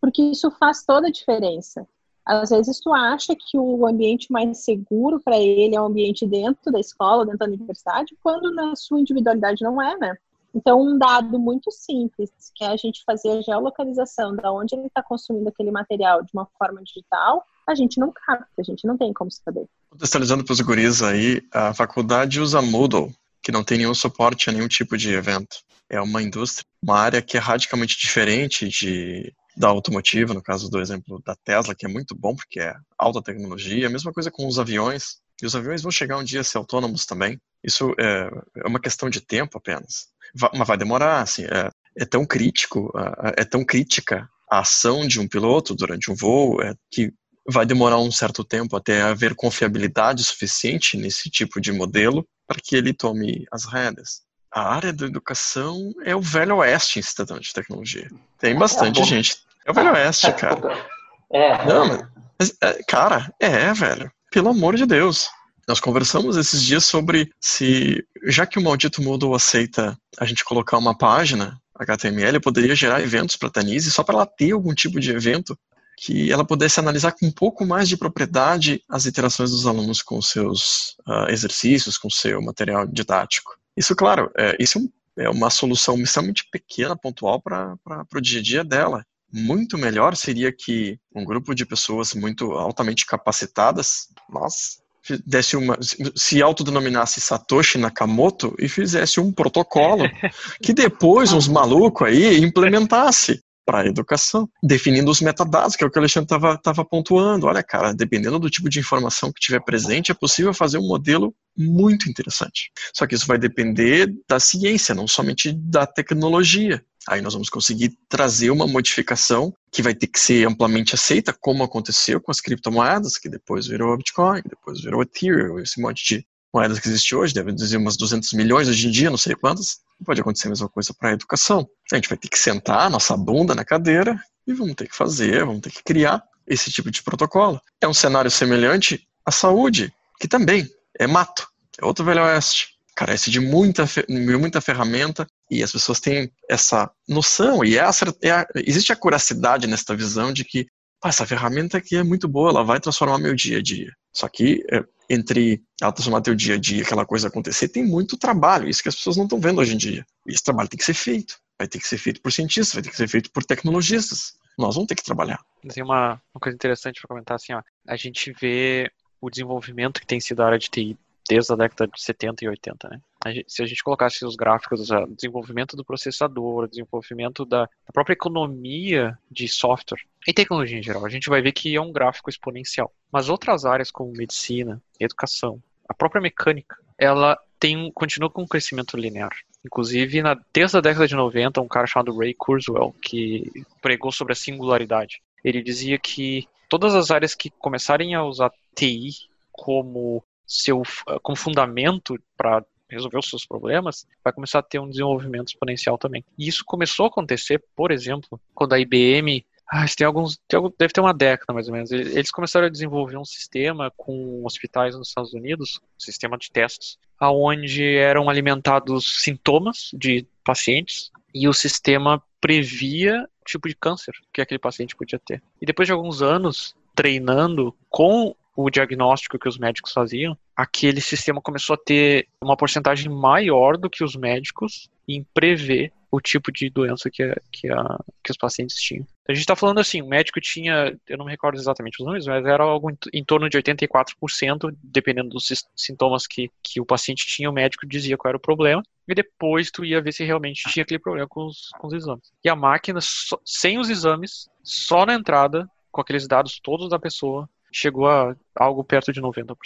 Porque 0.00 0.22
isso 0.22 0.50
faz 0.52 0.84
toda 0.84 1.08
a 1.08 1.12
diferença. 1.12 1.86
Às 2.26 2.50
vezes 2.50 2.80
tu 2.80 2.92
acha 2.92 3.34
que 3.38 3.56
o 3.56 3.86
ambiente 3.86 4.32
mais 4.32 4.64
seguro 4.64 5.20
para 5.20 5.38
ele 5.38 5.76
é 5.76 5.80
o 5.80 5.84
ambiente 5.84 6.26
dentro 6.26 6.72
da 6.72 6.80
escola, 6.80 7.24
dentro 7.24 7.38
da 7.38 7.46
universidade, 7.46 8.16
quando 8.20 8.52
na 8.52 8.74
sua 8.74 8.98
individualidade 8.98 9.62
não 9.62 9.80
é, 9.80 9.96
né? 9.96 10.16
Então, 10.52 10.80
um 10.80 10.98
dado 10.98 11.38
muito 11.38 11.70
simples, 11.70 12.30
que 12.54 12.64
é 12.64 12.68
a 12.68 12.76
gente 12.76 13.04
fazer 13.04 13.30
a 13.30 13.42
geolocalização 13.42 14.34
da 14.34 14.50
onde 14.50 14.74
ele 14.74 14.86
está 14.86 15.02
consumindo 15.02 15.48
aquele 15.48 15.70
material 15.70 16.22
de 16.22 16.30
uma 16.32 16.48
forma 16.58 16.82
digital, 16.82 17.44
a 17.68 17.74
gente 17.74 18.00
não 18.00 18.10
capta, 18.10 18.48
a 18.58 18.62
gente 18.62 18.86
não 18.86 18.96
tem 18.96 19.12
como 19.12 19.30
saber. 19.30 19.66
Contextualizando 19.90 20.44
para 20.44 20.52
os 20.52 20.60
guris 20.60 21.02
aí, 21.02 21.42
a 21.52 21.74
faculdade 21.74 22.40
usa 22.40 22.62
Moodle, 22.62 23.12
que 23.42 23.52
não 23.52 23.62
tem 23.62 23.78
nenhum 23.78 23.94
suporte 23.94 24.48
a 24.48 24.52
nenhum 24.52 24.66
tipo 24.66 24.96
de 24.96 25.12
evento. 25.12 25.58
É 25.90 26.00
uma 26.00 26.22
indústria, 26.22 26.66
uma 26.82 26.98
área 26.98 27.22
que 27.22 27.36
é 27.36 27.40
radicalmente 27.40 27.96
diferente 27.98 28.66
de 28.68 29.32
da 29.56 29.68
automotiva, 29.68 30.34
no 30.34 30.42
caso 30.42 30.68
do 30.68 30.80
exemplo 30.80 31.20
da 31.24 31.34
Tesla, 31.34 31.74
que 31.74 31.86
é 31.86 31.88
muito 31.88 32.14
bom 32.14 32.36
porque 32.36 32.60
é 32.60 32.74
alta 32.98 33.22
tecnologia, 33.22 33.86
a 33.86 33.90
mesma 33.90 34.12
coisa 34.12 34.30
com 34.30 34.46
os 34.46 34.58
aviões, 34.58 35.16
e 35.42 35.46
os 35.46 35.56
aviões 35.56 35.82
vão 35.82 35.90
chegar 35.90 36.18
um 36.18 36.24
dia 36.24 36.40
a 36.40 36.44
ser 36.44 36.58
autônomos 36.58 37.06
também. 37.06 37.40
Isso 37.64 37.94
é, 37.98 38.30
é 38.64 38.68
uma 38.68 38.80
questão 38.80 39.08
de 39.08 39.20
tempo 39.20 39.58
apenas. 39.58 40.08
Mas 40.54 40.66
vai 40.66 40.76
demorar, 40.76 41.20
assim, 41.20 41.44
é, 41.44 41.70
é 41.96 42.04
tão 42.04 42.26
crítico, 42.26 42.92
é, 43.36 43.44
tão 43.44 43.64
crítica 43.64 44.28
a 44.50 44.60
ação 44.60 45.06
de 45.06 45.18
um 45.18 45.28
piloto 45.28 45.74
durante 45.74 46.10
um 46.10 46.14
voo, 46.14 46.62
é, 46.62 46.74
que 46.90 47.12
vai 47.48 47.64
demorar 47.64 47.98
um 47.98 48.10
certo 48.10 48.44
tempo 48.44 48.76
até 48.76 49.02
haver 49.02 49.34
confiabilidade 49.34 50.24
suficiente 50.24 50.96
nesse 50.96 51.30
tipo 51.30 51.60
de 51.60 51.72
modelo 51.72 52.26
para 52.46 52.58
que 52.62 52.76
ele 52.76 52.92
tome 52.92 53.44
as 53.52 53.64
rédeas 53.64 54.26
a 54.56 54.72
área 54.72 54.90
da 54.90 55.04
educação 55.04 55.92
é 56.02 56.16
o 56.16 56.20
velho 56.22 56.56
oeste 56.56 56.98
em 56.98 57.02
se 57.02 57.14
tratando 57.14 57.40
de 57.40 57.52
tecnologia. 57.52 58.08
Tem 58.38 58.54
é, 58.54 58.58
bastante 58.58 59.04
gente. 59.04 59.36
É 59.66 59.70
o 59.70 59.74
velho 59.74 59.92
oeste, 59.92 60.32
cara. 60.34 60.86
É. 61.32 61.64
Não, 61.66 62.08
mas, 62.38 62.56
é, 62.62 62.82
cara, 62.84 63.32
é, 63.40 63.72
velho. 63.72 64.10
Pelo 64.30 64.50
amor 64.50 64.76
de 64.76 64.86
Deus. 64.86 65.28
Nós 65.66 65.80
conversamos 65.80 66.36
esses 66.36 66.62
dias 66.62 66.84
sobre 66.84 67.28
se, 67.40 68.04
já 68.26 68.46
que 68.46 68.58
o 68.58 68.62
maldito 68.62 69.02
Moodle 69.02 69.34
aceita 69.34 69.98
a 70.16 70.24
gente 70.24 70.44
colocar 70.44 70.78
uma 70.78 70.96
página 70.96 71.60
HTML, 71.74 72.38
poderia 72.40 72.76
gerar 72.76 73.02
eventos 73.02 73.36
para 73.36 73.48
a 73.48 73.50
Tanise 73.50 73.90
só 73.90 74.04
para 74.04 74.14
ela 74.14 74.26
ter 74.26 74.52
algum 74.52 74.72
tipo 74.72 75.00
de 75.00 75.10
evento 75.10 75.58
que 75.98 76.30
ela 76.30 76.44
pudesse 76.44 76.78
analisar 76.78 77.12
com 77.12 77.26
um 77.26 77.32
pouco 77.32 77.66
mais 77.66 77.88
de 77.88 77.96
propriedade 77.96 78.82
as 78.88 79.06
interações 79.06 79.50
dos 79.50 79.66
alunos 79.66 80.02
com 80.02 80.20
seus 80.20 80.94
uh, 81.08 81.30
exercícios, 81.30 81.98
com 81.98 82.10
seu 82.10 82.40
material 82.42 82.86
didático. 82.86 83.58
Isso, 83.76 83.96
claro, 83.96 84.30
é, 84.36 84.56
isso 84.60 84.90
é 85.18 85.28
uma 85.28 85.50
solução 85.50 85.96
extremamente 85.98 86.46
pequena, 86.50 86.96
pontual 86.96 87.40
para 87.40 87.76
o 88.14 88.20
dia 88.20 88.40
a 88.40 88.42
dia 88.42 88.64
dela. 88.64 89.04
Muito 89.38 89.76
melhor 89.76 90.16
seria 90.16 90.50
que 90.50 90.98
um 91.14 91.22
grupo 91.22 91.54
de 91.54 91.66
pessoas 91.66 92.14
muito 92.14 92.52
altamente 92.52 93.04
capacitadas, 93.04 94.08
nós, 94.30 94.78
desse 95.26 95.58
uma, 95.58 95.76
se 96.14 96.40
autodenominasse 96.40 97.20
Satoshi 97.20 97.76
Nakamoto 97.76 98.54
e 98.58 98.66
fizesse 98.66 99.20
um 99.20 99.30
protocolo 99.30 100.04
que 100.62 100.72
depois 100.72 101.34
uns 101.34 101.48
malucos 101.48 102.08
aí 102.08 102.38
implementasse 102.38 103.42
para 103.66 103.80
a 103.80 103.86
educação, 103.86 104.48
definindo 104.62 105.10
os 105.10 105.20
metadados, 105.20 105.76
que 105.76 105.84
é 105.84 105.86
o 105.86 105.90
que 105.90 105.98
o 105.98 106.00
Alexandre 106.00 106.34
estava 106.54 106.84
pontuando. 106.84 107.46
Olha, 107.46 107.62
cara, 107.64 107.92
dependendo 107.92 108.38
do 108.38 108.48
tipo 108.48 108.70
de 108.70 108.78
informação 108.78 109.32
que 109.32 109.40
tiver 109.40 109.60
presente, 109.60 110.12
é 110.12 110.14
possível 110.14 110.54
fazer 110.54 110.78
um 110.78 110.86
modelo 110.86 111.34
muito 111.58 112.08
interessante. 112.08 112.70
Só 112.94 113.06
que 113.06 113.16
isso 113.16 113.26
vai 113.26 113.36
depender 113.36 114.14
da 114.28 114.38
ciência, 114.38 114.94
não 114.94 115.08
somente 115.08 115.52
da 115.52 115.84
tecnologia. 115.84 116.82
Aí 117.08 117.20
nós 117.20 117.34
vamos 117.34 117.48
conseguir 117.48 117.96
trazer 118.08 118.50
uma 118.50 118.66
modificação 118.66 119.54
que 119.70 119.82
vai 119.82 119.94
ter 119.94 120.08
que 120.08 120.18
ser 120.18 120.46
amplamente 120.46 120.94
aceita, 120.94 121.32
como 121.32 121.62
aconteceu 121.62 122.20
com 122.20 122.30
as 122.30 122.40
criptomoedas, 122.40 123.16
que 123.16 123.28
depois 123.28 123.66
virou 123.66 123.92
o 123.92 123.96
Bitcoin, 123.96 124.42
depois 124.48 124.80
virou 124.80 125.02
Ethereum, 125.02 125.58
esse 125.60 125.80
monte 125.80 126.04
de 126.04 126.26
moedas 126.52 126.78
que 126.78 126.88
existe 126.88 127.14
hoje, 127.14 127.34
deve 127.34 127.52
dizer 127.52 127.76
umas 127.76 127.96
200 127.96 128.32
milhões 128.32 128.66
hoje 128.66 128.88
em 128.88 128.90
dia, 128.90 129.10
não 129.10 129.18
sei 129.18 129.34
quantas. 129.34 129.78
Pode 130.04 130.20
acontecer 130.20 130.48
a 130.48 130.50
mesma 130.50 130.68
coisa 130.68 130.94
para 130.94 131.10
a 131.10 131.12
educação. 131.12 131.68
A 131.92 131.96
gente 131.96 132.08
vai 132.08 132.18
ter 132.18 132.28
que 132.28 132.38
sentar 132.38 132.90
nossa 132.90 133.16
bunda 133.16 133.54
na 133.54 133.64
cadeira 133.64 134.18
e 134.46 134.52
vamos 134.52 134.74
ter 134.74 134.88
que 134.88 134.96
fazer, 134.96 135.44
vamos 135.44 135.60
ter 135.60 135.70
que 135.70 135.82
criar 135.84 136.22
esse 136.46 136.70
tipo 136.70 136.90
de 136.90 137.02
protocolo. 137.02 137.60
É 137.80 137.86
um 137.86 137.94
cenário 137.94 138.30
semelhante 138.30 139.06
à 139.24 139.30
saúde, 139.30 139.92
que 140.18 140.26
também 140.26 140.68
é 140.98 141.06
mato, 141.06 141.46
é 141.78 141.84
outro 141.84 142.04
velho 142.04 142.22
oeste. 142.22 142.76
Carece 142.94 143.30
de 143.30 143.40
muita, 143.40 143.84
muita 144.08 144.60
ferramenta 144.60 145.26
e 145.50 145.62
as 145.62 145.72
pessoas 145.72 146.00
têm 146.00 146.30
essa 146.48 146.90
noção 147.08 147.64
e 147.64 147.76
é 147.76 147.80
a, 147.80 147.90
é 148.22 148.30
a, 148.30 148.46
existe 148.56 148.92
a 148.92 148.96
curacidade 148.96 149.66
nesta 149.66 149.94
visão 149.94 150.32
de 150.32 150.44
que 150.44 150.66
essa 151.04 151.26
ferramenta 151.26 151.78
aqui 151.78 151.96
é 151.96 152.02
muito 152.02 152.26
boa, 152.26 152.50
ela 152.50 152.64
vai 152.64 152.80
transformar 152.80 153.18
meu 153.18 153.34
dia 153.34 153.58
a 153.58 153.62
dia. 153.62 153.92
Só 154.12 154.28
que 154.28 154.64
é, 154.72 154.82
entre 155.08 155.62
ela 155.80 155.92
transformar 155.92 156.20
teu 156.20 156.34
dia 156.34 156.54
a 156.54 156.58
dia, 156.58 156.82
aquela 156.82 157.06
coisa 157.06 157.28
acontecer, 157.28 157.68
tem 157.68 157.84
muito 157.84 158.16
trabalho, 158.16 158.68
isso 158.68 158.82
que 158.82 158.88
as 158.88 158.96
pessoas 158.96 159.16
não 159.16 159.24
estão 159.24 159.40
vendo 159.40 159.60
hoje 159.60 159.74
em 159.74 159.76
dia. 159.76 160.04
E 160.26 160.32
esse 160.32 160.42
trabalho 160.42 160.68
tem 160.68 160.78
que 160.78 160.84
ser 160.84 160.94
feito. 160.94 161.38
Vai 161.58 161.68
ter 161.68 161.78
que 161.78 161.86
ser 161.86 161.98
feito 161.98 162.20
por 162.20 162.32
cientistas, 162.32 162.74
vai 162.74 162.82
ter 162.82 162.90
que 162.90 162.96
ser 162.96 163.08
feito 163.08 163.30
por 163.30 163.44
tecnologistas. 163.44 164.34
Nós 164.58 164.74
vamos 164.74 164.88
ter 164.88 164.94
que 164.94 165.04
trabalhar. 165.04 165.38
Tem 165.68 165.82
uma, 165.82 166.20
uma 166.34 166.40
coisa 166.40 166.56
interessante 166.56 167.00
para 167.00 167.08
comentar 167.08 167.36
assim, 167.36 167.52
ó. 167.52 167.62
A 167.86 167.96
gente 167.96 168.32
vê 168.32 168.90
o 169.20 169.30
desenvolvimento 169.30 170.00
que 170.00 170.06
tem 170.06 170.20
sido 170.20 170.42
a 170.42 170.46
área 170.46 170.58
de 170.58 170.70
TI 170.70 170.98
desde 171.28 171.52
a 171.52 171.56
década 171.56 171.88
de 171.88 172.02
70 172.02 172.44
e 172.44 172.48
80, 172.48 172.88
né? 172.88 173.00
Se 173.46 173.62
a 173.62 173.66
gente 173.66 173.82
colocasse 173.82 174.24
os 174.24 174.36
gráficos, 174.36 174.90
o 174.90 175.06
desenvolvimento 175.06 175.76
do 175.76 175.84
processador, 175.84 176.68
desenvolvimento 176.68 177.44
da, 177.44 177.62
da, 177.62 177.92
própria 177.92 178.14
economia 178.14 179.18
de 179.30 179.48
software 179.48 180.00
e 180.26 180.32
tecnologia 180.32 180.78
em 180.78 180.82
geral, 180.82 181.04
a 181.04 181.08
gente 181.08 181.28
vai 181.28 181.40
ver 181.40 181.52
que 181.52 181.74
é 181.74 181.80
um 181.80 181.92
gráfico 181.92 182.30
exponencial. 182.30 182.92
Mas 183.10 183.28
outras 183.28 183.64
áreas 183.64 183.90
como 183.90 184.12
medicina, 184.12 184.82
educação, 184.98 185.62
a 185.88 185.94
própria 185.94 186.20
mecânica, 186.20 186.76
ela 186.98 187.38
tem 187.58 187.90
continua 187.92 188.30
com 188.30 188.42
um 188.42 188.46
crescimento 188.46 188.96
linear. 188.96 189.32
Inclusive, 189.64 190.22
na, 190.22 190.38
desde 190.52 190.76
a 190.76 190.80
década 190.80 191.08
de 191.08 191.14
90, 191.14 191.60
um 191.60 191.68
cara 191.68 191.86
chamado 191.86 192.16
Ray 192.16 192.34
Kurzweil, 192.34 192.94
que 193.02 193.50
pregou 193.82 194.12
sobre 194.12 194.32
a 194.32 194.36
singularidade, 194.36 195.20
ele 195.42 195.62
dizia 195.62 195.98
que 195.98 196.46
todas 196.68 196.94
as 196.94 197.10
áreas 197.10 197.34
que 197.34 197.50
começarem 197.50 198.14
a 198.14 198.24
usar 198.24 198.52
TI 198.74 199.10
como 199.50 200.22
seu 200.46 200.82
como 201.22 201.36
fundamento 201.36 202.16
para 202.36 202.64
resolver 202.90 203.18
os 203.18 203.28
seus 203.28 203.46
problemas, 203.46 204.06
vai 204.22 204.32
começar 204.32 204.60
a 204.60 204.62
ter 204.62 204.78
um 204.78 204.88
desenvolvimento 204.88 205.48
exponencial 205.48 205.98
também. 205.98 206.24
E 206.38 206.48
isso 206.48 206.64
começou 206.64 207.06
a 207.06 207.08
acontecer, 207.08 207.62
por 207.74 207.90
exemplo, 207.90 208.40
quando 208.54 208.72
a 208.72 208.78
IBM 208.78 209.44
ah, 209.68 209.84
tem 209.96 210.06
alguns, 210.06 210.38
tem, 210.46 210.60
deve 210.78 210.92
ter 210.92 211.00
uma 211.00 211.12
década 211.12 211.52
mais 211.52 211.66
ou 211.66 211.74
menos. 211.74 211.90
Eles 211.90 212.30
começaram 212.30 212.66
a 212.66 212.70
desenvolver 212.70 213.16
um 213.16 213.24
sistema 213.24 213.92
com 213.96 214.44
hospitais 214.44 214.94
nos 214.94 215.08
Estados 215.08 215.34
Unidos, 215.34 215.80
um 215.82 216.00
sistema 216.00 216.38
de 216.38 216.50
testes, 216.50 216.98
aonde 217.18 217.96
eram 217.96 218.28
alimentados 218.28 219.22
sintomas 219.22 219.90
de 219.92 220.26
pacientes 220.44 221.10
e 221.34 221.48
o 221.48 221.52
sistema 221.52 222.22
previa 222.40 223.28
o 223.40 223.44
tipo 223.44 223.68
de 223.68 223.74
câncer 223.74 224.14
que 224.32 224.40
aquele 224.40 224.58
paciente 224.58 224.94
podia 224.94 225.18
ter. 225.18 225.42
E 225.60 225.66
depois 225.66 225.86
de 225.86 225.92
alguns 225.92 226.22
anos 226.22 226.76
treinando 226.94 227.74
com 227.90 228.34
o 228.56 228.70
diagnóstico 228.70 229.38
que 229.38 229.48
os 229.48 229.58
médicos 229.58 229.92
faziam, 229.92 230.36
aquele 230.56 231.00
sistema 231.00 231.42
começou 231.42 231.74
a 231.74 231.78
ter 231.78 232.26
uma 232.40 232.56
porcentagem 232.56 233.12
maior 233.12 233.76
do 233.76 233.90
que 233.90 234.02
os 234.02 234.16
médicos 234.16 234.88
em 235.06 235.24
prever 235.34 235.92
o 236.10 236.20
tipo 236.20 236.50
de 236.50 236.70
doença 236.70 237.10
que, 237.10 237.34
que, 237.52 237.70
a, 237.70 237.98
que 238.24 238.30
os 238.30 238.36
pacientes 238.36 238.76
tinham. 238.76 239.06
A 239.28 239.32
gente 239.32 239.42
está 239.42 239.54
falando 239.54 239.80
assim, 239.80 240.00
o 240.00 240.08
médico 240.08 240.40
tinha, 240.40 240.96
eu 241.06 241.18
não 241.18 241.26
me 241.26 241.30
recordo 241.30 241.58
exatamente 241.58 242.00
os 242.00 242.06
números, 242.06 242.26
mas 242.26 242.46
era 242.46 242.64
algo 242.64 242.90
em, 242.90 242.96
em 243.12 243.24
torno 243.24 243.50
de 243.50 243.58
84%, 243.58 244.74
dependendo 244.82 245.30
dos 245.30 245.48
sintomas 245.74 246.26
que, 246.26 246.50
que 246.62 246.80
o 246.80 246.86
paciente 246.86 247.26
tinha, 247.26 247.50
o 247.50 247.52
médico 247.52 247.86
dizia 247.86 248.16
qual 248.16 248.30
era 248.30 248.38
o 248.38 248.40
problema, 248.40 248.82
e 249.06 249.14
depois 249.14 249.70
tu 249.70 249.84
ia 249.84 250.00
ver 250.00 250.12
se 250.12 250.24
realmente 250.24 250.70
tinha 250.70 250.82
aquele 250.82 251.00
problema 251.00 251.28
com 251.28 251.44
os, 251.46 251.68
com 251.78 251.88
os 251.88 251.92
exames. 251.92 252.32
E 252.42 252.48
a 252.48 252.56
máquina, 252.56 253.00
sem 253.44 253.78
os 253.78 253.90
exames, 253.90 254.48
só 254.62 255.04
na 255.04 255.14
entrada, 255.14 255.68
com 255.92 256.00
aqueles 256.00 256.26
dados 256.26 256.60
todos 256.62 256.88
da 256.88 256.98
pessoa, 256.98 257.48
chegou 257.72 258.08
a 258.08 258.36
algo 258.54 258.82
perto 258.84 259.12
de 259.12 259.20
90%. 259.20 259.56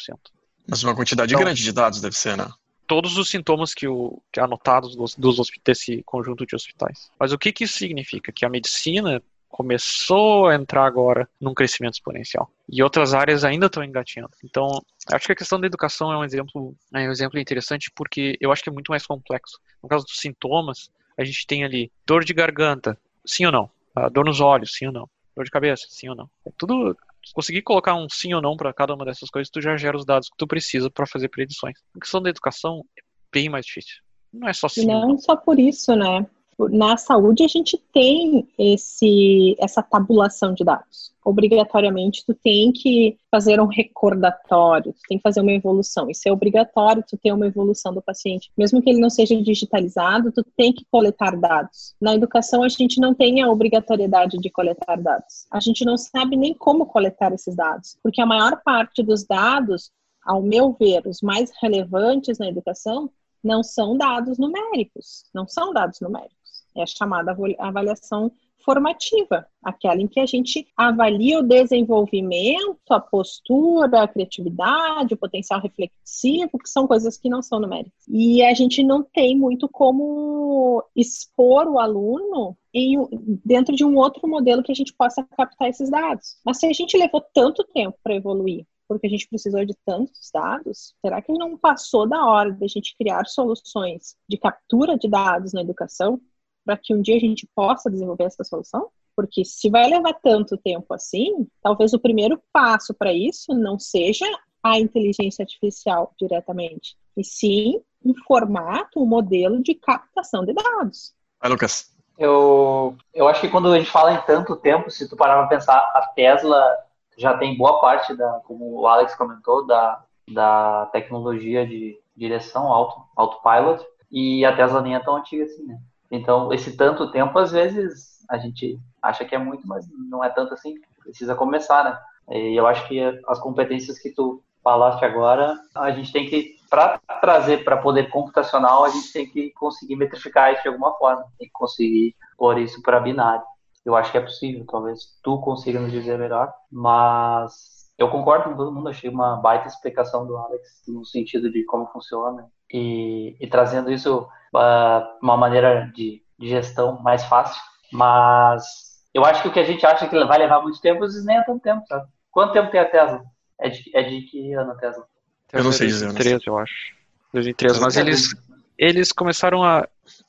Mas 0.67 0.83
uma 0.83 0.95
quantidade 0.95 1.33
então, 1.33 1.45
grande 1.45 1.63
de 1.63 1.73
dados 1.73 2.01
deve 2.01 2.17
ser, 2.17 2.37
né? 2.37 2.49
Todos 2.87 3.17
os 3.17 3.29
sintomas 3.29 3.73
que, 3.73 3.87
o, 3.87 4.21
que 4.33 4.41
anotados 4.41 4.97
dos, 4.97 5.15
dos 5.15 5.39
desse 5.65 6.03
conjunto 6.05 6.45
de 6.45 6.57
hospitais. 6.57 7.11
Mas 7.19 7.33
o 7.33 7.39
que, 7.39 7.53
que 7.53 7.65
isso 7.65 7.79
significa? 7.79 8.33
Que 8.33 8.45
a 8.45 8.49
medicina 8.49 9.23
começou 9.49 10.47
a 10.47 10.55
entrar 10.55 10.87
agora 10.87 11.29
num 11.41 11.53
crescimento 11.53 11.95
exponencial. 11.95 12.51
E 12.69 12.83
outras 12.83 13.13
áreas 13.13 13.45
ainda 13.45 13.67
estão 13.67 13.83
engatinhando. 13.83 14.31
Então, 14.45 14.81
acho 15.13 15.27
que 15.27 15.33
a 15.33 15.37
questão 15.37 15.61
da 15.61 15.67
educação 15.67 16.13
é 16.13 16.17
um 16.17 16.25
exemplo, 16.25 16.75
é 16.95 17.09
um 17.09 17.11
exemplo 17.11 17.39
interessante 17.39 17.91
porque 17.95 18.39
eu 18.41 18.53
acho 18.53 18.63
que 18.63 18.71
é 18.71 18.73
muito 18.73 18.91
mais 18.91 19.05
complexo. 19.05 19.59
No 19.83 19.89
caso 19.89 20.05
dos 20.05 20.19
sintomas, 20.19 20.89
a 21.19 21.25
gente 21.25 21.47
tem 21.47 21.65
ali 21.65 21.91
dor 22.07 22.25
de 22.25 22.33
garganta, 22.33 22.97
sim 23.27 23.45
ou 23.45 23.53
não? 23.53 23.71
Ah, 23.95 24.09
dor 24.09 24.25
nos 24.25 24.41
olhos, 24.41 24.73
sim 24.73 24.87
ou 24.87 24.93
não? 24.93 25.09
Dor 25.37 25.45
de 25.45 25.51
cabeça, 25.51 25.87
sim 25.89 26.09
ou 26.09 26.15
não? 26.15 26.31
É 26.47 26.51
tudo 26.57 26.97
conseguir 27.33 27.63
colocar 27.63 27.95
um 27.95 28.07
sim 28.11 28.33
ou 28.35 28.43
não 28.43 28.57
para 28.57 28.73
cada 28.73 28.95
uma 28.95 29.05
dessas 29.05 29.29
coisas, 29.31 29.51
tu 29.51 29.61
já 29.61 29.77
gera 29.77 29.97
os 29.97 30.05
dados 30.05 30.29
que 30.29 30.37
tu 30.37 30.47
precisa 30.47 30.91
para 30.91 31.07
fazer 31.07 31.29
predições. 31.29 31.79
A 31.97 32.01
questão 32.01 32.23
da 32.23 32.31
educação 32.31 32.85
é 32.99 33.03
bem 33.33 33.49
mais 33.49 33.67
difícil. 33.67 33.97
Não 34.33 34.49
é 34.49 34.53
só 34.53 34.69
sim. 34.69 34.87
Não 34.87 35.19
só 35.19 35.37
por 35.37 35.59
isso, 35.59 35.95
né? 35.97 36.27
Na 36.69 36.97
saúde 36.97 37.45
a 37.45 37.49
gente 37.49 37.79
tem 37.93 38.47
esse, 38.59 39.57
essa 39.59 39.83
tabulação 39.83 40.53
de 40.53 40.65
dados 40.65 41.11
obrigatoriamente 41.25 42.25
tu 42.25 42.35
tem 42.35 42.73
que 42.73 43.17
fazer 43.31 43.61
um 43.61 43.67
recordatório, 43.67 44.93
tu 44.93 45.01
tem 45.09 45.19
que 45.19 45.23
fazer 45.23 45.41
uma 45.41 45.53
evolução. 45.53 46.11
Isso 46.11 46.29
é 46.29 46.33
obrigatório, 46.33 47.05
tu 47.07 47.17
ter 47.17 47.33
uma 47.33 47.47
evolução 47.47 47.93
do 47.93 48.03
paciente. 48.03 48.51
Mesmo 48.57 48.83
que 48.83 48.91
ele 48.91 49.01
não 49.01 49.11
seja 49.11 49.41
digitalizado, 49.41 50.33
tu 50.33 50.45
tem 50.57 50.73
que 50.73 50.85
coletar 50.91 51.37
dados. 51.37 51.95
Na 52.01 52.15
educação, 52.15 52.63
a 52.63 52.69
gente 52.69 53.01
não 53.01 53.15
tem 53.15 53.43
a 53.43 53.51
obrigatoriedade 53.51 54.39
de 54.39 54.51
coletar 54.51 54.97
dados. 54.97 55.47
A 55.51 55.61
gente 55.61 55.85
não 55.85 55.97
sabe 55.97 56.37
nem 56.37 56.55
como 56.55 56.87
coletar 56.87 57.33
esses 57.33 57.55
dados, 57.55 57.97
porque 58.03 58.21
a 58.21 58.27
maior 58.27 58.61
parte 58.63 59.03
dos 59.03 59.25
dados, 59.25 59.91
ao 60.25 60.43
meu 60.43 60.73
ver, 60.79 61.07
os 61.07 61.21
mais 61.21 61.51
relevantes 61.61 62.39
na 62.39 62.49
educação, 62.49 63.11
não 63.43 63.63
são 63.63 63.97
dados 63.97 64.39
numéricos, 64.39 65.25
não 65.35 65.49
são 65.49 65.73
dados 65.73 65.99
numéricos. 66.01 66.40
É 66.81 66.85
a 66.85 66.87
chamada 66.87 67.37
avaliação 67.59 68.33
formativa, 68.65 69.47
aquela 69.63 70.01
em 70.01 70.07
que 70.07 70.21
a 70.21 70.27
gente 70.27 70.67
avalia 70.77 71.39
o 71.39 71.43
desenvolvimento, 71.43 72.79
a 72.91 73.01
postura, 73.01 74.03
a 74.03 74.09
criatividade, 74.09 75.15
o 75.15 75.19
potencial 75.19 75.61
reflexivo, 75.61 76.59
que 76.59 76.69
são 76.69 76.87
coisas 76.87 77.17
que 77.17 77.29
não 77.29 77.43
são 77.43 77.61
numéricas. 77.61 77.93
E 78.09 78.43
a 78.43 78.55
gente 78.55 78.83
não 78.83 79.03
tem 79.03 79.37
muito 79.37 79.69
como 79.69 80.85
expor 80.95 81.67
o 81.69 81.79
aluno 81.79 82.57
em, 82.73 82.99
dentro 83.45 83.75
de 83.75 83.85
um 83.85 83.97
outro 83.97 84.29
modelo 84.29 84.63
que 84.63 84.73
a 84.73 84.75
gente 84.75 84.95
possa 84.95 85.27
captar 85.37 85.69
esses 85.69 85.91
dados. 85.91 86.37
Mas 86.45 86.59
se 86.59 86.67
a 86.67 86.73
gente 86.73 86.97
levou 86.97 87.23
tanto 87.35 87.65
tempo 87.65 87.99
para 88.03 88.15
evoluir, 88.15 88.67
porque 88.87 89.07
a 89.07 89.11
gente 89.11 89.29
precisou 89.29 89.65
de 89.65 89.75
tantos 89.87 90.31
dados, 90.35 90.95
será 91.01 91.23
que 91.23 91.33
não 91.33 91.57
passou 91.57 92.09
da 92.09 92.25
hora 92.27 92.51
de 92.51 92.65
a 92.65 92.69
gente 92.69 92.97
criar 92.99 93.25
soluções 93.25 94.17
de 94.29 94.37
captura 94.37 94.99
de 94.99 95.09
dados 95.09 95.53
na 95.53 95.61
educação 95.61 96.21
para 96.65 96.77
que 96.77 96.95
um 96.95 97.03
dia 97.03 97.17
a 97.17 97.21
gente 97.21 97.49
possa 97.55 97.91
desenvolver 97.91 98.25
essa 98.25 98.45
solução? 98.45 98.89
Porque 99.17 99.45
se 99.45 99.69
vai 99.69 99.89
levar 99.89 100.15
tanto 100.15 100.57
tempo 100.57 100.95
assim, 100.95 101.47
talvez 101.63 101.93
o 101.93 102.01
primeiro 102.01 102.41
passo 102.53 102.95
para 102.95 103.13
isso 103.13 103.53
não 103.55 103.79
seja 103.79 104.27
a 104.63 104.79
inteligência 104.79 105.43
artificial 105.43 106.15
diretamente, 106.19 106.97
e 107.17 107.25
sim 107.25 107.81
um 108.05 108.15
formato, 108.27 109.03
um 109.03 109.07
modelo 109.07 109.63
de 109.63 109.75
captação 109.75 110.45
de 110.45 110.53
dados. 110.53 111.13
Vai, 111.41 111.51
Lucas. 111.51 111.95
Eu, 112.19 112.97
eu 113.15 113.27
acho 113.29 113.41
que 113.41 113.49
quando 113.49 113.73
a 113.73 113.79
gente 113.79 113.91
fala 113.91 114.13
em 114.13 114.21
tanto 114.23 114.57
tempo, 114.57 114.91
se 114.91 115.09
tu 115.09 115.17
parar 115.17 115.39
para 115.39 115.49
pensar, 115.49 115.77
a 115.77 116.13
Tesla 116.15 116.77
já 117.17 117.37
tem 117.37 117.57
boa 117.57 117.81
parte 117.81 118.15
da, 118.15 118.41
como 118.47 118.81
o 118.81 118.87
Alex 118.87 119.15
comentou, 119.15 119.67
da, 119.67 120.05
da 120.31 120.87
tecnologia 120.93 121.67
de 121.67 121.99
direção 122.15 122.69
auto, 122.69 123.03
autopilot, 123.17 123.85
e 124.11 124.45
a 124.45 124.55
Tesla 124.55 124.83
nem 124.83 124.95
é 124.95 125.01
tão 125.01 125.17
antiga 125.17 125.45
assim, 125.45 125.65
né? 125.65 125.79
Então, 126.11 126.53
esse 126.53 126.77
tanto 126.77 127.11
tempo, 127.11 127.39
às 127.39 127.53
vezes, 127.53 128.25
a 128.29 128.37
gente 128.39 128.79
acha 129.01 129.25
que 129.25 129.35
é 129.35 129.39
muito, 129.39 129.67
mas 129.67 129.87
não 130.09 130.25
é 130.25 130.29
tanto 130.29 130.55
assim. 130.55 130.75
Precisa 131.03 131.35
começar, 131.35 131.85
né? 131.85 131.99
E 132.37 132.59
eu 132.59 132.67
acho 132.67 132.87
que 132.89 133.01
as 133.29 133.39
competências 133.39 133.99
que 133.99 134.11
tu 134.11 134.43
falaste 134.63 135.05
agora, 135.05 135.59
a 135.75 135.91
gente 135.91 136.13
tem 136.13 136.29
que, 136.29 136.57
para 136.69 136.99
trazer 137.21 137.65
para 137.65 137.77
poder 137.77 138.11
computacional, 138.11 138.85
a 138.85 138.91
gente 138.91 139.13
tem 139.13 139.29
que 139.29 139.51
conseguir 139.53 139.97
metrificar 139.97 140.53
isso 140.53 140.63
de 140.63 140.69
alguma 140.69 140.93
forma. 140.95 141.25
Tem 141.39 141.47
que 141.47 141.53
conseguir 141.53 142.15
pôr 142.37 142.59
isso 142.59 142.83
para 142.83 143.01
binário. 143.01 143.43
Eu 143.85 143.97
acho 143.97 144.13
que 144.13 144.19
é 144.19 144.21
possível, 144.21 144.65
talvez 144.67 145.19
tu 145.23 145.41
consiga 145.41 145.81
nos 145.81 145.91
dizer 145.91 146.19
melhor, 146.19 146.53
mas 146.71 147.91
eu 147.97 148.11
concordo 148.11 148.51
com 148.51 148.57
todo 148.57 148.73
mundo, 148.73 148.89
achei 148.89 149.09
uma 149.09 149.37
baita 149.37 149.69
explicação 149.69 150.27
do 150.27 150.37
Alex 150.37 150.83
no 150.87 151.05
sentido 151.05 151.51
de 151.51 151.65
como 151.65 151.87
funciona 151.87 152.47
e, 152.73 153.37
e 153.41 153.47
trazendo 153.47 153.91
isso 153.91 154.29
uh, 154.55 155.19
uma 155.23 155.37
maneira 155.37 155.91
de, 155.95 156.23
de, 156.39 156.49
gestão 156.49 157.01
mais 157.01 157.25
fácil. 157.25 157.61
Mas 157.93 158.65
eu 159.13 159.25
acho 159.25 159.43
que 159.43 159.49
o 159.49 159.53
que 159.53 159.61
a 159.61 159.65
gente 159.65 159.85
acha 159.85 160.09
que 160.09 160.25
vai 160.25 160.39
levar 160.39 160.63
muito 160.63 160.81
tempo, 160.81 161.05
às 161.05 161.13
vezes 161.13 161.27
nem 161.27 161.37
é 161.37 161.43
tanto 161.43 161.61
tempo, 161.63 161.85
sabe? 161.87 162.07
Quanto 162.31 162.53
tempo 162.53 162.71
tem 162.71 162.81
a 162.81 162.89
Tesla? 162.89 163.25
É 163.59 163.69
de, 163.69 163.97
é 163.97 164.03
de 164.03 164.23
que 164.23 164.53
ano 164.55 164.73
a 164.73 164.77
Tesla? 164.77 165.05
Eu 165.53 165.65
não 165.65 165.73
sei 165.73 165.89
dizer. 165.89 166.07
2013, 166.07 166.47
eu 166.47 166.59
acho. 166.59 166.95
2013, 167.33 167.81
mas 167.81 167.97
eles, 167.97 168.35
eles 168.79 169.13
começaram 169.13 169.63
a, 169.63 169.87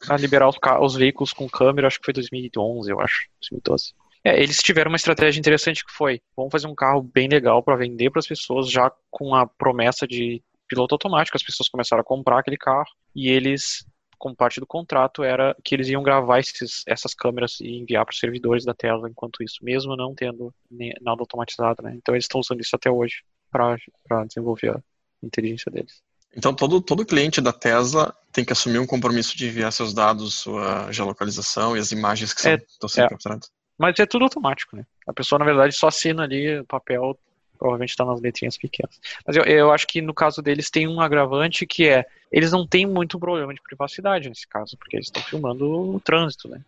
a 0.10 0.18
liberar 0.18 0.48
os, 0.50 0.58
os, 0.82 0.96
veículos 0.96 1.34
com 1.34 1.50
câmera, 1.50 1.88
acho 1.88 2.00
que 2.00 2.06
foi 2.06 2.14
2011, 2.14 2.92
eu 2.92 3.00
acho, 3.00 3.28
2012. 3.42 3.94
É, 4.24 4.42
eles 4.42 4.58
tiveram 4.58 4.92
uma 4.92 4.98
estratégia 4.98 5.40
interessante 5.40 5.84
que 5.84 5.92
foi, 5.92 6.22
vamos 6.36 6.52
fazer 6.52 6.68
um 6.68 6.76
carro 6.76 7.02
bem 7.02 7.28
legal 7.28 7.64
para 7.64 7.76
vender 7.76 8.12
para 8.12 8.20
as 8.20 8.28
pessoas 8.28 8.70
já 8.70 8.92
com 9.10 9.34
a 9.34 9.48
promessa 9.48 10.08
de 10.08 10.44
piloto 10.72 10.96
automático, 10.96 11.36
as 11.36 11.44
pessoas 11.44 11.68
começaram 11.68 12.00
a 12.00 12.06
comprar 12.06 12.40
aquele 12.40 12.58
carro 12.58 12.88
e 13.14 13.28
eles, 13.28 13.86
como 14.18 14.34
parte 14.34 14.62
do 14.62 14.66
contrato, 14.66 15.22
era 15.22 15.54
que 15.66 15.76
eles 15.76 15.90
iam 15.90 16.02
gravar 16.02 16.40
esses, 16.40 16.84
essas 16.88 17.14
câmeras 17.14 17.60
e 17.60 17.78
enviar 17.78 18.06
para 18.06 18.14
os 18.14 18.20
servidores 18.20 18.64
da 18.64 18.74
Tesla 18.74 19.10
enquanto 19.10 19.44
isso, 19.44 19.58
mesmo 19.62 19.98
não 19.98 20.16
tendo 20.16 20.54
nada 21.02 21.22
automatizado, 21.22 21.84
né? 21.84 21.94
Então 21.98 22.16
eles 22.16 22.24
estão 22.24 22.40
usando 22.40 22.62
isso 22.62 22.74
até 22.74 22.90
hoje 22.90 23.16
para 23.52 24.26
desenvolver 24.26 24.70
a 24.70 24.82
inteligência 25.22 25.70
deles. 25.70 26.02
Então 26.34 26.54
todo, 26.54 26.82
todo 26.82 27.06
cliente 27.06 27.42
da 27.42 27.52
Tesla 27.52 28.16
tem 28.32 28.46
que 28.46 28.54
assumir 28.54 28.80
um 28.80 28.88
compromisso 28.88 29.36
de 29.36 29.48
enviar 29.48 29.74
seus 29.74 29.94
dados, 29.94 30.36
sua 30.36 30.90
geolocalização 30.90 31.76
e 31.76 31.82
as 31.82 31.92
imagens 31.92 32.34
que 32.34 32.42
são, 32.42 32.52
é, 32.52 32.56
estão 32.56 32.88
sendo 32.88 33.08
é. 33.08 33.10
capturadas. 33.10 33.52
Mas 33.78 34.00
é 34.00 34.06
tudo 34.06 34.24
automático, 34.24 34.78
né? 34.78 34.86
A 35.06 35.12
pessoa, 35.12 35.40
na 35.40 35.44
verdade, 35.44 35.76
só 35.76 35.90
assina 35.90 36.24
ali 36.24 36.60
o 36.60 36.66
papel 36.66 37.20
provavelmente 37.62 37.92
está 37.92 38.04
nas 38.04 38.20
letrinhas 38.20 38.58
pequenas. 38.58 39.00
Mas 39.26 39.36
eu, 39.36 39.44
eu 39.44 39.72
acho 39.72 39.86
que 39.86 40.02
no 40.02 40.16
caso 40.16 40.42
deles 40.42 40.72
tem 40.72 40.88
um 40.88 41.00
agravante 41.00 41.68
que 41.68 41.88
é, 41.88 42.08
eles 42.32 42.52
não 42.52 42.66
têm 42.66 42.88
muito 42.88 43.20
problema 43.20 43.54
de 43.54 43.62
privacidade 43.62 44.28
nesse 44.28 44.48
caso, 44.48 44.76
porque 44.76 44.96
eles 44.96 45.06
estão 45.06 45.22
filmando 45.22 45.96
o 45.96 46.00
trânsito, 46.00 46.48
né? 46.50 46.60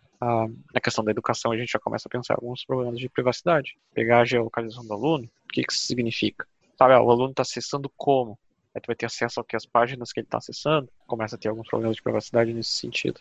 Na 0.72 0.80
questão 0.80 1.04
da 1.04 1.10
educação 1.10 1.50
a 1.50 1.56
gente 1.56 1.72
já 1.72 1.80
começa 1.80 2.06
a 2.08 2.10
pensar 2.10 2.34
alguns 2.34 2.64
problemas 2.64 3.00
de 3.00 3.08
privacidade. 3.08 3.76
Pegar 3.92 4.20
a 4.20 4.24
geolocalização 4.24 4.86
do 4.86 4.92
aluno, 4.92 5.24
o 5.24 5.52
que, 5.52 5.64
que 5.64 5.72
isso 5.72 5.84
significa? 5.84 6.46
Sabe, 6.78 6.94
ah, 6.94 7.02
o 7.02 7.10
aluno 7.10 7.30
está 7.30 7.42
acessando 7.42 7.90
como? 7.96 8.38
Aí 8.72 8.80
tu 8.80 8.86
vai 8.86 8.96
ter 8.96 9.06
acesso 9.06 9.40
ao 9.40 9.44
que 9.44 9.56
as 9.56 9.66
páginas 9.66 10.12
que 10.12 10.20
ele 10.20 10.26
está 10.28 10.38
acessando, 10.38 10.88
começa 11.08 11.34
a 11.34 11.38
ter 11.38 11.48
alguns 11.48 11.66
problemas 11.66 11.96
de 11.96 12.02
privacidade 12.02 12.52
nesse 12.52 12.70
sentido. 12.70 13.20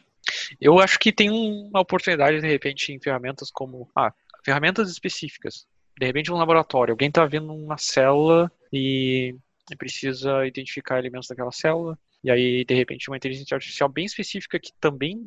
Eu 0.62 0.80
acho 0.80 1.00
que 1.00 1.12
tem 1.12 1.32
uma 1.32 1.80
oportunidade, 1.80 2.40
de 2.40 2.48
repente, 2.48 2.94
em 2.94 3.00
ferramentas 3.00 3.50
como 3.50 3.90
ah, 3.96 4.14
ferramentas 4.46 4.90
específicas 4.90 5.66
de 6.00 6.06
repente 6.06 6.32
um 6.32 6.38
laboratório, 6.38 6.94
alguém 6.94 7.10
está 7.10 7.26
vendo 7.26 7.54
uma 7.54 7.78
célula 7.78 8.52
e 8.72 9.36
precisa 9.78 10.46
identificar 10.46 11.00
elementos 11.00 11.28
daquela 11.28 11.52
célula, 11.52 11.98
e 12.24 12.30
aí 12.30 12.66
de 12.66 12.74
repente 12.74 13.10
uma 13.10 13.18
inteligência 13.18 13.56
artificial 13.56 13.90
bem 13.90 14.06
específica 14.06 14.60
que 14.60 14.72
também 14.80 15.26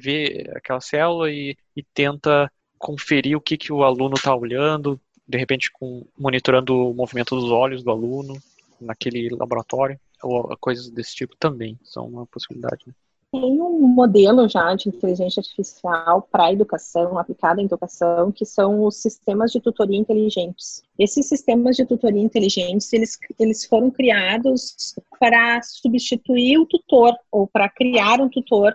vê 0.00 0.50
aquela 0.54 0.80
célula 0.80 1.30
e, 1.30 1.56
e 1.76 1.82
tenta 1.82 2.50
conferir 2.78 3.36
o 3.36 3.40
que, 3.40 3.56
que 3.56 3.72
o 3.72 3.82
aluno 3.82 4.14
está 4.14 4.34
olhando, 4.34 5.00
de 5.26 5.38
repente 5.38 5.70
com, 5.72 6.06
monitorando 6.18 6.90
o 6.90 6.94
movimento 6.94 7.34
dos 7.34 7.50
olhos 7.50 7.82
do 7.82 7.90
aluno 7.90 8.36
naquele 8.80 9.30
laboratório, 9.30 9.98
ou 10.22 10.56
coisas 10.58 10.90
desse 10.90 11.14
tipo 11.14 11.36
também 11.36 11.78
são 11.82 12.06
uma 12.06 12.26
possibilidade. 12.26 12.82
Né? 12.86 12.94
Tem 13.34 13.60
um 13.60 13.80
modelo 13.80 14.48
já 14.48 14.76
de 14.76 14.88
inteligência 14.88 15.40
artificial 15.40 16.22
para 16.30 16.52
educação, 16.52 17.18
aplicada 17.18 17.60
em 17.60 17.64
educação, 17.64 18.30
que 18.30 18.46
são 18.46 18.84
os 18.84 19.02
sistemas 19.02 19.50
de 19.50 19.60
tutoria 19.60 19.98
inteligentes. 19.98 20.84
Esses 20.96 21.26
sistemas 21.26 21.74
de 21.74 21.84
tutoria 21.84 22.22
inteligentes, 22.22 22.92
eles, 22.92 23.18
eles 23.36 23.64
foram 23.64 23.90
criados 23.90 24.94
para 25.18 25.60
substituir 25.64 26.58
o 26.58 26.66
tutor, 26.66 27.12
ou 27.28 27.48
para 27.48 27.68
criar 27.68 28.20
um 28.20 28.28
tutor 28.28 28.72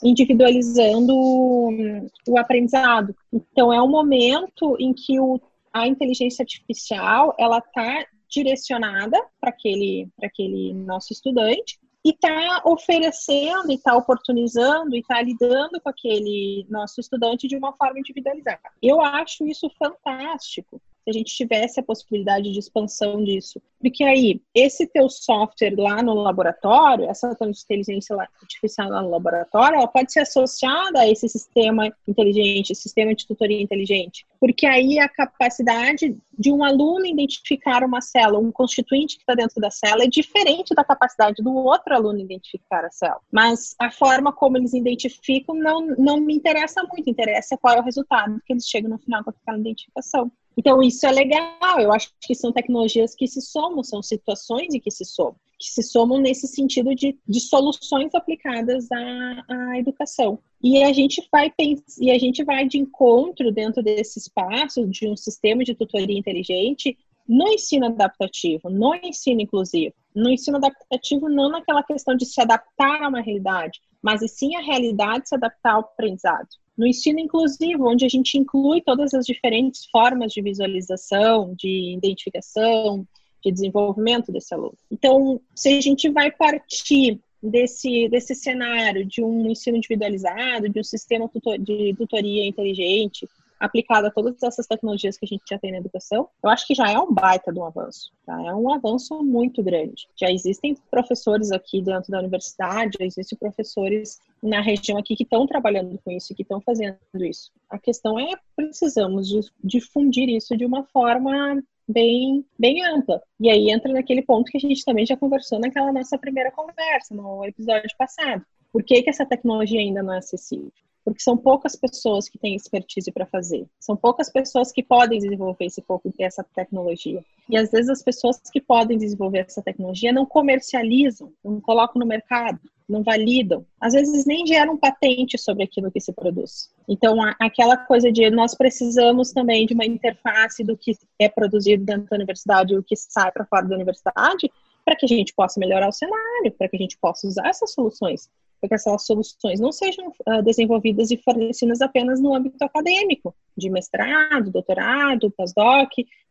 individualizando 0.00 1.12
o 1.12 2.38
aprendizado. 2.38 3.12
Então, 3.32 3.72
é 3.72 3.82
um 3.82 3.88
momento 3.88 4.76
em 4.78 4.92
que 4.92 5.18
o, 5.18 5.40
a 5.72 5.88
inteligência 5.88 6.44
artificial 6.44 7.34
ela 7.36 7.58
está 7.58 8.06
direcionada 8.30 9.20
para 9.40 9.50
aquele, 9.50 10.08
aquele 10.22 10.72
nosso 10.74 11.12
estudante 11.12 11.76
e 12.06 12.10
está 12.10 12.62
oferecendo, 12.64 13.72
e 13.72 13.74
está 13.74 13.96
oportunizando, 13.96 14.94
e 14.94 15.00
está 15.00 15.20
lidando 15.20 15.80
com 15.80 15.88
aquele 15.88 16.64
nosso 16.70 17.00
estudante 17.00 17.48
de 17.48 17.56
uma 17.56 17.72
forma 17.72 17.98
individualizada. 17.98 18.60
Eu 18.80 19.00
acho 19.00 19.44
isso 19.44 19.68
fantástico, 19.76 20.80
se 21.06 21.10
a 21.10 21.12
gente 21.12 21.36
tivesse 21.36 21.78
a 21.78 21.84
possibilidade 21.84 22.52
de 22.52 22.58
expansão 22.58 23.22
disso. 23.22 23.62
Porque 23.80 24.02
aí, 24.02 24.40
esse 24.52 24.86
teu 24.88 25.08
software 25.08 25.74
lá 25.78 26.02
no 26.02 26.14
laboratório, 26.14 27.04
essa 27.04 27.36
inteligência 27.40 28.16
artificial 28.42 28.88
lá 28.88 29.02
no 29.02 29.10
laboratório, 29.10 29.76
ela 29.76 29.86
pode 29.86 30.12
ser 30.12 30.20
associada 30.20 31.00
a 31.00 31.08
esse 31.08 31.28
sistema 31.28 31.92
inteligente, 32.08 32.74
sistema 32.74 33.14
de 33.14 33.26
tutoria 33.26 33.62
inteligente. 33.62 34.26
Porque 34.40 34.66
aí 34.66 34.98
a 34.98 35.08
capacidade 35.08 36.16
de 36.36 36.50
um 36.50 36.64
aluno 36.64 37.06
identificar 37.06 37.84
uma 37.84 38.00
célula, 38.00 38.40
um 38.40 38.50
constituinte 38.50 39.16
que 39.16 39.22
está 39.22 39.34
dentro 39.34 39.60
da 39.60 39.70
célula, 39.70 40.04
é 40.04 40.08
diferente 40.08 40.74
da 40.74 40.84
capacidade 40.84 41.40
do 41.42 41.54
outro 41.54 41.94
aluno 41.94 42.18
identificar 42.18 42.84
a 42.84 42.90
célula. 42.90 43.20
Mas 43.30 43.76
a 43.78 43.92
forma 43.92 44.32
como 44.32 44.56
eles 44.56 44.74
identificam 44.74 45.54
não, 45.54 45.86
não 45.96 46.16
me 46.18 46.34
interessa 46.34 46.82
muito, 46.82 47.08
interessa 47.08 47.56
qual 47.56 47.76
é 47.76 47.80
o 47.80 47.84
resultado 47.84 48.40
que 48.44 48.52
eles 48.52 48.66
chegam 48.66 48.90
no 48.90 48.98
final 48.98 49.22
com 49.22 49.30
aquela 49.30 49.58
identificação. 49.58 50.32
Então, 50.56 50.82
isso 50.82 51.06
é 51.06 51.12
legal. 51.12 51.78
Eu 51.78 51.92
acho 51.92 52.10
que 52.20 52.34
são 52.34 52.52
tecnologias 52.52 53.14
que 53.14 53.26
se 53.26 53.40
somam, 53.42 53.84
são 53.84 54.02
situações 54.02 54.74
em 54.74 54.80
que 54.80 54.90
se 54.90 55.04
somam, 55.04 55.36
que 55.58 55.68
se 55.68 55.82
somam 55.82 56.18
nesse 56.18 56.46
sentido 56.48 56.94
de, 56.94 57.18
de 57.28 57.40
soluções 57.40 58.14
aplicadas 58.14 58.90
à, 58.90 59.44
à 59.48 59.78
educação. 59.78 60.38
E 60.62 60.82
a 60.82 60.92
gente 60.92 61.26
vai 61.30 61.52
e 62.00 62.10
a 62.10 62.18
gente 62.18 62.42
vai 62.42 62.66
de 62.66 62.78
encontro 62.78 63.52
dentro 63.52 63.82
desse 63.82 64.18
espaço 64.18 64.86
de 64.86 65.08
um 65.08 65.16
sistema 65.16 65.62
de 65.62 65.74
tutoria 65.74 66.18
inteligente 66.18 66.96
no 67.28 67.48
ensino 67.48 67.86
adaptativo, 67.86 68.70
no 68.70 68.94
ensino 68.94 69.40
inclusivo. 69.40 69.94
No 70.14 70.30
ensino 70.30 70.56
adaptativo, 70.56 71.28
não 71.28 71.50
naquela 71.50 71.82
questão 71.82 72.16
de 72.16 72.24
se 72.24 72.40
adaptar 72.40 73.02
a 73.02 73.08
uma 73.08 73.20
realidade, 73.20 73.80
mas 74.06 74.22
e 74.22 74.28
sim 74.28 74.54
a 74.54 74.60
realidade 74.60 75.28
se 75.28 75.34
adaptar 75.34 75.72
ao 75.72 75.80
aprendizado 75.80 76.46
no 76.78 76.86
ensino 76.86 77.18
inclusivo, 77.18 77.90
onde 77.90 78.04
a 78.04 78.08
gente 78.08 78.38
inclui 78.38 78.80
todas 78.80 79.12
as 79.14 79.26
diferentes 79.26 79.86
formas 79.86 80.32
de 80.32 80.40
visualização, 80.40 81.52
de 81.56 81.94
identificação, 81.96 83.04
de 83.42 83.50
desenvolvimento 83.50 84.30
desse 84.30 84.54
aluno. 84.54 84.76
Então, 84.92 85.40
se 85.54 85.70
a 85.70 85.80
gente 85.80 86.08
vai 86.08 86.30
partir 86.30 87.18
desse, 87.42 88.08
desse 88.08 88.34
cenário 88.34 89.04
de 89.04 89.24
um 89.24 89.50
ensino 89.50 89.76
individualizado, 89.76 90.68
de 90.68 90.78
um 90.78 90.84
sistema 90.84 91.28
de 91.58 91.94
tutoria 91.96 92.46
inteligente, 92.46 93.28
aplicada 93.58 94.08
a 94.08 94.10
todas 94.10 94.42
essas 94.42 94.66
tecnologias 94.66 95.16
que 95.16 95.24
a 95.24 95.28
gente 95.28 95.42
já 95.48 95.58
tem 95.58 95.72
na 95.72 95.78
educação, 95.78 96.28
eu 96.42 96.50
acho 96.50 96.66
que 96.66 96.74
já 96.74 96.90
é 96.90 96.98
um 96.98 97.12
baita 97.12 97.52
de 97.52 97.58
um 97.58 97.64
avanço. 97.64 98.12
Tá? 98.24 98.40
É 98.42 98.54
um 98.54 98.72
avanço 98.72 99.22
muito 99.22 99.62
grande. 99.62 100.08
Já 100.16 100.30
existem 100.30 100.76
professores 100.90 101.50
aqui 101.52 101.80
dentro 101.82 102.10
da 102.10 102.18
universidade, 102.18 102.98
já 102.98 103.04
existem 103.06 103.38
professores 103.38 104.20
na 104.42 104.60
região 104.60 104.98
aqui 104.98 105.16
que 105.16 105.22
estão 105.22 105.46
trabalhando 105.46 105.98
com 106.04 106.10
isso, 106.10 106.34
que 106.34 106.42
estão 106.42 106.60
fazendo 106.60 106.96
isso. 107.14 107.50
A 107.70 107.78
questão 107.78 108.18
é 108.18 108.32
precisamos 108.54 109.28
difundir 109.62 110.28
isso 110.28 110.56
de 110.56 110.64
uma 110.64 110.84
forma 110.84 111.62
bem, 111.88 112.44
bem 112.58 112.84
ampla. 112.84 113.22
E 113.38 113.48
aí 113.48 113.70
entra 113.70 113.92
naquele 113.92 114.22
ponto 114.22 114.50
que 114.50 114.58
a 114.58 114.60
gente 114.60 114.84
também 114.84 115.06
já 115.06 115.16
conversou 115.16 115.58
naquela 115.58 115.92
nossa 115.92 116.18
primeira 116.18 116.50
conversa, 116.50 117.14
no 117.14 117.44
episódio 117.44 117.88
passado. 117.96 118.44
Por 118.72 118.82
que, 118.82 119.02
que 119.02 119.10
essa 119.10 119.24
tecnologia 119.24 119.80
ainda 119.80 120.02
não 120.02 120.12
é 120.12 120.18
acessível? 120.18 120.72
Porque 121.06 121.22
são 121.22 121.36
poucas 121.36 121.76
pessoas 121.76 122.28
que 122.28 122.36
têm 122.36 122.56
expertise 122.56 123.12
para 123.12 123.24
fazer. 123.24 123.64
São 123.78 123.96
poucas 123.96 124.28
pessoas 124.28 124.72
que 124.72 124.82
podem 124.82 125.20
desenvolver 125.20 125.66
esse 125.66 125.80
pouco 125.80 126.12
essa 126.18 126.42
tecnologia. 126.42 127.24
E 127.48 127.56
às 127.56 127.70
vezes 127.70 127.88
as 127.88 128.02
pessoas 128.02 128.40
que 128.52 128.60
podem 128.60 128.98
desenvolver 128.98 129.46
essa 129.46 129.62
tecnologia 129.62 130.12
não 130.12 130.26
comercializam, 130.26 131.32
não 131.44 131.60
colocam 131.60 132.00
no 132.00 132.06
mercado, 132.06 132.58
não 132.88 133.04
validam. 133.04 133.64
Às 133.80 133.92
vezes 133.92 134.26
nem 134.26 134.44
geram 134.44 134.76
patente 134.76 135.38
sobre 135.38 135.62
aquilo 135.62 135.92
que 135.92 136.00
se 136.00 136.12
produz. 136.12 136.70
Então, 136.88 137.18
aquela 137.38 137.76
coisa 137.76 138.10
de 138.10 138.28
nós 138.28 138.56
precisamos 138.56 139.30
também 139.30 139.64
de 139.64 139.74
uma 139.74 139.86
interface 139.86 140.64
do 140.64 140.76
que 140.76 140.98
é 141.20 141.28
produzido 141.28 141.84
dentro 141.84 142.08
da 142.10 142.16
universidade 142.16 142.74
e 142.74 142.78
o 142.78 142.82
que 142.82 142.96
sai 142.96 143.30
para 143.30 143.46
fora 143.46 143.64
da 143.64 143.76
universidade, 143.76 144.50
para 144.84 144.96
que 144.96 145.06
a 145.06 145.08
gente 145.08 145.32
possa 145.36 145.60
melhorar 145.60 145.88
o 145.88 145.92
cenário, 145.92 146.50
para 146.58 146.68
que 146.68 146.74
a 146.74 146.80
gente 146.80 146.98
possa 146.98 147.28
usar 147.28 147.46
essas 147.46 147.72
soluções 147.72 148.28
para 148.66 148.76
que 148.78 148.88
essas 148.88 149.06
soluções 149.06 149.60
não 149.60 149.72
sejam 149.72 150.08
uh, 150.08 150.42
desenvolvidas 150.42 151.10
e 151.10 151.16
fornecidas 151.16 151.80
apenas 151.80 152.20
no 152.20 152.34
âmbito 152.34 152.62
acadêmico, 152.64 153.34
de 153.56 153.70
mestrado, 153.70 154.50
doutorado, 154.50 155.30
pós-doc, 155.30 155.90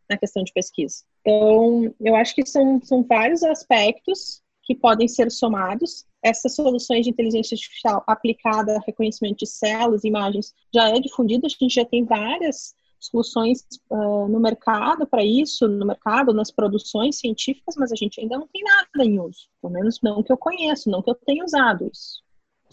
na 0.09 0.17
questão 0.17 0.43
de 0.43 0.53
pesquisa. 0.53 1.03
Então, 1.21 1.93
eu 1.99 2.15
acho 2.15 2.35
que 2.35 2.45
são, 2.45 2.79
são 2.83 3.03
vários 3.03 3.43
aspectos 3.43 4.41
que 4.63 4.75
podem 4.75 5.07
ser 5.07 5.31
somados. 5.31 6.05
Essas 6.23 6.55
soluções 6.55 7.03
de 7.03 7.11
inteligência 7.11 7.55
artificial 7.55 8.03
aplicada 8.07 8.77
a 8.77 8.81
reconhecimento 8.85 9.39
de 9.39 9.47
células, 9.47 10.03
imagens, 10.03 10.53
já 10.73 10.89
é 10.89 10.99
difundida, 10.99 11.47
a 11.47 11.49
gente 11.49 11.73
já 11.73 11.85
tem 11.85 12.03
várias 12.03 12.73
soluções 12.99 13.65
uh, 13.89 14.27
no 14.27 14.39
mercado 14.39 15.05
para 15.05 15.23
isso, 15.23 15.67
no 15.67 15.85
mercado, 15.85 16.33
nas 16.33 16.51
produções 16.51 17.19
científicas, 17.19 17.75
mas 17.77 17.91
a 17.91 17.95
gente 17.95 18.19
ainda 18.19 18.37
não 18.37 18.47
tem 18.47 18.63
nada 18.63 19.05
em 19.05 19.19
uso. 19.19 19.47
Pelo 19.61 19.73
menos 19.73 19.99
não 20.01 20.23
que 20.23 20.31
eu 20.31 20.37
conheço, 20.37 20.89
não 20.89 21.01
que 21.01 21.09
eu 21.09 21.15
tenha 21.15 21.43
usado 21.43 21.89
isso. 21.91 22.23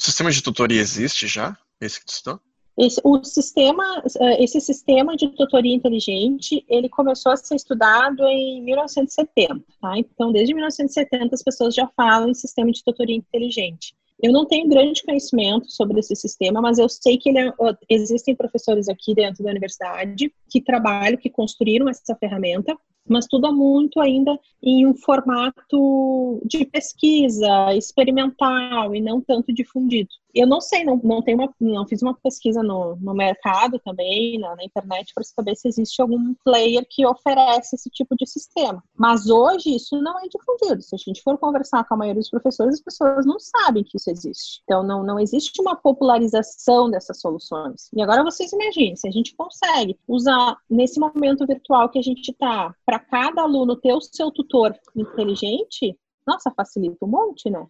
Sistema 0.02 0.32
de 0.32 0.42
tutoria 0.42 0.80
existe 0.80 1.28
já? 1.28 1.56
Esse 1.80 2.00
que 2.00 2.06
tu 2.06 2.12
citou? 2.12 2.40
Esse, 2.76 3.00
o 3.04 3.22
sistema, 3.22 4.02
eh, 4.18 4.42
esse 4.42 4.60
sistema 4.60 5.16
de 5.16 5.28
tutoria 5.28 5.72
inteligente, 5.72 6.64
ele 6.68 6.88
começou 6.88 7.30
a 7.30 7.36
ser 7.36 7.54
estudado 7.54 8.26
em 8.26 8.60
1970, 8.62 9.62
tá? 9.80 9.96
Então, 9.96 10.32
desde 10.32 10.54
1970 10.54 11.36
as 11.36 11.42
pessoas 11.44 11.72
já 11.72 11.86
falam 11.96 12.30
em 12.30 12.34
sistema 12.34 12.72
de 12.72 12.82
tutoria 12.82 13.14
inteligente. 13.14 13.94
Eu 14.20 14.32
não 14.32 14.44
tenho 14.44 14.68
grande 14.68 15.04
conhecimento 15.04 15.70
sobre 15.70 16.00
esse 16.00 16.16
sistema, 16.16 16.60
mas 16.60 16.78
eu 16.78 16.88
sei 16.88 17.16
que 17.16 17.30
é, 17.38 17.52
existem 17.88 18.34
professores 18.34 18.88
aqui 18.88 19.14
dentro 19.14 19.44
da 19.44 19.50
universidade 19.50 20.34
que 20.50 20.60
trabalham, 20.60 21.16
que 21.16 21.30
construíram 21.30 21.88
essa 21.88 22.16
ferramenta 22.16 22.76
mas 23.08 23.26
tudo 23.26 23.46
é 23.46 23.52
muito 23.52 24.00
ainda 24.00 24.38
em 24.62 24.86
um 24.86 24.94
formato 24.94 26.40
de 26.44 26.64
pesquisa 26.64 27.74
experimental 27.74 28.94
e 28.94 29.00
não 29.00 29.20
tanto 29.20 29.52
difundido. 29.52 30.10
Eu 30.34 30.46
não 30.46 30.60
sei, 30.62 30.82
não, 30.82 30.98
não, 31.04 31.20
tenho 31.20 31.38
uma, 31.38 31.54
não 31.60 31.86
fiz 31.86 32.00
uma 32.00 32.14
pesquisa 32.14 32.62
no, 32.62 32.96
no 32.96 33.12
mercado 33.12 33.78
também, 33.84 34.38
na, 34.38 34.56
na 34.56 34.64
internet, 34.64 35.12
para 35.14 35.24
saber 35.24 35.54
se 35.56 35.68
existe 35.68 36.00
algum 36.00 36.34
player 36.42 36.86
que 36.88 37.04
oferece 37.04 37.76
esse 37.76 37.90
tipo 37.90 38.16
de 38.16 38.26
sistema. 38.26 38.82
Mas 38.96 39.28
hoje 39.28 39.76
isso 39.76 40.00
não 40.00 40.18
é 40.18 40.22
difundido. 40.28 40.80
Se 40.80 40.94
a 40.94 40.98
gente 40.98 41.22
for 41.22 41.36
conversar 41.36 41.84
com 41.84 41.94
a 41.94 41.96
maioria 41.98 42.20
dos 42.20 42.30
professores, 42.30 42.74
as 42.74 42.80
pessoas 42.80 43.26
não 43.26 43.38
sabem 43.38 43.84
que 43.84 43.98
isso 43.98 44.10
existe. 44.10 44.62
Então, 44.64 44.82
não, 44.82 45.02
não 45.02 45.20
existe 45.20 45.60
uma 45.60 45.76
popularização 45.76 46.90
dessas 46.90 47.20
soluções. 47.20 47.90
E 47.94 48.00
agora 48.00 48.24
vocês 48.24 48.52
imaginem, 48.52 48.96
se 48.96 49.06
a 49.06 49.10
gente 49.10 49.36
consegue 49.36 49.98
usar 50.08 50.56
nesse 50.70 50.98
momento 50.98 51.46
virtual 51.46 51.90
que 51.90 51.98
a 51.98 52.02
gente 52.02 52.30
está 52.30 52.74
para 52.92 52.98
cada 52.98 53.40
aluno 53.40 53.74
ter 53.74 53.94
o 53.94 54.02
seu 54.02 54.30
tutor 54.30 54.74
inteligente, 54.94 55.98
nossa, 56.26 56.50
facilita 56.54 57.02
um 57.02 57.08
monte, 57.08 57.48
né? 57.48 57.66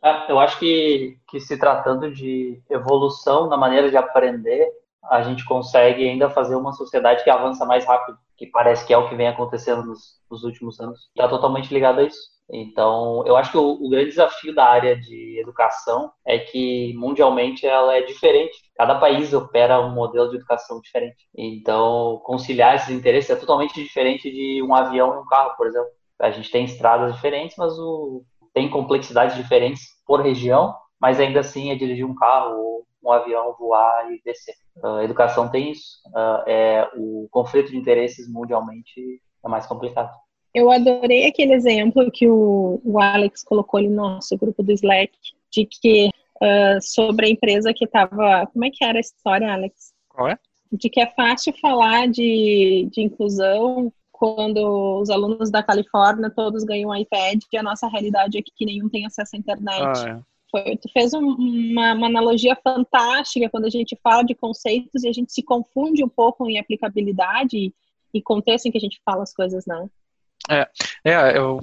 É, 0.00 0.30
eu 0.30 0.38
acho 0.38 0.60
que, 0.60 1.18
que 1.28 1.40
se 1.40 1.58
tratando 1.58 2.12
de 2.12 2.62
evolução 2.70 3.48
na 3.48 3.56
maneira 3.56 3.90
de 3.90 3.96
aprender, 3.96 4.70
a 5.10 5.22
gente 5.22 5.44
consegue 5.44 6.08
ainda 6.08 6.30
fazer 6.30 6.54
uma 6.54 6.72
sociedade 6.72 7.24
que 7.24 7.30
avança 7.30 7.66
mais 7.66 7.84
rápido, 7.84 8.16
que 8.36 8.46
parece 8.46 8.86
que 8.86 8.94
é 8.94 8.96
o 8.96 9.08
que 9.08 9.16
vem 9.16 9.26
acontecendo 9.26 9.84
nos, 9.84 10.20
nos 10.30 10.44
últimos 10.44 10.78
anos. 10.78 11.10
Está 11.16 11.28
totalmente 11.28 11.74
ligado 11.74 11.98
a 11.98 12.04
isso. 12.04 12.30
Então, 12.52 13.24
eu 13.26 13.36
acho 13.36 13.52
que 13.52 13.58
o, 13.58 13.72
o, 13.72 13.88
grande 13.88 14.10
desafio 14.10 14.54
da 14.54 14.64
área 14.64 14.98
de 14.98 15.40
educação 15.40 16.10
é 16.26 16.38
que 16.38 16.92
mundialmente 16.96 17.66
ela 17.66 17.94
é 17.94 18.02
diferente. 18.02 18.56
Cada 18.76 18.98
país 18.98 19.32
opera 19.32 19.80
um 19.80 19.94
modelo 19.94 20.30
de 20.30 20.36
educação 20.36 20.80
diferente. 20.80 21.28
Então, 21.36 22.20
conciliar 22.24 22.74
esses 22.74 22.90
interesses 22.90 23.30
é 23.30 23.36
totalmente 23.36 23.74
diferente 23.74 24.30
de 24.30 24.62
um 24.62 24.74
avião 24.74 25.14
e 25.14 25.18
um 25.18 25.26
carro, 25.26 25.56
por 25.56 25.66
exemplo. 25.66 25.88
A 26.18 26.30
gente 26.30 26.50
tem 26.50 26.64
estradas 26.64 27.14
diferentes, 27.14 27.56
mas 27.56 27.78
o, 27.78 28.24
tem 28.52 28.68
complexidades 28.68 29.36
diferentes 29.36 29.82
por 30.04 30.20
região, 30.20 30.74
mas 31.00 31.20
ainda 31.20 31.40
assim 31.40 31.70
é 31.70 31.76
dirigir 31.76 32.04
um 32.04 32.14
carro 32.14 32.56
ou 32.56 32.86
um 33.02 33.12
avião, 33.12 33.54
voar 33.58 34.12
e 34.12 34.20
descer. 34.22 34.54
Uh, 34.76 34.96
a 34.96 35.04
educação 35.04 35.48
tem 35.48 35.70
isso. 35.70 36.00
Uh, 36.08 36.48
é, 36.48 36.90
o 36.96 37.28
conflito 37.30 37.70
de 37.70 37.76
interesses 37.76 38.30
mundialmente 38.30 39.22
é 39.44 39.48
mais 39.48 39.66
complicado. 39.66 40.10
Eu 40.54 40.70
adorei 40.70 41.26
aquele 41.26 41.54
exemplo 41.54 42.10
que 42.10 42.28
o, 42.28 42.80
o 42.84 43.00
Alex 43.00 43.44
colocou 43.44 43.78
ali 43.78 43.88
no 43.88 43.96
nosso 43.96 44.36
grupo 44.36 44.62
do 44.62 44.72
Slack, 44.72 45.12
de 45.50 45.64
que 45.66 46.08
uh, 46.42 46.80
sobre 46.80 47.26
a 47.26 47.30
empresa 47.30 47.72
que 47.72 47.84
estava. 47.84 48.46
Como 48.46 48.64
é 48.64 48.70
que 48.70 48.84
era 48.84 48.98
a 48.98 49.00
história, 49.00 49.52
Alex? 49.52 49.92
Qual 50.08 50.28
é? 50.28 50.38
De 50.72 50.88
que 50.88 51.00
é 51.00 51.06
fácil 51.06 51.52
falar 51.60 52.08
de, 52.08 52.88
de 52.92 53.02
inclusão 53.02 53.92
quando 54.12 55.00
os 55.00 55.08
alunos 55.08 55.50
da 55.50 55.62
Califórnia 55.62 56.30
todos 56.30 56.62
ganham 56.62 56.90
um 56.90 56.94
iPad 56.94 57.40
e 57.50 57.56
a 57.56 57.62
nossa 57.62 57.88
realidade 57.88 58.36
é 58.36 58.42
que 58.42 58.66
nenhum 58.66 58.88
tem 58.88 59.06
acesso 59.06 59.34
à 59.34 59.38
internet. 59.38 59.80
Ah, 59.80 60.10
é. 60.10 60.30
Foi, 60.50 60.76
tu 60.76 60.90
fez 60.92 61.14
um, 61.14 61.20
uma, 61.20 61.94
uma, 61.94 62.06
analogia 62.08 62.56
fantástica 62.56 63.48
quando 63.48 63.66
a 63.66 63.70
gente 63.70 63.96
fala 64.02 64.22
de 64.22 64.34
conceitos 64.34 65.04
e 65.04 65.08
a 65.08 65.12
gente 65.12 65.32
se 65.32 65.42
confunde 65.42 66.04
um 66.04 66.08
pouco 66.08 66.48
em 66.50 66.58
aplicabilidade 66.58 67.56
e, 67.56 67.74
e 68.12 68.20
contexto 68.20 68.66
em 68.66 68.70
que 68.70 68.78
a 68.78 68.80
gente 68.80 69.00
fala 69.04 69.22
as 69.22 69.32
coisas, 69.32 69.64
não. 69.64 69.88
É, 70.50 70.68
é 71.04 71.38
eu, 71.38 71.60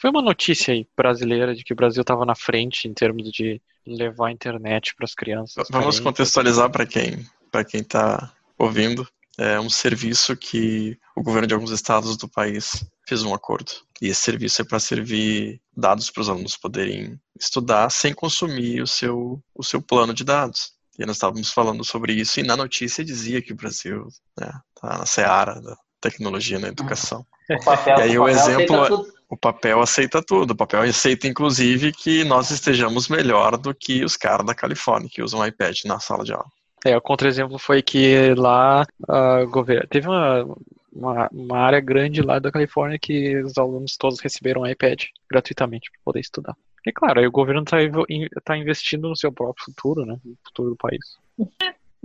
foi 0.00 0.10
uma 0.10 0.22
notícia 0.22 0.72
aí 0.72 0.86
brasileira 0.96 1.54
de 1.54 1.62
que 1.62 1.72
o 1.72 1.76
Brasil 1.76 2.00
estava 2.00 2.24
na 2.24 2.34
frente 2.34 2.88
em 2.88 2.94
termos 2.94 3.30
de 3.30 3.60
levar 3.86 4.28
a 4.28 4.32
internet 4.32 4.94
para 4.94 5.04
as 5.04 5.14
crianças. 5.14 5.68
Vamos 5.70 6.00
contextualizar 6.00 6.70
para 6.70 6.86
quem 6.86 7.26
para 7.50 7.64
quem 7.64 7.80
está 7.80 8.32
ouvindo. 8.56 9.06
É 9.36 9.58
um 9.58 9.70
serviço 9.70 10.36
que 10.36 10.98
o 11.16 11.22
governo 11.22 11.48
de 11.48 11.54
alguns 11.54 11.70
estados 11.70 12.16
do 12.16 12.28
país 12.28 12.84
fez 13.08 13.22
um 13.22 13.34
acordo. 13.34 13.72
E 14.00 14.08
esse 14.08 14.20
serviço 14.20 14.62
é 14.62 14.64
para 14.64 14.78
servir 14.78 15.60
dados 15.76 16.10
para 16.10 16.20
os 16.20 16.28
alunos 16.28 16.56
poderem 16.56 17.18
estudar 17.38 17.90
sem 17.90 18.14
consumir 18.14 18.82
o 18.82 18.86
seu, 18.86 19.42
o 19.54 19.64
seu 19.64 19.80
plano 19.80 20.14
de 20.14 20.24
dados. 20.24 20.72
E 20.98 21.06
nós 21.06 21.16
estávamos 21.16 21.50
falando 21.50 21.82
sobre 21.84 22.12
isso 22.12 22.38
e 22.38 22.42
na 22.42 22.56
notícia 22.56 23.04
dizia 23.04 23.40
que 23.40 23.52
o 23.52 23.56
Brasil 23.56 24.06
está 24.08 24.46
né, 24.46 24.60
tá 24.80 24.98
na 24.98 25.06
seara 25.06 25.60
da 25.60 25.76
tecnologia 26.00 26.58
na 26.58 26.68
educação. 26.68 27.24
Papel, 27.64 27.98
e 27.98 28.02
aí 28.02 28.18
o, 28.18 28.22
o 28.22 28.28
exemplo, 28.28 29.06
o 29.28 29.36
papel 29.36 29.80
aceita 29.80 30.22
tudo. 30.22 30.52
O 30.52 30.56
papel 30.56 30.82
aceita, 30.82 31.26
inclusive, 31.26 31.92
que 31.92 32.24
nós 32.24 32.50
estejamos 32.50 33.08
melhor 33.08 33.56
do 33.56 33.74
que 33.74 34.04
os 34.04 34.16
caras 34.16 34.46
da 34.46 34.54
Califórnia 34.54 35.10
que 35.10 35.22
usam 35.22 35.46
iPad 35.46 35.76
na 35.84 36.00
sala 36.00 36.24
de 36.24 36.32
aula. 36.32 36.46
É, 36.84 36.96
o 36.96 37.00
contra-exemplo 37.00 37.58
foi 37.58 37.82
que 37.82 38.34
lá 38.34 38.84
uh, 39.02 39.46
governo, 39.50 39.86
teve 39.88 40.08
uma, 40.08 40.44
uma, 40.92 41.28
uma, 41.30 41.58
área 41.58 41.80
grande 41.80 42.22
lá 42.22 42.38
da 42.38 42.50
Califórnia 42.50 42.98
que 42.98 43.36
os 43.42 43.58
alunos 43.58 43.96
todos 43.96 44.18
receberam 44.20 44.66
iPad 44.66 45.04
gratuitamente 45.30 45.90
para 45.90 46.00
poder 46.04 46.20
estudar. 46.20 46.56
E 46.86 46.90
claro, 46.90 47.20
aí 47.20 47.26
o 47.26 47.32
governo 47.32 47.62
está 47.62 47.76
tá 48.42 48.56
investindo 48.56 49.08
no 49.08 49.16
seu 49.16 49.30
próprio 49.30 49.64
futuro, 49.66 50.06
né? 50.06 50.16
No 50.24 50.34
futuro 50.46 50.70
do 50.70 50.76
país. 50.76 51.04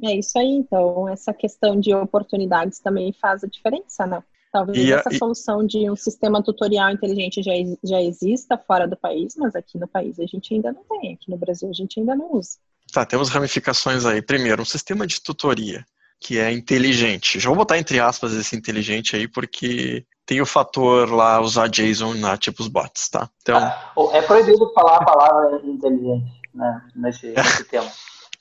É 0.04 0.14
isso 0.14 0.38
aí, 0.38 0.50
então 0.50 1.08
essa 1.08 1.34
questão 1.34 1.80
de 1.80 1.94
oportunidades 1.94 2.80
também 2.80 3.14
faz 3.14 3.44
a 3.44 3.48
diferença, 3.48 4.06
né? 4.06 4.24
Talvez 4.52 4.78
e 4.78 4.94
essa 4.94 5.10
a, 5.10 5.18
solução 5.18 5.66
de 5.66 5.90
um 5.90 5.96
sistema 5.96 6.42
tutorial 6.42 6.90
inteligente 6.90 7.44
já, 7.44 7.52
já 7.84 8.02
exista 8.02 8.58
fora 8.58 8.88
do 8.88 8.96
país, 8.96 9.36
mas 9.38 9.56
aqui 9.56 9.78
no 9.78 9.88
país 9.88 10.20
a 10.20 10.26
gente 10.26 10.54
ainda 10.54 10.72
não 10.72 10.84
tem, 10.84 11.14
aqui 11.14 11.30
no 11.30 11.38
Brasil 11.38 11.70
a 11.70 11.74
gente 11.74 12.00
ainda 12.00 12.16
não 12.16 12.34
usa. 12.34 12.58
Tá, 12.92 13.06
temos 13.06 13.30
ramificações 13.30 14.06
aí. 14.06 14.22
Primeiro, 14.22 14.62
um 14.62 14.66
sistema 14.66 15.06
de 15.06 15.22
tutoria 15.22 15.86
que 16.20 16.40
é 16.40 16.52
inteligente. 16.52 17.40
Já 17.40 17.50
vou 17.50 17.58
botar 17.58 17.78
entre 17.78 18.00
aspas 18.00 18.34
esse 18.34 18.56
inteligente 18.56 19.16
aí, 19.16 19.28
porque 19.28 20.06
tem 20.26 20.42
o 20.42 20.46
fator 20.46 21.12
lá 21.12 21.40
usar 21.42 21.68
JSON 21.68 22.16
na 22.16 22.38
tipos 22.38 22.68
bots, 22.68 23.10
tá? 23.10 23.30
Então... 23.42 23.58
Ah, 23.58 23.94
é 24.14 24.22
proibido 24.22 24.72
falar 24.74 24.98
a 24.98 25.06
palavra 25.06 25.62
inteligente 25.66 26.32
né, 26.54 26.82
nesse, 26.96 27.28
nesse 27.28 27.64
tema. 27.70 27.92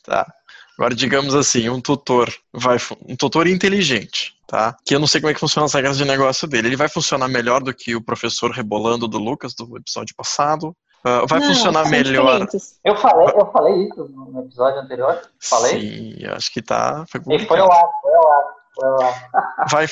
Tá. 0.04 0.32
Agora, 0.78 0.94
digamos 0.94 1.34
assim, 1.34 1.68
um 1.68 1.80
tutor 1.80 2.32
vai 2.52 2.78
um 3.08 3.14
tutor 3.14 3.46
inteligente, 3.46 4.34
tá? 4.46 4.76
Que 4.84 4.94
eu 4.94 4.98
não 4.98 5.06
sei 5.06 5.20
como 5.20 5.30
é 5.30 5.34
que 5.34 5.40
funcionam 5.40 5.66
as 5.66 5.74
regras 5.74 5.96
de 5.96 6.04
negócio 6.04 6.48
dele. 6.48 6.68
Ele 6.68 6.76
vai 6.76 6.88
funcionar 6.88 7.28
melhor 7.28 7.62
do 7.62 7.72
que 7.72 7.94
o 7.94 8.02
professor 8.02 8.50
rebolando 8.50 9.06
do 9.06 9.18
Lucas 9.18 9.54
do 9.54 9.76
episódio 9.76 10.14
passado. 10.16 10.76
Uh, 11.06 11.26
vai 11.28 11.38
não, 11.38 11.48
funcionar 11.48 11.88
melhor. 11.88 12.46
Diferentes. 12.46 12.80
Eu 12.82 12.96
falei, 12.96 13.26
eu 13.36 13.52
falei 13.52 13.88
isso 13.88 14.08
no 14.08 14.40
episódio 14.40 14.80
anterior. 14.80 15.20
Falei? 15.38 15.80
Sim, 15.80 16.26
acho 16.26 16.52
que 16.52 16.62
tá. 16.62 17.04
Foi, 17.08 17.20
foi 17.20 17.58
ao 17.58 17.70
ar, 17.70 17.84
foi 18.00 18.14
ar, 18.14 18.42
foi 18.74 18.88
ao 18.88 19.02
ar. 19.02 19.68
Vai. 19.70 19.86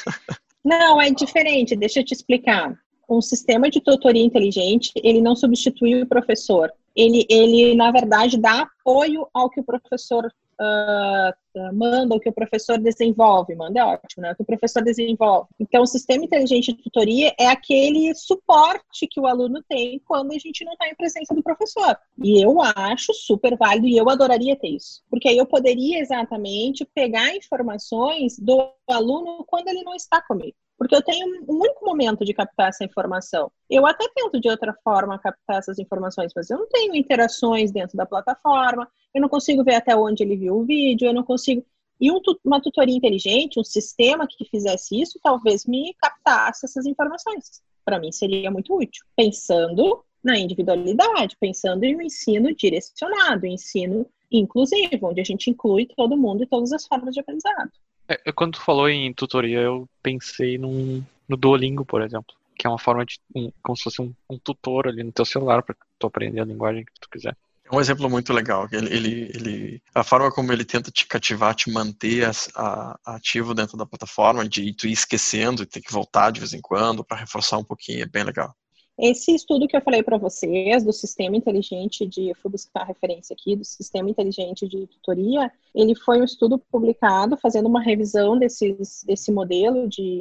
não, 0.64 1.00
é 1.00 1.10
diferente. 1.10 1.76
Deixa 1.76 2.00
eu 2.00 2.04
te 2.04 2.14
explicar. 2.14 2.72
Um 3.10 3.20
sistema 3.20 3.68
de 3.68 3.80
tutoria 3.80 4.22
inteligente, 4.22 4.92
ele 4.96 5.20
não 5.20 5.34
substitui 5.34 6.02
o 6.02 6.06
professor 6.06 6.70
ele, 6.98 7.24
ele 7.30 7.76
na 7.76 7.92
verdade, 7.92 8.36
dá 8.36 8.62
apoio 8.62 9.28
ao 9.32 9.48
que 9.48 9.60
o 9.60 9.64
professor 9.64 10.26
uh, 10.26 11.74
manda, 11.74 12.16
o 12.16 12.20
que 12.20 12.28
o 12.28 12.32
professor 12.32 12.76
desenvolve. 12.76 13.54
Manda 13.54 13.78
é 13.78 13.84
ótimo, 13.84 14.22
né? 14.22 14.32
O 14.32 14.34
que 14.34 14.42
o 14.42 14.46
professor 14.46 14.82
desenvolve. 14.82 15.48
Então, 15.60 15.82
o 15.82 15.86
sistema 15.86 16.24
inteligente 16.24 16.72
de 16.72 16.82
tutoria 16.82 17.32
é 17.38 17.46
aquele 17.46 18.12
suporte 18.16 19.06
que 19.08 19.20
o 19.20 19.26
aluno 19.26 19.62
tem 19.68 20.00
quando 20.04 20.32
a 20.32 20.38
gente 20.38 20.64
não 20.64 20.72
está 20.72 20.88
em 20.88 20.96
presença 20.96 21.32
do 21.32 21.42
professor. 21.42 21.96
E 22.22 22.44
eu 22.44 22.60
acho 22.60 23.14
super 23.14 23.56
válido 23.56 23.86
e 23.86 23.96
eu 23.96 24.10
adoraria 24.10 24.56
ter 24.56 24.68
isso. 24.68 25.02
Porque 25.08 25.28
aí 25.28 25.38
eu 25.38 25.46
poderia 25.46 26.00
exatamente 26.00 26.84
pegar 26.84 27.32
informações 27.34 28.36
do 28.38 28.72
aluno 28.88 29.44
quando 29.46 29.68
ele 29.68 29.84
não 29.84 29.94
está 29.94 30.20
comigo 30.20 30.56
porque 30.78 30.94
eu 30.94 31.02
tenho 31.02 31.26
um 31.48 31.56
único 31.56 31.84
momento 31.84 32.24
de 32.24 32.32
captar 32.32 32.68
essa 32.68 32.84
informação. 32.84 33.50
Eu 33.68 33.84
até 33.84 34.08
tento 34.14 34.40
de 34.40 34.48
outra 34.48 34.72
forma 34.84 35.18
captar 35.18 35.58
essas 35.58 35.78
informações, 35.78 36.32
mas 36.34 36.48
eu 36.48 36.58
não 36.58 36.68
tenho 36.68 36.94
interações 36.94 37.72
dentro 37.72 37.96
da 37.96 38.06
plataforma, 38.06 38.88
eu 39.12 39.20
não 39.20 39.28
consigo 39.28 39.64
ver 39.64 39.74
até 39.74 39.96
onde 39.96 40.22
ele 40.22 40.36
viu 40.36 40.56
o 40.56 40.64
vídeo, 40.64 41.08
eu 41.08 41.12
não 41.12 41.24
consigo. 41.24 41.66
E 42.00 42.12
um, 42.12 42.20
uma 42.44 42.62
tutoria 42.62 42.96
inteligente, 42.96 43.58
um 43.58 43.64
sistema 43.64 44.24
que 44.28 44.44
fizesse 44.44 45.00
isso, 45.00 45.18
talvez 45.20 45.66
me 45.66 45.94
captasse 46.00 46.64
essas 46.64 46.86
informações. 46.86 47.60
Para 47.84 47.98
mim 47.98 48.12
seria 48.12 48.50
muito 48.50 48.72
útil, 48.76 49.04
pensando 49.16 50.04
na 50.22 50.38
individualidade, 50.38 51.36
pensando 51.40 51.82
em 51.82 51.96
um 51.96 52.02
ensino 52.02 52.54
direcionado, 52.54 53.46
ensino 53.46 54.06
inclusivo, 54.30 55.08
onde 55.08 55.20
a 55.20 55.24
gente 55.24 55.50
inclui 55.50 55.86
todo 55.86 56.16
mundo 56.16 56.42
e 56.42 56.46
todas 56.46 56.72
as 56.72 56.86
formas 56.86 57.14
de 57.14 57.20
aprendizado. 57.20 57.72
É, 58.08 58.32
quando 58.32 58.54
tu 58.54 58.62
falou 58.62 58.88
em 58.88 59.12
tutoria, 59.12 59.60
eu 59.60 59.88
pensei 60.02 60.56
num, 60.56 61.04
no 61.28 61.36
Duolingo, 61.36 61.84
por 61.84 62.00
exemplo, 62.00 62.34
que 62.56 62.66
é 62.66 62.70
uma 62.70 62.78
forma 62.78 63.04
de, 63.04 63.20
um, 63.34 63.52
como 63.62 63.76
se 63.76 63.84
fosse 63.84 64.00
um, 64.00 64.14
um 64.30 64.38
tutor 64.38 64.88
ali 64.88 65.04
no 65.04 65.12
teu 65.12 65.26
celular 65.26 65.62
para 65.62 65.76
tu 65.98 66.06
aprender 66.06 66.40
a 66.40 66.44
linguagem 66.44 66.84
que 66.84 66.92
tu 67.00 67.08
quiser. 67.10 67.36
É 67.70 67.76
um 67.76 67.80
exemplo 67.80 68.08
muito 68.08 68.32
legal. 68.32 68.66
Ele, 68.72 68.94
ele, 68.94 69.30
ele, 69.34 69.82
a 69.94 70.02
forma 70.02 70.32
como 70.32 70.50
ele 70.50 70.64
tenta 70.64 70.90
te 70.90 71.06
cativar, 71.06 71.54
te 71.54 71.70
manter 71.70 72.24
a, 72.24 72.32
a, 72.56 73.16
ativo 73.16 73.52
dentro 73.54 73.76
da 73.76 73.84
plataforma, 73.84 74.48
de 74.48 74.72
tu 74.72 74.86
ir 74.86 74.92
esquecendo 74.92 75.62
e 75.62 75.66
ter 75.66 75.82
que 75.82 75.92
voltar 75.92 76.30
de 76.30 76.40
vez 76.40 76.54
em 76.54 76.62
quando 76.62 77.04
para 77.04 77.18
reforçar 77.18 77.58
um 77.58 77.64
pouquinho, 77.64 78.02
é 78.02 78.06
bem 78.06 78.24
legal. 78.24 78.56
Esse 78.98 79.32
estudo 79.32 79.68
que 79.68 79.76
eu 79.76 79.80
falei 79.80 80.02
para 80.02 80.18
vocês, 80.18 80.82
do 80.82 80.92
sistema 80.92 81.36
inteligente 81.36 82.04
de, 82.04 82.30
eu 82.30 82.34
fui 82.34 82.50
buscar 82.50 82.80
a 82.80 82.84
referência 82.84 83.32
aqui, 83.32 83.54
do 83.54 83.64
sistema 83.64 84.10
inteligente 84.10 84.66
de 84.66 84.88
tutoria, 84.88 85.52
ele 85.72 85.94
foi 85.94 86.20
um 86.20 86.24
estudo 86.24 86.58
publicado 86.58 87.36
fazendo 87.36 87.66
uma 87.68 87.80
revisão 87.80 88.36
desses, 88.36 89.04
desse 89.04 89.30
modelo 89.30 89.88
de, 89.88 90.20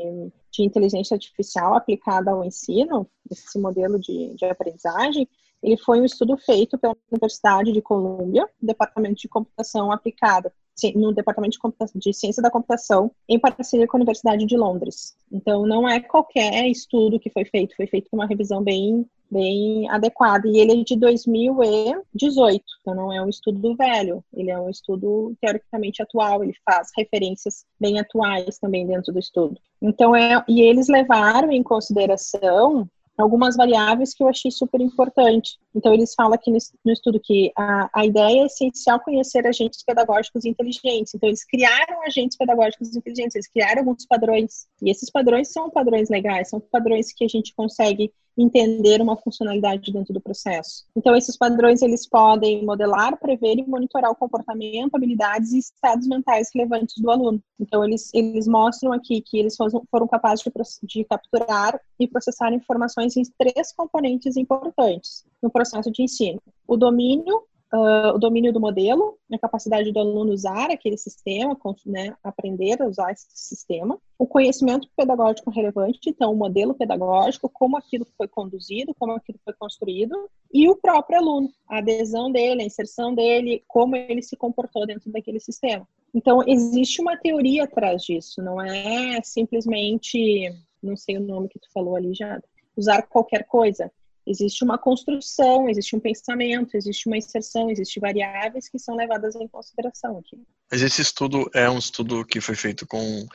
de 0.51 0.61
inteligência 0.61 1.15
artificial 1.15 1.73
aplicada 1.73 2.29
ao 2.29 2.45
ensino, 2.45 3.09
esse 3.31 3.57
modelo 3.57 3.97
de, 3.97 4.35
de 4.35 4.45
aprendizagem. 4.45 5.27
Ele 5.63 5.75
foi 5.75 5.99
um 5.99 6.05
estudo 6.05 6.37
feito 6.37 6.77
pela 6.77 6.95
Universidade 7.11 7.71
de 7.71 7.81
Colômbia, 7.81 8.47
Departamento 8.61 9.15
de 9.15 9.27
Computação 9.27 9.91
Aplicada, 9.91 10.53
no 10.95 11.13
Departamento 11.13 11.57
de, 11.57 11.99
de, 11.99 12.13
Ciência 12.13 12.41
da 12.41 12.51
Computação, 12.51 13.11
em 13.27 13.39
parceria 13.39 13.87
com 13.87 13.97
a 13.97 13.99
Universidade 13.99 14.45
de 14.45 14.57
Londres. 14.57 15.15
Então, 15.31 15.65
não 15.65 15.87
é 15.87 15.99
qualquer 15.99 16.67
estudo 16.67 17.19
que 17.19 17.29
foi 17.29 17.45
feito, 17.45 17.75
foi 17.75 17.87
feito 17.87 18.09
com 18.09 18.17
uma 18.17 18.27
revisão 18.27 18.63
bem, 18.63 19.05
bem 19.29 19.89
adequada. 19.89 20.47
E 20.47 20.57
ele 20.57 20.81
é 20.81 20.83
de 20.83 20.95
2018, 20.95 22.63
então 22.81 22.95
não 22.95 23.11
é 23.11 23.21
um 23.21 23.29
estudo 23.29 23.75
velho, 23.75 24.23
ele 24.33 24.51
é 24.51 24.59
um 24.59 24.69
estudo 24.69 25.35
teoricamente 25.41 26.01
atual, 26.01 26.43
ele 26.43 26.53
faz 26.65 26.89
referências 26.95 27.65
bem 27.79 27.99
atuais 27.99 28.57
também 28.59 28.85
dentro 28.85 29.11
do 29.11 29.19
estudo. 29.19 29.59
Então, 29.81 30.15
é, 30.15 30.43
e 30.47 30.61
eles 30.61 30.87
levaram 30.87 31.51
em 31.51 31.63
consideração 31.63 32.87
algumas 33.17 33.55
variáveis 33.55 34.13
que 34.13 34.21
eu 34.21 34.27
achei 34.27 34.51
super 34.51 34.79
importante. 34.79 35.57
Então, 35.77 35.93
eles 35.93 36.15
falam 36.15 36.33
aqui 36.33 36.49
no, 36.49 36.91
estudo 36.91 37.19
que 37.23 37.51
a, 37.55 37.87
a, 37.93 38.03
ideia 38.03 38.41
é 38.41 38.45
essencial 38.47 38.99
conhecer 38.99 39.45
agentes 39.45 39.83
pedagógicos 39.83 40.43
inteligentes. 40.43 41.13
Então, 41.13 41.29
eles 41.29 41.45
criaram 41.45 42.01
agentes 42.01 42.35
pedagógicos 42.35 42.95
inteligentes, 42.95 43.35
eles 43.35 43.47
criaram 43.47 43.81
alguns 43.81 44.03
padrões. 44.07 44.65
E 44.81 44.89
esses 44.89 45.11
padrões 45.11 45.51
são 45.51 45.69
padrões 45.69 46.09
legais, 46.09 46.49
são 46.49 46.59
padrões 46.59 47.13
que 47.13 47.23
a 47.23 47.27
gente 47.27 47.53
consegue 47.53 48.11
entender 48.35 49.01
uma 49.01 49.15
funcionalidade 49.17 49.91
dentro 49.91 50.13
do 50.13 50.21
processo. 50.21 50.85
Então, 50.95 51.15
esses 51.15 51.37
padrões 51.37 51.83
eles 51.83 52.07
podem 52.07 52.65
modelar, 52.65 53.17
prever 53.19 53.57
e 53.57 53.67
monitorar 53.67 54.11
o 54.11 54.15
comportamento, 54.15 54.95
habilidades 54.95 55.53
e 55.53 55.59
estados 55.59 56.07
mentais 56.07 56.49
relevantes 56.53 56.95
do 56.97 57.11
aluno. 57.11 57.41
Então, 57.59 57.85
eles, 57.85 58.11
eles 58.13 58.47
mostram 58.47 58.93
aqui 58.93 59.21
que 59.21 59.37
eles 59.37 59.55
foram 59.55 60.07
capazes 60.07 60.43
de, 60.43 60.51
de 60.83 61.03
capturar 61.03 61.79
e 61.99 62.07
processar 62.07 62.51
informações 62.53 63.15
em 63.15 63.23
três 63.37 63.73
componentes 63.73 64.37
importantes 64.37 65.25
no 65.41 65.49
processo 65.49 65.91
de 65.91 66.03
ensino: 66.03 66.41
o 66.67 66.75
domínio, 66.75 67.43
uh, 67.73 68.15
o 68.15 68.17
domínio 68.17 68.51
do 68.51 68.59
modelo, 68.59 69.17
a 69.31 69.37
capacidade 69.37 69.91
do 69.91 69.99
aluno 69.99 70.33
usar 70.33 70.71
aquele 70.71 70.97
sistema, 70.97 71.57
né, 71.85 72.15
aprender 72.23 72.81
a 72.81 72.87
usar 72.87 73.11
esse 73.11 73.27
sistema, 73.31 73.99
o 74.17 74.25
conhecimento 74.25 74.87
pedagógico 74.95 75.51
relevante, 75.51 76.09
então 76.09 76.31
o 76.31 76.35
modelo 76.35 76.73
pedagógico, 76.73 77.49
como 77.49 77.77
aquilo 77.77 78.05
foi 78.17 78.27
conduzido, 78.27 78.93
como 78.97 79.13
aquilo 79.13 79.39
foi 79.43 79.53
construído, 79.53 80.29
e 80.53 80.69
o 80.69 80.75
próprio 80.75 81.19
aluno, 81.19 81.49
a 81.69 81.79
adesão 81.79 82.31
dele, 82.31 82.63
a 82.63 82.65
inserção 82.65 83.13
dele, 83.13 83.63
como 83.67 83.95
ele 83.95 84.21
se 84.21 84.35
comportou 84.35 84.85
dentro 84.85 85.11
daquele 85.11 85.39
sistema. 85.39 85.87
Então, 86.13 86.41
existe 86.47 87.01
uma 87.01 87.17
teoria 87.17 87.65
atrás 87.65 88.01
disso, 88.01 88.41
não 88.41 88.61
é 88.61 89.21
simplesmente, 89.21 90.51
não 90.81 90.95
sei 90.95 91.17
o 91.17 91.21
nome 91.21 91.49
que 91.49 91.59
tu 91.59 91.67
falou 91.73 91.95
ali 91.95 92.13
já, 92.13 92.41
usar 92.75 93.03
qualquer 93.03 93.45
coisa 93.45 93.91
Existe 94.27 94.63
uma 94.63 94.77
construção, 94.77 95.69
existe 95.69 95.95
um 95.95 95.99
pensamento, 95.99 96.75
existe 96.75 97.07
uma 97.07 97.17
inserção, 97.17 97.71
existem 97.71 98.01
variáveis 98.01 98.67
que 98.67 98.77
são 98.77 98.95
levadas 98.95 99.35
em 99.35 99.47
consideração 99.47 100.17
aqui. 100.17 100.37
Mas 100.69 100.81
esse 100.81 101.01
estudo 101.01 101.49
é 101.53 101.69
um 101.69 101.77
estudo 101.77 102.25
que 102.25 102.41
foi 102.41 102.55
feito 102.55 102.85
com, 102.85 103.25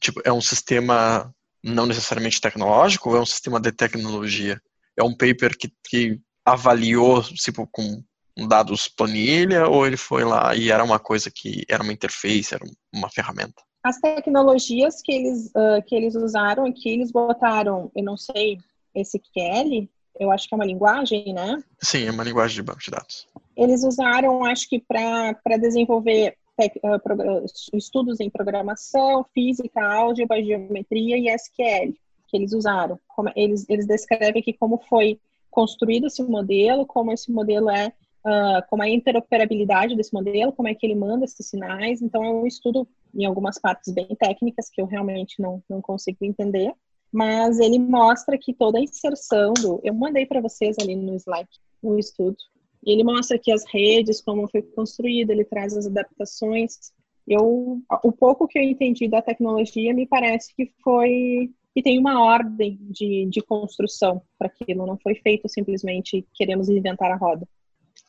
tipo, 0.00 0.20
é 0.24 0.32
um 0.32 0.40
sistema 0.40 1.34
não 1.64 1.84
necessariamente 1.84 2.40
tecnológico 2.40 3.10
ou 3.10 3.16
é 3.16 3.20
um 3.20 3.26
sistema 3.26 3.58
de 3.58 3.72
tecnologia? 3.72 4.60
É 4.96 5.02
um 5.02 5.16
paper 5.16 5.58
que, 5.58 5.72
que 5.88 6.20
avaliou, 6.44 7.22
tipo, 7.22 7.66
com 7.66 8.02
dados 8.48 8.86
planilha 8.86 9.66
ou 9.66 9.86
ele 9.86 9.96
foi 9.96 10.22
lá 10.22 10.54
e 10.54 10.70
era 10.70 10.84
uma 10.84 10.98
coisa 10.98 11.30
que 11.30 11.64
era 11.68 11.82
uma 11.82 11.92
interface, 11.92 12.54
era 12.54 12.64
uma 12.94 13.10
ferramenta? 13.10 13.62
As 13.82 13.98
tecnologias 13.98 15.00
que 15.02 15.12
eles, 15.12 15.46
uh, 15.48 15.82
que 15.86 15.94
eles 15.94 16.14
usaram 16.14 16.66
aqui, 16.66 16.88
eles 16.90 17.10
botaram, 17.10 17.90
eu 17.94 18.04
não 18.04 18.16
sei, 18.16 18.58
SQL, 18.94 19.88
eu 20.18 20.30
acho 20.30 20.48
que 20.48 20.54
é 20.54 20.56
uma 20.56 20.64
linguagem, 20.64 21.32
né? 21.32 21.62
Sim, 21.80 22.06
é 22.06 22.10
uma 22.10 22.24
linguagem 22.24 22.56
de 22.56 22.62
banco 22.62 22.80
de 22.80 22.90
dados. 22.90 23.26
Eles 23.56 23.84
usaram, 23.84 24.44
acho 24.44 24.68
que 24.68 24.78
para 24.78 25.56
desenvolver 25.58 26.36
uh, 26.58 27.44
estudos 27.74 28.20
em 28.20 28.30
programação, 28.30 29.24
física, 29.34 29.82
álgebra, 29.82 30.42
geometria 30.42 31.18
e 31.18 31.28
SQL, 31.28 31.94
que 32.28 32.36
eles 32.36 32.52
usaram. 32.52 32.98
Como, 33.08 33.30
eles, 33.34 33.64
eles 33.68 33.86
descrevem 33.86 34.40
aqui 34.40 34.52
como 34.52 34.78
foi 34.88 35.18
construído 35.50 36.06
esse 36.06 36.22
modelo, 36.22 36.84
como 36.86 37.12
esse 37.12 37.30
modelo 37.32 37.70
é 37.70 37.92
uh, 38.26 38.66
como 38.68 38.82
é 38.82 38.86
a 38.86 38.90
interoperabilidade 38.90 39.96
desse 39.96 40.12
modelo, 40.12 40.52
como 40.52 40.68
é 40.68 40.74
que 40.74 40.84
ele 40.84 40.94
manda 40.94 41.24
esses 41.24 41.46
sinais. 41.46 42.02
Então, 42.02 42.24
é 42.24 42.30
um 42.30 42.46
estudo 42.46 42.86
em 43.14 43.24
algumas 43.24 43.58
partes 43.58 43.92
bem 43.94 44.08
técnicas 44.18 44.68
que 44.68 44.80
eu 44.80 44.86
realmente 44.86 45.40
não, 45.40 45.62
não 45.68 45.80
consigo 45.80 46.18
entender, 46.22 46.72
mas 47.16 47.58
ele 47.58 47.78
mostra 47.78 48.36
que 48.36 48.52
toda 48.52 48.78
a 48.78 48.82
inserção 48.82 49.54
do. 49.54 49.80
Eu 49.82 49.94
mandei 49.94 50.26
para 50.26 50.42
vocês 50.42 50.76
ali 50.78 50.94
no 50.94 51.14
Slack 51.14 51.48
um 51.82 51.98
estudo. 51.98 52.36
Ele 52.84 53.02
mostra 53.02 53.36
aqui 53.36 53.50
as 53.50 53.64
redes, 53.72 54.20
como 54.20 54.46
foi 54.50 54.60
construído, 54.60 55.30
ele 55.30 55.42
traz 55.42 55.74
as 55.74 55.86
adaptações. 55.86 56.92
Eu, 57.26 57.80
o 58.04 58.12
pouco 58.12 58.46
que 58.46 58.58
eu 58.58 58.62
entendi 58.62 59.08
da 59.08 59.22
tecnologia 59.22 59.94
me 59.94 60.06
parece 60.06 60.54
que 60.54 60.70
foi 60.84 61.50
que 61.74 61.82
tem 61.82 61.98
uma 61.98 62.22
ordem 62.22 62.78
de, 62.90 63.26
de 63.30 63.40
construção 63.42 64.22
para 64.38 64.48
aquilo, 64.48 64.86
não 64.86 64.98
foi 64.98 65.14
feito 65.14 65.48
simplesmente 65.48 66.26
queremos 66.34 66.68
inventar 66.68 67.10
a 67.10 67.16
roda 67.16 67.46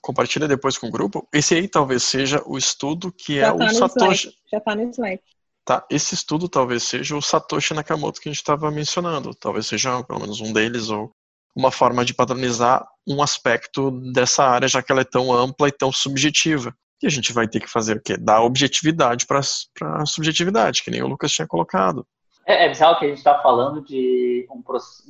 compartilha 0.01 0.47
depois 0.47 0.77
com 0.77 0.87
o 0.87 0.91
grupo. 0.91 1.27
Esse 1.33 1.55
aí 1.55 1.67
talvez 1.67 2.03
seja 2.03 2.41
o 2.45 2.57
estudo 2.57 3.11
que 3.11 3.39
Já 3.39 3.47
é 3.47 3.57
tá 3.57 3.65
o 3.65 3.69
Satoshi. 3.71 4.27
Slack. 4.27 4.37
Já 4.51 4.57
está 4.59 4.75
no 4.75 4.89
Slack. 4.89 5.23
Tá, 5.67 5.85
esse 5.89 6.15
estudo 6.15 6.47
talvez 6.47 6.83
seja 6.83 7.13
o 7.13 7.21
Satoshi 7.21 7.73
Nakamoto 7.73 8.21
que 8.21 8.29
a 8.29 8.31
gente 8.31 8.39
estava 8.39 8.71
mencionando. 8.71 9.35
Talvez 9.35 9.67
seja 9.67 10.01
pelo 10.01 10.21
menos 10.21 10.39
um 10.39 10.53
deles 10.53 10.89
ou 10.89 11.11
uma 11.53 11.71
forma 11.71 12.05
de 12.05 12.13
padronizar 12.13 12.87
um 13.05 13.21
aspecto 13.21 13.91
dessa 14.13 14.45
área, 14.45 14.69
já 14.69 14.81
que 14.81 14.89
ela 14.93 15.01
é 15.01 15.03
tão 15.03 15.29
ampla 15.29 15.67
e 15.67 15.71
tão 15.73 15.91
subjetiva. 15.91 16.73
E 17.03 17.07
a 17.07 17.09
gente 17.09 17.33
vai 17.33 17.49
ter 17.49 17.59
que 17.59 17.69
fazer 17.69 17.97
o 17.97 18.01
quê? 18.01 18.15
Dar 18.15 18.43
objetividade 18.43 19.27
para 19.27 19.41
a 19.81 20.05
subjetividade, 20.05 20.81
que 20.81 20.89
nem 20.89 21.03
o 21.03 21.07
Lucas 21.07 21.33
tinha 21.33 21.45
colocado. 21.45 22.07
É, 22.45 22.63
é 22.65 22.69
bizarro 22.69 22.97
que 22.97 23.03
a 23.03 23.09
gente 23.09 23.17
está 23.17 23.37
falando 23.41 23.83
de, 23.83 24.47
um, 24.49 24.63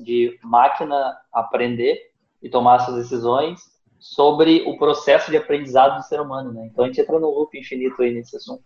de 0.03 0.39
máquina 0.43 1.15
aprender 1.31 1.99
e 2.41 2.49
tomar 2.49 2.77
essas 2.77 2.95
decisões 2.95 3.59
sobre 3.99 4.63
o 4.65 4.75
processo 4.75 5.29
de 5.29 5.37
aprendizado 5.37 5.97
do 5.97 6.03
ser 6.03 6.19
humano, 6.19 6.51
né? 6.51 6.65
Então 6.65 6.83
a 6.83 6.87
gente 6.87 6.99
entra 6.99 7.19
no 7.19 7.29
loop 7.29 7.55
infinito 7.55 8.01
aí 8.01 8.11
nesse 8.11 8.35
assunto. 8.35 8.63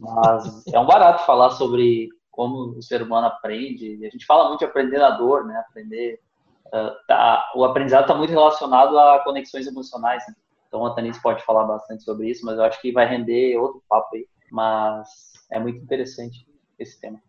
Mas 0.00 0.66
é 0.72 0.80
um 0.80 0.86
barato 0.86 1.26
falar 1.26 1.50
sobre 1.50 2.08
como 2.30 2.78
o 2.78 2.82
ser 2.82 3.02
humano 3.02 3.26
aprende. 3.26 4.04
A 4.06 4.08
gente 4.08 4.24
fala 4.24 4.48
muito 4.48 4.60
de 4.60 4.64
aprender 4.64 4.98
na 4.98 5.10
dor, 5.10 5.44
né? 5.44 5.56
Aprender. 5.68 6.18
Uh, 6.68 6.94
tá, 7.06 7.52
o 7.54 7.64
aprendizado 7.64 8.02
está 8.02 8.14
muito 8.14 8.30
relacionado 8.30 8.98
a 8.98 9.22
conexões 9.22 9.66
emocionais. 9.66 10.24
Né? 10.26 10.34
Então 10.66 10.86
a 10.86 10.94
Tanis 10.94 11.18
pode 11.18 11.44
falar 11.44 11.64
bastante 11.64 12.02
sobre 12.02 12.30
isso, 12.30 12.46
mas 12.46 12.56
eu 12.56 12.64
acho 12.64 12.80
que 12.80 12.92
vai 12.92 13.06
render 13.06 13.58
outro 13.58 13.82
papo 13.88 14.16
aí. 14.16 14.26
Mas 14.50 15.08
é 15.52 15.60
muito 15.60 15.82
interessante 15.82 16.46
esse 16.78 16.98
tema. 16.98 17.20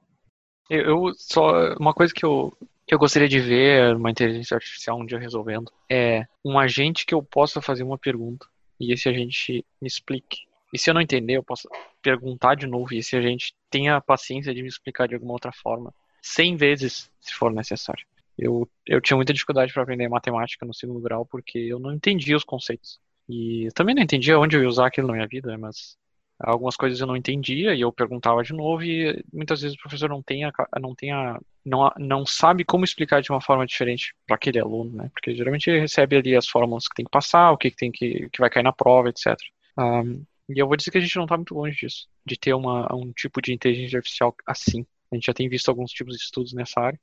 Eu 0.69 1.11
só 1.17 1.73
uma 1.77 1.93
coisa 1.93 2.13
que 2.13 2.25
eu 2.25 2.53
que 2.87 2.95
eu 2.95 2.99
gostaria 2.99 3.27
de 3.27 3.39
ver 3.39 3.95
uma 3.95 4.11
inteligência 4.11 4.55
artificial 4.55 4.97
um 4.97 5.05
dia 5.05 5.19
resolvendo 5.19 5.71
é 5.89 6.25
um 6.43 6.57
agente 6.57 7.05
que 7.05 7.13
eu 7.13 7.21
possa 7.21 7.61
fazer 7.61 7.83
uma 7.83 7.97
pergunta 7.97 8.45
e 8.79 8.93
esse 8.93 9.07
agente 9.09 9.65
me 9.81 9.87
explique. 9.87 10.50
E 10.71 10.77
se 10.77 10.89
eu 10.89 10.93
não 10.93 11.01
entender, 11.01 11.37
eu 11.37 11.43
posso 11.43 11.67
perguntar 12.01 12.55
de 12.55 12.65
novo 12.65 12.93
e 12.93 12.97
esse 12.99 13.15
agente 13.15 13.53
tenha 13.69 13.97
a 13.97 14.01
paciência 14.01 14.53
de 14.53 14.61
me 14.61 14.67
explicar 14.67 15.07
de 15.07 15.15
alguma 15.15 15.33
outra 15.33 15.51
forma, 15.51 15.93
cem 16.21 16.55
vezes, 16.55 17.11
se 17.19 17.33
for 17.33 17.51
necessário. 17.51 18.05
Eu, 18.37 18.67
eu 18.87 19.01
tinha 19.01 19.17
muita 19.17 19.33
dificuldade 19.33 19.73
para 19.73 19.83
aprender 19.83 20.07
matemática 20.07 20.65
no 20.65 20.73
segundo 20.73 21.01
grau 21.01 21.25
porque 21.25 21.59
eu 21.59 21.79
não 21.79 21.93
entendia 21.93 22.37
os 22.37 22.43
conceitos. 22.43 22.99
E 23.29 23.67
também 23.75 23.93
não 23.93 24.01
entendia 24.01 24.39
onde 24.39 24.55
eu 24.55 24.61
ia 24.61 24.67
usar 24.67 24.87
aquilo 24.87 25.07
na 25.07 25.13
minha 25.13 25.27
vida, 25.27 25.57
mas 25.57 25.97
algumas 26.39 26.75
coisas 26.75 26.99
eu 26.99 27.07
não 27.07 27.15
entendia 27.15 27.75
e 27.75 27.81
eu 27.81 27.91
perguntava 27.91 28.43
de 28.43 28.53
novo 28.53 28.83
e 28.83 29.23
muitas 29.31 29.61
vezes 29.61 29.77
o 29.77 29.81
professor 29.81 30.09
não 30.09 30.23
tem 30.23 30.43
a, 30.43 30.51
não 30.79 30.95
tem 30.95 31.11
a, 31.11 31.39
não, 31.63 31.91
não 31.97 32.25
sabe 32.25 32.65
como 32.65 32.83
explicar 32.83 33.21
de 33.21 33.31
uma 33.31 33.41
forma 33.41 33.65
diferente 33.65 34.15
para 34.25 34.35
aquele 34.35 34.59
aluno, 34.59 34.91
né? 34.97 35.09
Porque 35.13 35.35
geralmente 35.35 35.69
ele 35.69 35.79
recebe 35.79 36.15
ali 36.15 36.35
as 36.35 36.47
fórmulas 36.47 36.87
que 36.87 36.95
tem 36.95 37.05
que 37.05 37.11
passar, 37.11 37.51
o 37.51 37.57
que, 37.57 37.69
que 37.69 37.77
tem 37.77 37.91
que, 37.91 38.29
que 38.29 38.39
vai 38.39 38.49
cair 38.49 38.63
na 38.63 38.73
prova, 38.73 39.09
etc. 39.09 39.37
Um, 39.77 40.23
e 40.55 40.59
eu 40.59 40.67
vou 40.67 40.77
dizer 40.77 40.91
que 40.91 40.97
a 40.97 41.01
gente 41.01 41.15
não 41.15 41.23
está 41.23 41.35
muito 41.35 41.53
longe 41.53 41.77
disso, 41.77 42.07
de 42.25 42.37
ter 42.37 42.53
uma, 42.53 42.93
um 42.93 43.11
tipo 43.11 43.41
de 43.41 43.53
inteligência 43.53 43.97
artificial 43.97 44.35
assim. 44.45 44.85
A 45.11 45.15
gente 45.15 45.25
já 45.25 45.33
tem 45.33 45.49
visto 45.49 45.69
alguns 45.69 45.91
tipos 45.91 46.15
de 46.17 46.23
estudos 46.23 46.53
nessa 46.53 46.79
área. 46.79 46.99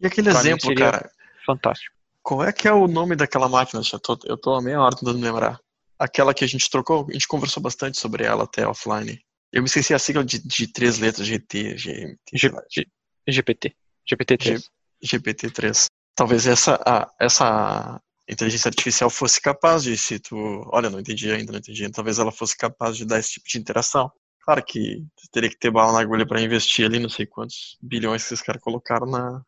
E 0.00 0.06
aquele 0.06 0.30
pra 0.30 0.40
exemplo, 0.40 0.74
cara? 0.74 1.10
Fantástico. 1.44 1.94
Qual 2.22 2.44
é 2.44 2.52
que 2.52 2.68
é 2.68 2.72
o 2.72 2.86
nome 2.86 3.16
daquela 3.16 3.48
máquina? 3.48 3.82
Eu 3.92 4.00
tô, 4.00 4.18
eu 4.24 4.36
tô 4.36 4.54
a 4.54 4.62
meia 4.62 4.80
hora 4.80 4.94
tentando 4.94 5.18
lembrar 5.18 5.58
aquela 5.98 6.32
que 6.32 6.44
a 6.44 6.46
gente 6.46 6.70
trocou, 6.70 7.06
a 7.08 7.12
gente 7.12 7.26
conversou 7.26 7.62
bastante 7.62 7.98
sobre 7.98 8.24
ela 8.24 8.44
até 8.44 8.66
offline. 8.66 9.20
Eu 9.52 9.62
me 9.62 9.66
esqueci 9.66 9.92
a 9.92 9.98
sigla 9.98 10.24
de, 10.24 10.38
de 10.38 10.66
três 10.72 10.98
letras, 10.98 11.26
GT, 11.26 11.74
GMT. 11.74 12.18
G, 12.34 12.50
G, 12.70 12.86
GPT. 13.26 13.74
GPT-3. 14.08 14.64
GPT-3. 15.04 15.86
Talvez 16.14 16.46
essa, 16.46 16.80
a, 16.86 17.10
essa 17.18 18.00
inteligência 18.28 18.68
artificial 18.68 19.08
fosse 19.08 19.40
capaz 19.40 19.82
de, 19.82 19.96
se 19.96 20.18
tu, 20.18 20.36
olha, 20.72 20.90
não 20.90 21.00
entendi 21.00 21.30
ainda, 21.30 21.52
não 21.52 21.58
entendi, 21.58 21.88
talvez 21.90 22.18
ela 22.18 22.30
fosse 22.30 22.56
capaz 22.56 22.96
de 22.96 23.04
dar 23.04 23.18
esse 23.18 23.32
tipo 23.32 23.48
de 23.48 23.58
interação. 23.58 24.10
Claro 24.44 24.62
que 24.64 25.04
teria 25.30 25.48
que 25.48 25.58
ter 25.58 25.70
bala 25.70 25.92
na 25.92 26.00
agulha 26.00 26.26
para 26.26 26.40
investir 26.40 26.86
ali, 26.86 26.98
não 26.98 27.08
sei 27.08 27.26
quantos 27.26 27.76
bilhões 27.82 28.22
que 28.22 28.34
esses 28.34 28.44
caras 28.44 28.62
colocaram 28.62 29.06
na, 29.06 29.42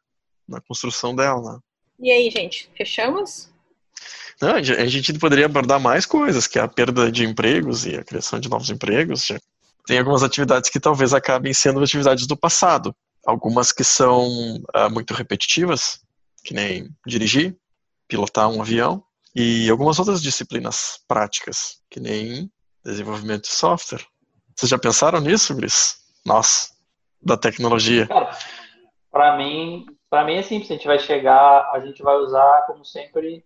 na 0.49 0.61
construção 0.61 1.15
dela, 1.15 1.55
né? 1.55 1.59
E 1.99 2.11
aí, 2.11 2.31
gente, 2.31 2.71
fechamos? 2.77 3.51
Não, 4.41 4.55
a 4.55 4.63
gente 4.63 5.13
poderia 5.19 5.45
abordar 5.45 5.79
mais 5.79 6.07
coisas, 6.07 6.47
que 6.47 6.59
é 6.59 6.63
a 6.63 6.69
perda 6.69 7.13
de 7.13 7.25
empregos 7.25 7.85
e 7.85 7.97
a 7.97 8.05
criação 8.05 8.41
de 8.41 8.49
novos 8.49 8.71
empregos. 8.71 9.29
Tem 9.87 9.99
algumas 9.99 10.23
atividades 10.23 10.71
que 10.71 10.81
talvez 10.81 11.13
acabem 11.13 11.53
sendo 11.53 11.83
atividades 11.83 12.27
do 12.27 12.37
passado. 12.37 12.95
Algumas 13.27 13.71
que 13.71 13.85
são 13.85 14.57
uh, 14.75 14.91
muito 14.91 15.13
repetitivas, 15.13 16.01
que 16.43 16.55
nem 16.55 16.89
dirigir, 17.07 17.55
pilotar 18.11 18.51
um 18.51 18.61
avião, 18.61 19.03
e 19.35 19.71
algumas 19.71 19.99
outras 20.01 20.21
disciplinas 20.21 21.01
práticas, 21.07 21.81
que 21.89 22.01
nem 22.01 22.51
desenvolvimento 22.85 23.43
de 23.43 23.53
software. 23.53 24.05
Vocês 24.57 24.69
já 24.69 24.79
pensaram 24.79 25.21
nisso, 25.21 25.55
Gris? 25.55 26.01
Nós, 26.27 26.73
da 27.23 27.37
tecnologia. 27.37 28.09
Para 29.11 29.37
mim, 29.37 29.87
para 30.11 30.25
mim 30.25 30.35
é 30.35 30.43
simples. 30.43 30.71
A 30.71 30.75
gente 30.75 30.87
vai 30.87 30.99
chegar, 30.99 31.71
a 31.73 31.81
gente 31.81 32.03
vai 32.03 32.17
usar, 32.17 32.67
como 32.67 32.85
sempre, 32.85 33.45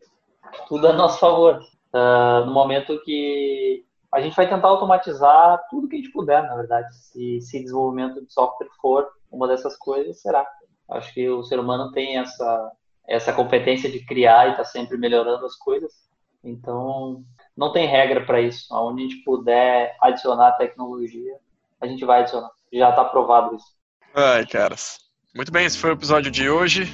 tudo 0.66 0.88
a 0.88 0.92
nosso 0.92 1.18
favor. 1.18 1.60
Uh, 1.92 2.46
no 2.46 2.52
momento 2.52 3.00
que 3.04 3.84
a 4.12 4.20
gente 4.20 4.34
vai 4.34 4.48
tentar 4.48 4.68
automatizar 4.68 5.62
tudo 5.70 5.88
que 5.88 5.96
a 5.96 5.98
gente 5.98 6.10
puder, 6.10 6.42
na 6.42 6.56
verdade. 6.56 6.88
Se, 6.96 7.40
se 7.40 7.60
desenvolvimento 7.60 8.24
de 8.24 8.32
software 8.32 8.68
for 8.80 9.08
uma 9.30 9.46
dessas 9.46 9.76
coisas, 9.76 10.20
será. 10.20 10.46
Acho 10.90 11.12
que 11.12 11.28
o 11.28 11.42
ser 11.44 11.58
humano 11.58 11.92
tem 11.92 12.18
essa, 12.18 12.72
essa 13.08 13.32
competência 13.32 13.90
de 13.90 14.04
criar 14.04 14.48
e 14.48 14.50
está 14.52 14.64
sempre 14.64 14.96
melhorando 14.96 15.44
as 15.44 15.56
coisas. 15.56 15.92
Então, 16.42 17.24
não 17.56 17.72
tem 17.72 17.86
regra 17.86 18.24
para 18.24 18.40
isso. 18.40 18.72
Aonde 18.74 19.02
a 19.02 19.08
gente 19.08 19.24
puder 19.24 19.96
adicionar 20.00 20.52
tecnologia, 20.52 21.36
a 21.80 21.86
gente 21.86 22.04
vai 22.04 22.20
adicionar. 22.20 22.50
Já 22.72 22.90
está 22.90 23.04
provado 23.04 23.54
isso. 23.56 23.66
Ai, 24.14 24.46
caras. 24.46 24.98
Muito 25.34 25.50
bem, 25.50 25.66
esse 25.66 25.78
foi 25.78 25.90
o 25.90 25.94
episódio 25.94 26.30
de 26.30 26.48
hoje. 26.48 26.86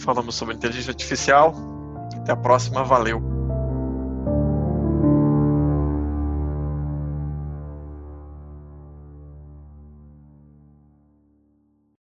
Falamos 0.00 0.34
sobre 0.34 0.54
inteligência 0.54 0.90
artificial. 0.90 1.54
Até 2.16 2.32
a 2.32 2.36
próxima, 2.36 2.82
valeu! 2.82 3.33